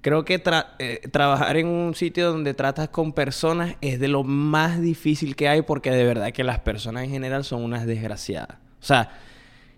creo 0.00 0.24
que 0.24 0.42
tra- 0.42 0.74
eh, 0.78 1.00
trabajar 1.10 1.56
en 1.56 1.66
un 1.68 1.94
sitio 1.94 2.30
donde 2.30 2.54
tratas 2.54 2.88
con 2.88 3.12
personas 3.12 3.76
es 3.80 3.98
de 4.00 4.08
lo 4.08 4.24
más 4.24 4.80
difícil 4.80 5.36
que 5.36 5.48
hay 5.48 5.62
porque 5.62 5.90
de 5.90 6.04
verdad 6.04 6.32
que 6.32 6.44
las 6.44 6.60
personas 6.60 7.04
en 7.04 7.10
general 7.10 7.44
son 7.44 7.62
unas 7.62 7.86
desgraciadas. 7.86 8.58
O 8.80 8.84
sea, 8.84 9.10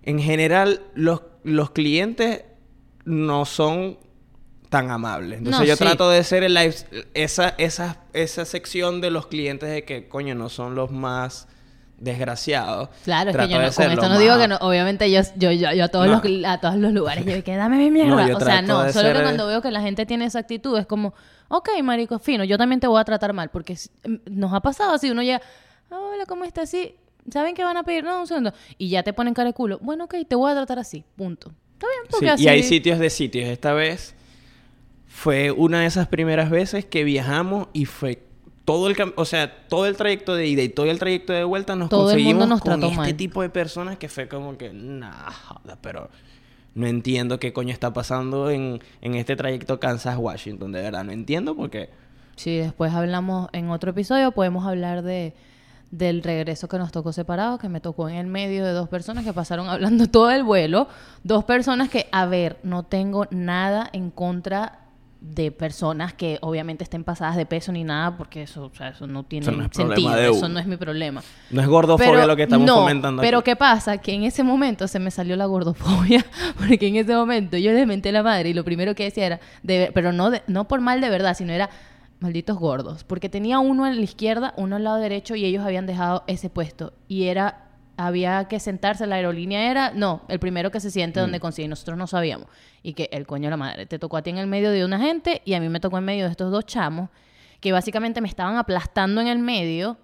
en 0.02 0.18
general 0.20 0.82
los, 0.94 1.22
los 1.42 1.70
clientes 1.70 2.44
no 3.04 3.44
son 3.44 3.98
tan 4.68 4.90
amables. 4.90 5.38
Entonces 5.38 5.60
No, 5.60 5.66
yo 5.66 5.74
sí. 5.76 5.82
trato 5.84 6.08
de 6.10 6.22
ser 6.22 6.44
el 6.44 6.56
esa, 7.14 7.54
esa, 7.58 8.04
esa 8.12 8.44
sección 8.44 9.00
de 9.00 9.10
los 9.10 9.26
clientes 9.26 9.68
de 9.68 9.84
que, 9.84 10.06
coño, 10.08 10.34
no 10.34 10.48
son 10.48 10.74
los 10.74 10.90
más 10.92 11.48
desgraciados. 12.01 12.88
Claro, 13.05 13.30
es 13.30 13.36
que 13.36 13.42
yo 13.48 13.61
no, 13.62 13.70
con 13.72 13.90
esto 13.92 14.09
no 14.09 14.18
digo 14.18 14.38
que 14.38 14.48
no, 14.48 14.57
obviamente 14.57 15.11
yo, 15.11 15.20
yo, 15.36 15.53
yo, 15.53 15.72
yo 15.72 15.84
a, 15.84 15.88
todos 15.88 16.07
No. 16.09 16.20
los, 16.24 16.44
a 16.46 16.59
todos 16.59 16.76
los 16.76 16.92
lugares, 16.92 17.24
yo 17.26 17.44
que 17.44 17.55
dame 17.57 17.76
mi 17.76 17.90
mierda. 17.90 18.26
No, 18.26 18.36
o 18.36 18.40
sea, 18.40 18.62
no, 18.62 18.90
solo 18.92 19.12
que 19.12 19.22
cuando 19.22 19.46
veo 19.46 19.62
que 19.62 19.70
la 19.70 19.82
gente 19.82 20.07
tiene 20.07 20.24
esa 20.24 20.38
actitud 20.40 20.76
es 20.78 20.86
como, 20.86 21.14
ok, 21.48 21.68
marico, 21.82 22.18
fino, 22.18 22.42
yo 22.44 22.59
también 22.59 22.80
te 22.80 22.86
voy 22.86 23.01
a 23.01 23.05
tratar 23.05 23.32
mal, 23.32 23.51
porque 23.51 23.76
em, 24.03 24.18
nos 24.30 24.53
ha 24.53 24.61
pasado 24.61 24.94
así, 24.94 25.11
uno 25.11 25.22
llega, 25.22 25.40
"Ah, 25.90 25.98
hola, 26.01 26.24
¿cómo 26.26 26.44
estás? 26.44 26.70
Sí, 26.70 26.96
¿saben 27.30 27.55
qué 27.55 27.64
van 27.64 27.76
a 27.76 27.82
pedir? 27.84 28.03
No, 28.03 28.20
un 28.20 28.26
segundo. 28.26 28.53
Y 28.78 28.88
ya 28.88 29.03
te 29.03 29.12
ponen 29.12 29.34
cara 29.34 29.48
de 29.51 29.55
culo, 29.55 29.78
bueno, 29.82 30.05
ok, 30.05 30.14
te 30.26 30.34
voy 30.36 30.51
a 30.51 30.55
tratar 30.55 30.78
así, 30.78 31.05
punto. 31.16 31.53
Está 31.74 31.86
bien, 31.86 32.03
porque 32.11 32.26
Sí, 32.26 32.30
así... 32.30 32.44
Y 32.44 32.48
hay 32.48 32.62
sitios 32.62 32.98
de 32.98 33.11
sitios. 33.11 33.48
Esta 33.48 33.72
vez 33.72 34.14
fue 35.07 35.51
una 35.51 35.80
de 35.80 35.86
esas 35.86 36.09
primeras 36.09 36.51
veces 36.51 36.84
que 36.84 37.05
viajamos 37.05 37.68
y 37.72 37.84
fue 37.84 38.22
todo 38.70 38.86
el 38.86 39.12
o 39.16 39.24
sea, 39.24 39.66
todo 39.66 39.86
el 39.86 39.96
trayecto 39.96 40.36
de 40.36 40.46
ida 40.46 40.62
y 40.62 40.68
todo 40.68 40.86
el 40.86 41.00
trayecto 41.00 41.32
de 41.32 41.42
vuelta 41.42 41.74
nos 41.74 41.88
Todo 41.88 42.04
conseguimos 42.04 42.46
nos 42.46 42.60
con 42.60 42.80
este 42.84 42.96
mal. 42.96 43.16
tipo 43.16 43.42
de 43.42 43.50
personas 43.50 43.98
que 43.98 44.08
fue 44.08 44.28
como 44.28 44.56
que, 44.56 44.72
nah, 44.72 45.32
joda, 45.32 45.76
pero 45.82 46.08
no 46.76 46.86
entiendo 46.86 47.40
qué 47.40 47.52
coño 47.52 47.72
está 47.72 47.92
pasando 47.92 48.48
en, 48.48 48.80
en 49.00 49.16
este 49.16 49.34
trayecto 49.34 49.80
Kansas-Washington. 49.80 50.70
De 50.70 50.82
verdad, 50.82 51.02
no 51.02 51.10
entiendo 51.10 51.56
porque... 51.56 51.90
Sí, 52.36 52.58
después 52.58 52.92
hablamos 52.92 53.48
en 53.52 53.70
otro 53.70 53.90
episodio, 53.90 54.30
podemos 54.30 54.64
hablar 54.64 55.02
de 55.02 55.34
del 55.90 56.22
regreso 56.22 56.68
que 56.68 56.78
nos 56.78 56.92
tocó 56.92 57.12
separado, 57.12 57.58
que 57.58 57.68
me 57.68 57.80
tocó 57.80 58.08
en 58.08 58.14
el 58.14 58.28
medio 58.28 58.64
de 58.64 58.70
dos 58.70 58.88
personas 58.88 59.24
que 59.24 59.32
pasaron 59.32 59.68
hablando 59.68 60.06
todo 60.06 60.30
el 60.30 60.44
vuelo, 60.44 60.86
dos 61.24 61.42
personas 61.42 61.88
que, 61.88 62.06
a 62.12 62.26
ver, 62.26 62.60
no 62.62 62.84
tengo 62.84 63.26
nada 63.32 63.90
en 63.92 64.12
contra 64.12 64.78
de 65.20 65.52
personas 65.52 66.14
que 66.14 66.38
obviamente 66.40 66.82
estén 66.82 67.04
pasadas 67.04 67.36
de 67.36 67.44
peso 67.44 67.72
ni 67.72 67.84
nada, 67.84 68.16
porque 68.16 68.42
eso, 68.42 68.70
o 68.72 68.74
sea, 68.74 68.88
eso 68.88 69.06
no 69.06 69.22
tiene 69.24 69.44
Eso 69.46 69.52
no 69.52 69.64
es 69.64 69.68
problema 69.70 69.94
sentido, 69.96 70.14
de 70.16 70.30
eso 70.38 70.48
no 70.48 70.58
es 70.58 70.66
mi 70.66 70.76
problema. 70.76 71.22
No 71.50 71.60
es 71.60 71.66
gordofobia 71.68 72.26
lo 72.26 72.36
que 72.36 72.44
estamos 72.44 72.66
no, 72.66 72.76
comentando 72.76 73.20
Pero 73.20 73.38
aquí. 73.38 73.50
¿qué 73.50 73.56
pasa? 73.56 73.98
Que 73.98 74.14
en 74.14 74.24
ese 74.24 74.42
momento 74.42 74.88
se 74.88 74.98
me 74.98 75.10
salió 75.10 75.36
la 75.36 75.44
gordofobia, 75.46 76.24
porque 76.58 76.88
en 76.88 76.96
ese 76.96 77.14
momento 77.14 77.58
yo 77.58 77.70
menté 77.86 78.12
la 78.12 78.22
madre 78.22 78.48
y 78.48 78.54
lo 78.54 78.64
primero 78.64 78.94
que 78.94 79.04
decía 79.04 79.26
era, 79.26 79.40
de- 79.62 79.90
pero 79.92 80.12
no, 80.12 80.30
de- 80.30 80.42
no 80.46 80.66
por 80.68 80.80
mal 80.80 81.00
de 81.02 81.10
verdad, 81.10 81.36
sino 81.36 81.52
era 81.52 81.68
malditos 82.18 82.58
gordos, 82.58 83.04
porque 83.04 83.28
tenía 83.28 83.58
uno 83.58 83.84
a 83.84 83.90
la 83.90 84.00
izquierda, 84.00 84.54
uno 84.56 84.76
al 84.76 84.84
lado 84.84 84.96
derecho 84.98 85.34
y 85.36 85.44
ellos 85.44 85.64
habían 85.64 85.86
dejado 85.86 86.24
ese 86.26 86.50
puesto 86.50 86.92
y 87.08 87.24
era 87.24 87.69
había 88.07 88.44
que 88.46 88.61
sentarse, 88.61 89.07
la 89.07 89.16
aerolínea 89.16 89.70
era, 89.70 89.92
no, 89.94 90.22
el 90.28 90.38
primero 90.38 90.70
que 90.70 90.80
se 90.80 90.90
siente 90.90 91.20
Mm. 91.20 91.22
donde 91.22 91.40
consigue, 91.40 91.68
nosotros 91.68 91.96
no 91.98 92.07
sabíamos. 92.07 92.48
Y 92.82 92.94
que 92.94 93.09
el 93.12 93.26
coño 93.26 93.44
de 93.44 93.51
la 93.51 93.57
madre, 93.57 93.86
te 93.86 93.98
tocó 93.98 94.16
a 94.16 94.22
ti 94.22 94.30
en 94.30 94.38
el 94.38 94.46
medio 94.46 94.70
de 94.70 94.84
una 94.84 94.98
gente 94.98 95.42
y 95.44 95.55
a 95.55 95.61
mí 95.61 95.68
me 95.68 95.80
tocó 95.80 95.98
en 95.98 96.05
medio 96.05 96.24
de 96.24 96.30
estos 96.30 96.51
dos 96.51 96.64
chamos 96.66 97.11
que 97.61 97.72
básicamente 97.72 98.20
me 98.20 98.28
estaban 98.28 98.57
aplastando 98.57 99.20
en 99.20 99.26
el 99.28 99.38
medio 99.38 99.98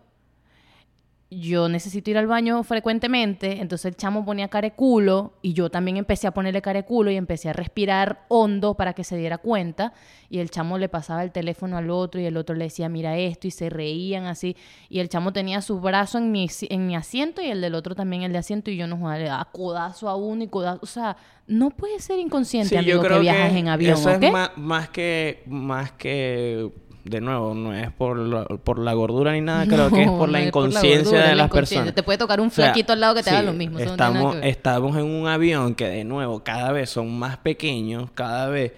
yo 1.29 1.69
necesito 1.69 2.09
ir 2.11 2.19
al 2.19 2.29
baño 2.29 2.63
frecuentemente, 2.63 3.61
entonces 3.61 3.87
el 3.87 3.97
chamo 3.97 4.25
ponía 4.25 4.47
careculo 4.47 5.33
y 5.43 5.55
yo 5.55 5.71
también 5.71 5.97
empecé 5.97 6.29
a 6.29 6.31
ponerle 6.31 6.63
careculo 6.63 7.11
y 7.11 7.17
empecé 7.17 7.49
a 7.49 7.53
respirar 7.53 8.25
hondo 8.29 8.75
para 8.75 8.93
que 8.93 9.03
se 9.03 9.17
diera 9.17 9.39
cuenta. 9.39 9.93
Y 10.29 10.39
el 10.39 10.51
chamo 10.51 10.79
le 10.79 10.89
pasaba 10.89 11.25
el 11.25 11.33
teléfono 11.33 11.77
al 11.77 11.91
otro 11.91 12.21
y 12.21 12.27
el 12.27 12.37
otro 12.37 12.55
le 12.55 12.67
decía 12.67 12.89
mira 12.89 13.17
esto 13.17 13.49
y 13.49 13.51
se 13.51 13.71
reían 13.71 14.27
así. 14.27 14.57
Y 14.89 15.01
el 15.01 15.09
chamo 15.09 15.33
tenía 15.33 15.63
su 15.63 15.81
brazo 15.81 16.19
en 16.19 16.31
mi, 16.31 16.49
en 16.69 16.87
mi 16.87 16.95
asiento 16.95 17.43
y 17.43 17.47
el 17.47 17.61
del 17.61 17.75
otro 17.75 17.97
también 17.97 18.23
el 18.23 18.33
de 18.33 18.39
asiento. 18.39 18.71
Y 18.71 18.77
yo 18.77 18.87
no 18.87 18.97
jugaba, 18.97 19.19
le 19.19 19.25
daba 19.25 19.47
codazo 19.47 20.09
a 20.09 20.15
uno 20.15 20.45
y 20.45 20.49
codazo, 20.49 20.79
o 20.83 20.87
sea, 20.87 21.17
no 21.49 21.71
puede 21.71 21.99
ser 21.99 22.21
inconsciente 22.21 22.69
Sí, 22.69 22.77
amigo 22.77 23.03
que 23.03 23.19
viajas 23.19 23.53
en 23.53 23.67
avión, 23.67 23.99
eso 23.99 24.11
¿ok? 24.11 24.23
es 24.23 24.33
más, 24.33 24.51
más 24.57 24.89
que 24.91 25.43
más 25.47 25.91
que 25.93 26.73
de 27.09 27.21
nuevo 27.21 27.55
no 27.55 27.73
es 27.75 27.91
por 27.93 28.19
la, 28.19 28.45
por 28.45 28.79
la 28.79 28.93
gordura 28.95 29.33
ni 29.33 29.41
nada 29.41 29.65
creo 29.69 29.91
que 29.91 30.03
es 30.03 30.07
No, 30.07 30.19
por 30.19 30.29
la 30.29 30.39
por 30.39 30.47
inconsciencia 30.49 31.03
gordura, 31.05 31.23
de 31.23 31.35
la 31.37 31.43
las 31.45 31.51
personas 31.51 31.95
Te 31.95 32.03
puede 32.03 32.19
tocar 32.19 32.41
un 32.41 32.49
O 32.49 32.51
sea, 32.51 32.67
flaquito 32.67 32.93
al 32.93 33.01
lado 33.01 33.15
que 33.15 33.23
te 33.23 33.31
haga 33.31 33.41
sí, 33.41 33.47
lo 33.47 33.53
mismo, 33.53 33.79
eso 33.79 33.91
estamos 33.91 34.37
estamos 34.43 34.97
en 34.97 35.05
un 35.05 35.29
avión 35.29 35.75
que 35.75 35.89
de 35.89 36.05
nuevo 36.05 36.43
cada 36.43 36.73
vez 36.73 36.91
son 36.91 37.19
más 37.19 37.37
pequeños 37.39 38.11
cada 38.15 38.49
vez 38.49 38.73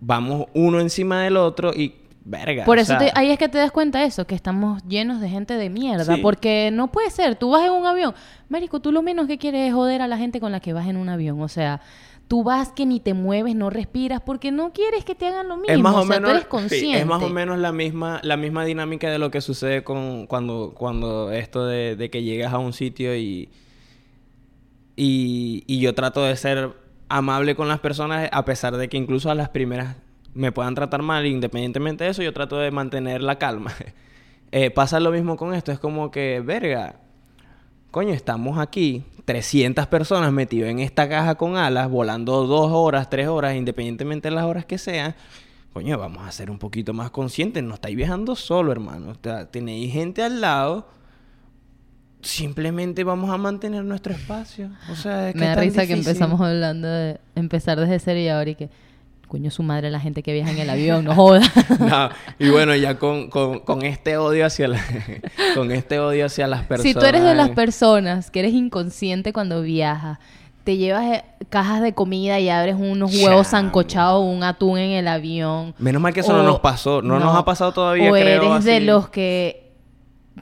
vamos 0.00 0.46
uno 0.54 0.80
encima 0.80 1.22
del 1.22 1.36
otro 1.36 1.72
y 1.74 1.94
verga 2.24 2.64
Por 2.64 2.78
o 2.78 2.80
eso 2.80 2.96
sea, 2.96 2.98
te- 2.98 3.12
ahí 3.14 3.30
es 3.30 3.38
que 3.38 3.48
te 3.50 3.58
das 3.58 3.70
cuenta 3.70 4.00
de 4.00 4.06
eso, 4.06 4.26
que 4.26 4.34
estamos 4.34 4.82
llenos 4.88 5.20
de 5.20 5.28
gente 5.28 5.54
de 5.54 5.68
mierda. 5.68 6.14
Sí. 6.16 6.20
Porque 6.22 6.70
no 6.72 6.90
puede 6.90 7.10
ser, 7.10 7.36
tú 7.36 7.50
vas 7.50 7.64
en 7.66 7.72
un 7.72 7.84
avión. 7.84 8.14
Marico, 8.48 8.80
tú 8.80 8.92
lo 8.92 9.02
menos 9.02 9.26
que 9.26 9.36
quieres 9.36 9.68
es 9.68 9.74
joder 9.74 10.00
a 10.00 10.08
la 10.08 10.16
gente 10.16 10.40
con 10.40 10.50
la 10.50 10.60
que 10.60 10.72
vas 10.72 10.86
en 10.88 10.96
un 10.96 11.10
avión. 11.10 11.40
O 11.42 11.48
sea, 11.48 11.82
Tú 12.28 12.42
vas 12.42 12.72
que 12.72 12.86
ni 12.86 13.00
te 13.00 13.14
mueves, 13.14 13.54
no 13.54 13.70
respiras, 13.70 14.20
porque 14.22 14.50
no 14.50 14.72
quieres 14.72 15.04
que 15.04 15.14
te 15.14 15.26
hagan 15.26 15.48
lo 15.48 15.56
mismo. 15.56 15.72
Es 15.74 15.78
más 15.80 15.94
o 15.94 15.98
o 16.00 16.06
sea, 16.06 16.16
menos, 16.16 16.30
tú 16.30 16.30
eres 16.30 16.42
sí, 16.42 16.48
consciente. 16.48 17.00
es 17.00 17.06
más 17.06 17.22
o 17.22 17.28
menos 17.28 17.58
la 17.58 17.72
misma, 17.72 18.20
la 18.22 18.36
misma 18.36 18.64
dinámica 18.64 19.10
de 19.10 19.18
lo 19.18 19.30
que 19.30 19.40
sucede 19.40 19.84
con 19.84 20.26
cuando, 20.26 20.74
cuando 20.76 21.30
esto 21.32 21.66
de, 21.66 21.96
de 21.96 22.10
que 22.10 22.22
llegas 22.22 22.52
a 22.52 22.58
un 22.58 22.72
sitio 22.72 23.14
y, 23.14 23.50
y, 24.96 25.64
y 25.66 25.80
yo 25.80 25.94
trato 25.94 26.24
de 26.24 26.36
ser 26.36 26.72
amable 27.08 27.54
con 27.54 27.68
las 27.68 27.80
personas 27.80 28.28
a 28.32 28.44
pesar 28.44 28.76
de 28.76 28.88
que 28.88 28.96
incluso 28.96 29.30
a 29.30 29.34
las 29.34 29.50
primeras 29.50 29.96
me 30.34 30.50
puedan 30.50 30.74
tratar 30.74 31.02
mal, 31.02 31.26
independientemente 31.26 32.04
de 32.04 32.10
eso, 32.10 32.22
yo 32.22 32.32
trato 32.32 32.58
de 32.58 32.70
mantener 32.70 33.22
la 33.22 33.38
calma. 33.38 33.72
Eh, 34.56 34.70
pasa 34.70 35.00
lo 35.00 35.10
mismo 35.10 35.36
con 35.36 35.52
esto, 35.52 35.72
es 35.72 35.80
como 35.80 36.12
que, 36.12 36.38
verga, 36.38 37.00
coño, 37.94 38.12
estamos 38.12 38.58
aquí, 38.58 39.04
300 39.24 39.86
personas 39.86 40.32
metidas 40.32 40.68
en 40.68 40.80
esta 40.80 41.08
caja 41.08 41.36
con 41.36 41.56
alas, 41.56 41.88
volando 41.88 42.44
dos 42.44 42.72
horas, 42.72 43.08
tres 43.08 43.28
horas, 43.28 43.54
independientemente 43.54 44.30
de 44.30 44.34
las 44.34 44.46
horas 44.46 44.64
que 44.64 44.78
sean. 44.78 45.14
Coño, 45.72 45.96
vamos 45.96 46.26
a 46.26 46.32
ser 46.32 46.50
un 46.50 46.58
poquito 46.58 46.92
más 46.92 47.12
conscientes. 47.12 47.62
No 47.62 47.74
estáis 47.74 47.94
viajando 47.94 48.34
solo, 48.34 48.72
hermano. 48.72 49.12
O 49.12 49.16
sea, 49.22 49.48
tenéis 49.48 49.92
gente 49.92 50.24
al 50.24 50.40
lado. 50.40 50.88
Simplemente 52.20 53.04
vamos 53.04 53.30
a 53.30 53.38
mantener 53.38 53.84
nuestro 53.84 54.12
espacio. 54.12 54.72
O 54.90 54.96
sea, 54.96 55.28
es 55.28 55.34
que 55.34 55.38
Me 55.38 55.46
da 55.46 55.54
risa 55.54 55.86
que 55.86 55.92
empezamos 55.92 56.40
hablando 56.40 56.88
de 56.88 57.20
empezar 57.36 57.78
desde 57.78 58.00
cero 58.00 58.18
y 58.18 58.26
ahora 58.26 58.50
y 58.50 58.54
que, 58.56 58.70
coño, 59.34 59.50
su 59.50 59.64
madre 59.64 59.90
la 59.90 59.98
gente 59.98 60.22
que 60.22 60.32
viaja 60.32 60.52
en 60.52 60.58
el 60.58 60.70
avión, 60.70 61.04
no 61.04 61.12
joda. 61.12 61.40
No, 61.80 62.08
y 62.38 62.50
bueno, 62.50 62.72
ya 62.76 62.98
con, 63.00 63.28
con, 63.30 63.58
con 63.58 63.84
este 63.84 64.16
odio 64.16 64.46
hacia 64.46 64.68
la- 64.68 64.80
con 65.56 65.72
este 65.72 65.98
odio 65.98 66.26
hacia 66.26 66.46
las 66.46 66.60
personas. 66.62 66.92
Si 66.92 66.94
tú 66.96 67.04
eres 67.04 67.24
de 67.24 67.34
las 67.34 67.50
personas 67.50 68.30
que 68.30 68.38
eres 68.38 68.52
inconsciente 68.52 69.32
cuando 69.32 69.60
viajas, 69.62 70.18
te 70.62 70.76
llevas 70.76 71.04
eh, 71.16 71.24
cajas 71.50 71.82
de 71.82 71.94
comida 71.94 72.38
y 72.38 72.48
abres 72.48 72.76
unos 72.78 73.12
huevos 73.12 73.48
sancochados 73.48 74.20
o 74.20 74.24
un 74.24 74.44
atún 74.44 74.78
en 74.78 74.92
el 74.92 75.08
avión. 75.08 75.74
Menos 75.78 76.00
mal 76.00 76.14
que 76.14 76.20
eso 76.20 76.32
no 76.32 76.44
nos 76.44 76.60
pasó. 76.60 77.02
No, 77.02 77.18
nos 77.18 77.34
ha 77.36 77.44
pasado 77.44 77.72
todavía, 77.72 78.08
O 78.10 78.12
creo. 78.14 78.52
eres 78.52 78.64
de 78.64 78.78
los 78.80 79.08
que 79.08 79.63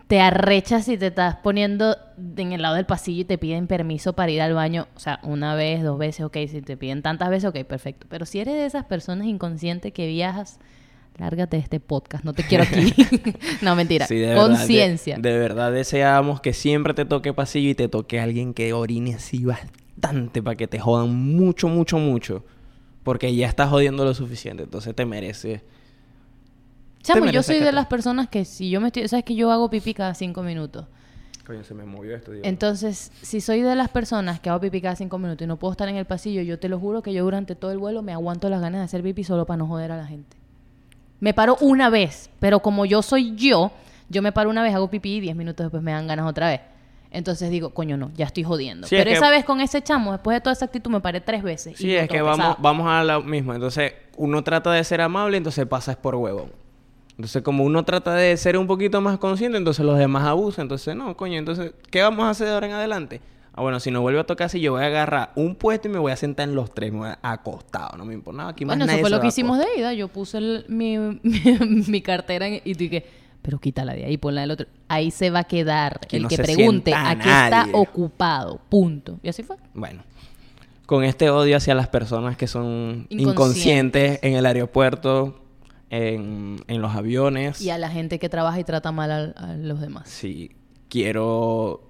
te 0.09 0.21
arrechas 0.21 0.89
y 0.89 0.97
te 0.97 1.09
estás 1.09 1.37
poniendo 1.37 1.97
en 2.37 2.53
el 2.53 2.63
lado 2.63 2.77
del 2.77 2.87
pasillo 2.87 3.23
y 3.23 3.25
te 3.25 3.39
piden 3.39 3.67
permiso 3.67 4.15
para 4.15 4.31
ir 4.31 4.41
al 4.41 4.55
baño. 4.55 4.89
O 4.97 5.01
sea, 5.01 5.21
una 5.23 5.55
vez, 5.55 5.83
dos 5.83 5.99
veces, 5.99 6.25
ok. 6.25 6.37
Si 6.49 6.63
te 6.63 6.77
piden 6.77 7.03
tantas 7.03 7.29
veces, 7.31 7.51
ok, 7.51 7.65
perfecto. 7.65 8.07
Pero 8.09 8.25
si 8.25 8.41
eres 8.41 8.55
de 8.55 8.67
esas 8.67 8.85
personas 8.87 9.27
inconscientes 9.27 9.93
que 9.93 10.07
viajas, 10.07 10.59
lárgate 11.19 11.59
de 11.59 11.63
este 11.63 11.81
podcast. 11.81 12.25
No 12.25 12.33
te 12.33 12.43
quiero 12.43 12.65
aquí. 12.65 12.95
no, 13.63 13.77
mentira. 13.77 14.07
Sí, 14.07 14.17
de- 14.17 14.35
Conciencia. 14.35 15.19
De, 15.19 15.39
verdad 15.39 15.73
deseábamos 15.73 16.41
que 16.41 16.53
siempre 16.53 16.95
te 16.95 17.05
toque 17.05 17.33
pasillo 17.35 17.71
y 17.71 17.75
te 17.75 17.89
toque 17.89 18.19
alguien 18.19 18.55
que 18.55 18.73
orine 18.73 19.15
así 19.15 19.45
bastante 19.45 20.43
para 20.43 20.57
que 20.57 20.67
te 20.67 20.79
jodan 20.79 21.15
mucho, 21.15 21.69
mucho, 21.69 21.99
mucho. 21.99 22.45
Porque 23.03 23.35
ya 23.35 23.49
estás 23.49 23.69
jodiendo 23.69 24.05
lo 24.05 24.15
suficiente. 24.15 24.63
Entonces 24.63 24.95
te 24.95 25.05
mereces. 25.05 25.63
Chamo, 27.03 27.27
yo 27.27 27.43
soy 27.43 27.59
de 27.61 27.73
las 27.73 27.87
personas 27.87 28.29
que 28.29 28.45
si 28.45 28.71
yo 28.71 28.81
me 28.81 28.89
estoy... 28.89 29.09
¿Sabes 29.09 29.25
que 29.25 29.35
yo 29.35 29.51
hago 29.51 29.69
pipí 29.71 29.93
cada 29.95 30.15
cinco 30.15 30.43
minutos? 30.43 30.87
Coño, 31.47 31.65
se 31.65 31.75
me 31.75 31.85
movió 31.85 32.15
esto. 32.15 32.31
Entonces, 32.45 33.11
si 33.21 33.41
soy 33.41 33.63
de 33.63 33.75
las 33.75 33.89
personas 33.89 34.39
que 34.39 34.49
hago 34.49 34.61
pipí 34.61 34.81
cada 34.81 34.95
cinco 34.95 35.19
minutos 35.19 35.45
y 35.45 35.49
no 35.49 35.57
puedo 35.57 35.73
estar 35.73 35.89
en 35.89 35.97
el 35.97 36.05
pasillo, 36.05 36.41
yo 36.43 36.59
te 36.61 36.69
lo 36.69 36.79
juro 36.79 37.03
que 37.03 37.13
yo 37.13 37.25
durante 37.25 37.57
todo 37.57 37.73
el 37.73 37.79
vuelo 37.79 38.03
me 38.03 38.13
aguanto 38.13 38.49
las 38.49 38.61
ganas 38.61 38.81
de 38.81 38.85
hacer 38.85 39.03
pipí 39.03 39.25
solo 39.25 39.45
para 39.45 39.57
no 39.59 39.67
joder 39.67 39.91
a 39.91 39.97
la 39.97 40.07
gente. 40.07 40.37
Me 41.19 41.35
paro 41.35 41.57
una 41.61 41.91
vez, 41.91 42.31
pero 42.39 42.61
como 42.61 42.85
yo 42.87 43.03
soy 43.03 43.35
yo, 43.35 43.73
yo 44.09 44.23
me 44.23 44.31
paro 44.31 44.51
una 44.51 44.63
vez, 44.63 44.73
hago 44.75 44.89
pipí 44.89 45.17
y 45.17 45.21
diez 45.21 45.35
minutos 45.35 45.65
después 45.65 45.83
me 45.83 45.91
dan 45.93 46.07
ganas 46.07 46.27
otra 46.27 46.49
vez. 46.49 46.61
Entonces 47.11 47.51
digo, 47.51 47.71
coño, 47.71 47.97
no, 47.97 48.11
ya 48.17 48.27
estoy 48.27 48.45
jodiendo. 48.45 48.87
Sí, 48.87 48.95
es 48.97 49.01
pero 49.01 49.11
que- 49.11 49.17
esa 49.19 49.31
vez 49.31 49.45
con 49.45 49.61
ese 49.61 49.83
chamo, 49.83 50.13
después 50.13 50.37
de 50.37 50.41
toda 50.41 50.53
esa 50.55 50.65
actitud, 50.67 50.91
me 50.91 51.01
paré 51.01 51.21
tres 51.21 51.43
veces. 51.43 51.77
Sí, 51.77 51.95
es 51.95 52.09
que 52.09 52.23
vamos, 52.23 52.39
pesado. 52.39 52.57
vamos 52.61 52.87
a 52.89 53.03
lo 53.05 53.23
mismo. 53.23 53.53
Entonces, 53.53 53.93
uno 54.17 54.43
trata 54.45 54.71
de 54.73 54.83
ser 54.85 55.01
amable, 55.01 55.37
entonces 55.37 55.67
pasas 55.67 55.97
por 55.97 56.15
huevo. 56.15 56.49
Entonces, 57.23 57.43
como 57.43 57.63
uno 57.63 57.85
trata 57.85 58.15
de 58.17 58.37
ser 58.37 58.59
un 58.59 58.67
poquito 58.67 59.01
más 59.01 59.17
consciente, 59.19 59.57
entonces 59.57 59.85
los 59.87 59.97
demás 59.97 60.25
abusan. 60.25 60.65
Entonces, 60.65 60.97
no, 60.97 61.17
coño, 61.17 61.39
entonces, 61.39 61.73
¿qué 61.89 62.03
vamos 62.03 62.25
a 62.25 62.31
hacer 62.31 62.49
de 62.49 62.55
ahora 62.55 62.67
en 62.67 62.73
adelante? 62.73 63.21
Ah, 63.55 63.63
bueno, 63.63 63.79
si 63.79 63.93
no 63.93 64.01
vuelve 64.01 64.19
a 64.19 64.25
tocar 64.25 64.47
así, 64.47 64.61
yo 64.61 64.73
voy 64.73 64.83
a 64.83 64.87
agarrar 64.87 65.31
un 65.37 65.55
puesto 65.55 65.87
y 65.87 65.91
me 65.93 66.01
voy 66.01 66.11
a 66.11 66.17
sentar 66.17 66.49
en 66.49 66.57
los 66.57 66.75
tres, 66.75 66.91
me 66.91 66.99
voy 66.99 67.09
a- 67.11 67.19
acostado, 67.23 67.97
no 67.97 68.05
me 68.05 68.15
importa 68.15 68.39
nada. 68.39 68.51
Aquí 68.51 68.65
más 68.65 68.73
Bueno, 68.77 68.85
eso 68.87 68.93
nadie 68.93 69.03
fue 69.03 69.11
se 69.11 69.15
lo 69.17 69.21
que 69.21 69.29
hicimos 69.29 69.59
de 69.59 69.67
ida. 69.79 69.93
Yo 69.93 70.09
puse 70.09 70.39
el- 70.39 70.65
mi, 70.69 70.99
mi, 70.99 71.21
mi 71.87 72.01
cartera 72.03 72.49
y 72.49 72.61
dije, 72.75 73.05
pero 73.41 73.59
quítala 73.61 73.93
de 73.95 74.05
ahí, 74.07 74.17
ponla 74.17 74.41
del 74.41 74.51
otro. 74.51 74.67
Ahí 74.89 75.11
se 75.13 75.31
va 75.31 75.41
a 75.41 75.45
quedar. 75.45 76.01
Aquí 76.03 76.17
el 76.17 76.23
no 76.25 76.29
que 76.29 76.39
pregunte, 76.39 76.93
aquí 76.93 77.29
está 77.29 77.51
nadie. 77.51 77.73
ocupado. 77.75 78.61
Punto. 78.69 79.21
Y 79.23 79.29
así 79.29 79.43
fue. 79.45 79.57
Bueno, 79.75 80.03
con 80.87 81.05
este 81.05 81.29
odio 81.31 81.57
hacia 81.57 81.75
las 81.75 81.89
personas 81.89 82.37
que 82.37 82.47
son 82.47 83.07
Inconscientes. 83.11 83.21
inconscientes 83.21 84.19
en 84.23 84.35
el 84.35 84.47
aeropuerto, 84.47 85.42
en, 85.93 86.57
en 86.69 86.81
los 86.81 86.97
aviones. 86.97 87.61
Y 87.61 87.71
a 87.71 87.77
la 87.77 87.91
gente 87.91 88.19
que 88.19 88.31
trabaja 88.31 88.59
y 88.59 88.65
trata 88.65 88.91
mal 88.93 89.11
a, 89.11 89.25
a 89.37 89.57
los 89.57 89.81
demás. 89.81 90.09
Sí, 90.09 90.51
quiero... 90.89 91.89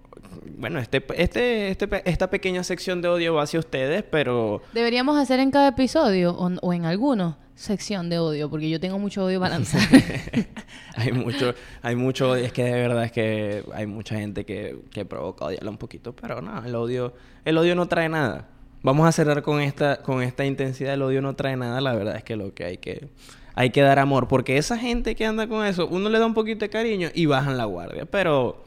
Bueno, 0.58 0.78
este, 0.78 1.04
este, 1.16 1.68
este, 1.68 1.88
esta 2.04 2.28
pequeña 2.28 2.64
sección 2.64 3.00
de 3.00 3.08
odio 3.08 3.34
va 3.34 3.44
hacia 3.44 3.60
ustedes, 3.60 4.02
pero... 4.02 4.60
Deberíamos 4.72 5.16
hacer 5.18 5.40
en 5.40 5.50
cada 5.50 5.68
episodio, 5.68 6.32
o, 6.32 6.50
o 6.60 6.72
en 6.72 6.84
alguno, 6.84 7.38
sección 7.54 8.10
de 8.10 8.18
odio, 8.18 8.50
porque 8.50 8.68
yo 8.68 8.80
tengo 8.80 8.98
mucho 8.98 9.24
odio 9.24 9.38
lanzar. 9.40 9.80
hay 10.96 11.12
mucho, 11.12 11.54
hay 11.80 11.94
mucho 11.94 12.30
odio. 12.30 12.44
Es 12.44 12.52
que 12.52 12.64
de 12.64 12.72
verdad 12.72 13.04
es 13.04 13.12
que 13.12 13.64
hay 13.72 13.86
mucha 13.86 14.16
gente 14.16 14.44
que, 14.44 14.80
que 14.90 15.04
provoca 15.04 15.46
odiarla 15.46 15.70
un 15.70 15.78
poquito, 15.78 16.14
pero 16.14 16.42
no, 16.42 16.64
el 16.64 16.74
odio, 16.74 17.14
el 17.44 17.56
odio 17.56 17.76
no 17.76 17.86
trae 17.86 18.08
nada. 18.08 18.48
Vamos 18.82 19.06
a 19.06 19.12
cerrar 19.12 19.42
con 19.42 19.60
esta, 19.60 20.02
con 20.02 20.22
esta 20.22 20.44
intensidad. 20.44 20.94
El 20.94 21.02
odio 21.02 21.22
no 21.22 21.36
trae 21.36 21.56
nada. 21.56 21.80
La 21.80 21.94
verdad 21.94 22.16
es 22.16 22.24
que 22.24 22.34
lo 22.34 22.52
que 22.52 22.64
hay 22.64 22.78
que, 22.78 23.10
hay 23.54 23.70
que 23.70 23.82
dar 23.82 23.98
amor. 23.98 24.28
Porque 24.28 24.56
esa 24.56 24.78
gente 24.78 25.14
que 25.14 25.26
anda 25.26 25.46
con 25.46 25.66
eso, 25.66 25.86
uno 25.86 26.08
le 26.08 26.18
da 26.18 26.26
un 26.26 26.34
poquito 26.34 26.60
de 26.60 26.70
cariño 26.70 27.08
y 27.14 27.26
bajan 27.26 27.56
la 27.56 27.64
guardia. 27.64 28.06
Pero, 28.06 28.64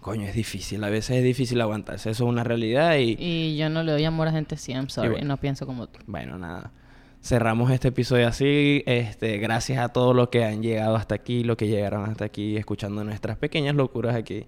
coño, 0.00 0.26
es 0.26 0.34
difícil. 0.34 0.82
A 0.84 0.90
veces 0.90 1.18
es 1.18 1.24
difícil 1.24 1.60
aguantarse. 1.60 2.10
Eso 2.10 2.24
es 2.24 2.30
una 2.30 2.44
realidad 2.44 2.96
y, 2.96 3.16
y 3.18 3.56
yo 3.56 3.68
no 3.68 3.82
le 3.82 3.92
doy 3.92 4.04
amor 4.04 4.28
a 4.28 4.32
gente 4.32 4.54
así, 4.54 4.72
I'm 4.72 4.88
sorry, 4.88 5.10
bueno. 5.10 5.26
no 5.26 5.36
pienso 5.36 5.66
como 5.66 5.86
tú. 5.86 6.00
Bueno, 6.06 6.38
nada. 6.38 6.72
Cerramos 7.22 7.72
este 7.72 7.88
episodio 7.88 8.28
así. 8.28 8.84
Este, 8.86 9.38
gracias 9.38 9.78
a 9.78 9.88
todos 9.88 10.14
los 10.14 10.28
que 10.28 10.44
han 10.44 10.62
llegado 10.62 10.94
hasta 10.94 11.16
aquí, 11.16 11.42
los 11.42 11.56
que 11.56 11.66
llegaron 11.66 12.08
hasta 12.08 12.24
aquí, 12.24 12.56
escuchando 12.56 13.02
nuestras 13.02 13.36
pequeñas 13.36 13.74
locuras 13.74 14.14
aquí. 14.14 14.46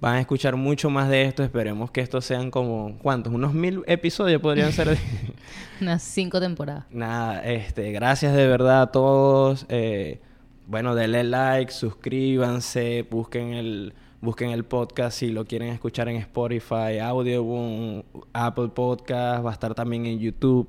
Van 0.00 0.14
a 0.14 0.20
escuchar 0.20 0.54
mucho 0.56 0.90
más 0.90 1.08
de 1.08 1.22
esto. 1.24 1.42
Esperemos 1.42 1.90
que 1.90 2.00
estos 2.00 2.24
sean 2.24 2.50
como, 2.52 2.96
¿cuántos? 3.02 3.32
Unos 3.32 3.52
mil 3.52 3.82
episodios 3.86 4.40
podrían 4.40 4.72
ser. 4.72 4.96
Unas 5.80 6.02
cinco 6.02 6.40
temporadas. 6.40 6.84
Nada, 6.90 7.42
este, 7.44 7.90
gracias 7.90 8.34
de 8.34 8.46
verdad 8.46 8.82
a 8.82 8.92
todos. 8.92 9.66
Eh, 9.68 10.20
bueno, 10.68 10.94
denle 10.94 11.24
like, 11.24 11.72
suscríbanse, 11.72 13.06
busquen 13.10 13.54
el, 13.54 13.94
busquen 14.20 14.50
el 14.50 14.64
podcast 14.64 15.18
si 15.18 15.30
lo 15.30 15.44
quieren 15.46 15.68
escuchar 15.70 16.08
en 16.08 16.16
Spotify, 16.16 16.98
Audioboom, 17.02 18.02
Apple 18.32 18.68
Podcast, 18.68 19.44
va 19.44 19.50
a 19.50 19.52
estar 19.52 19.74
también 19.74 20.06
en 20.06 20.18
YouTube. 20.20 20.68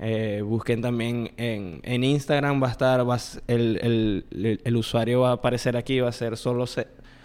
Eh, 0.00 0.42
busquen 0.44 0.82
también 0.82 1.30
en, 1.36 1.80
en 1.84 2.02
Instagram, 2.02 2.60
va 2.60 2.68
a 2.68 2.70
estar, 2.72 3.08
va 3.08 3.14
a 3.14 3.16
s- 3.18 3.40
el, 3.46 3.78
el- 3.82 4.24
el- 4.32 4.60
el 4.64 4.76
usuario 4.76 5.20
va 5.20 5.30
a 5.30 5.32
aparecer 5.34 5.76
aquí, 5.76 6.00
va 6.00 6.08
a 6.08 6.12
ser 6.12 6.36
solo 6.36 6.64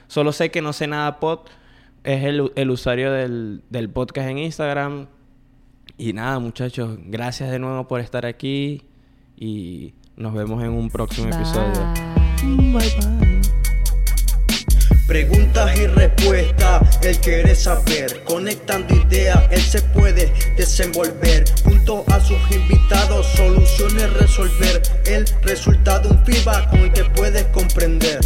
solo 0.10 0.34
sé 0.34 0.52
que 0.52 0.62
no 0.62 0.74
sé 0.74 0.88
nada 0.88 1.22
pod. 1.22 1.40
Es 2.04 2.26
el, 2.26 2.52
el 2.56 2.70
usuario 2.70 3.14
del, 3.14 3.64
del 3.70 3.90
podcast 3.90 4.28
en 4.28 4.40
Instagram. 4.40 5.08
Y 5.98 6.12
nada, 6.12 6.40
muchachos, 6.40 6.98
gracias 7.06 7.52
de 7.52 7.60
nuevo 7.60 7.88
por 7.88 8.02
estar 8.02 8.26
aquí 8.26 8.84
y 9.38 9.94
nos 10.18 10.34
vemos 10.34 10.62
en 10.64 10.72
un 10.72 10.90
próximo 10.90 11.30
episodio. 11.30 11.94
Bye. 12.74 13.30
Preguntas 15.10 15.76
y 15.76 15.88
respuestas, 15.88 17.00
él 17.02 17.18
quiere 17.18 17.56
saber. 17.56 18.24
Conectando 18.26 18.94
ideas, 18.96 19.40
él 19.50 19.60
se 19.60 19.82
puede 19.82 20.32
desenvolver. 20.56 21.46
Junto 21.64 22.04
a 22.12 22.20
sus 22.20 22.38
invitados, 22.52 23.26
soluciones 23.36 24.14
resolver. 24.14 24.84
El 25.08 25.26
resultado, 25.42 26.12
un 26.12 26.24
feedback 26.26 26.70
con 26.70 26.80
el 26.82 26.94
que 26.94 27.06
puedes 27.06 27.44
comprender. 27.46 28.20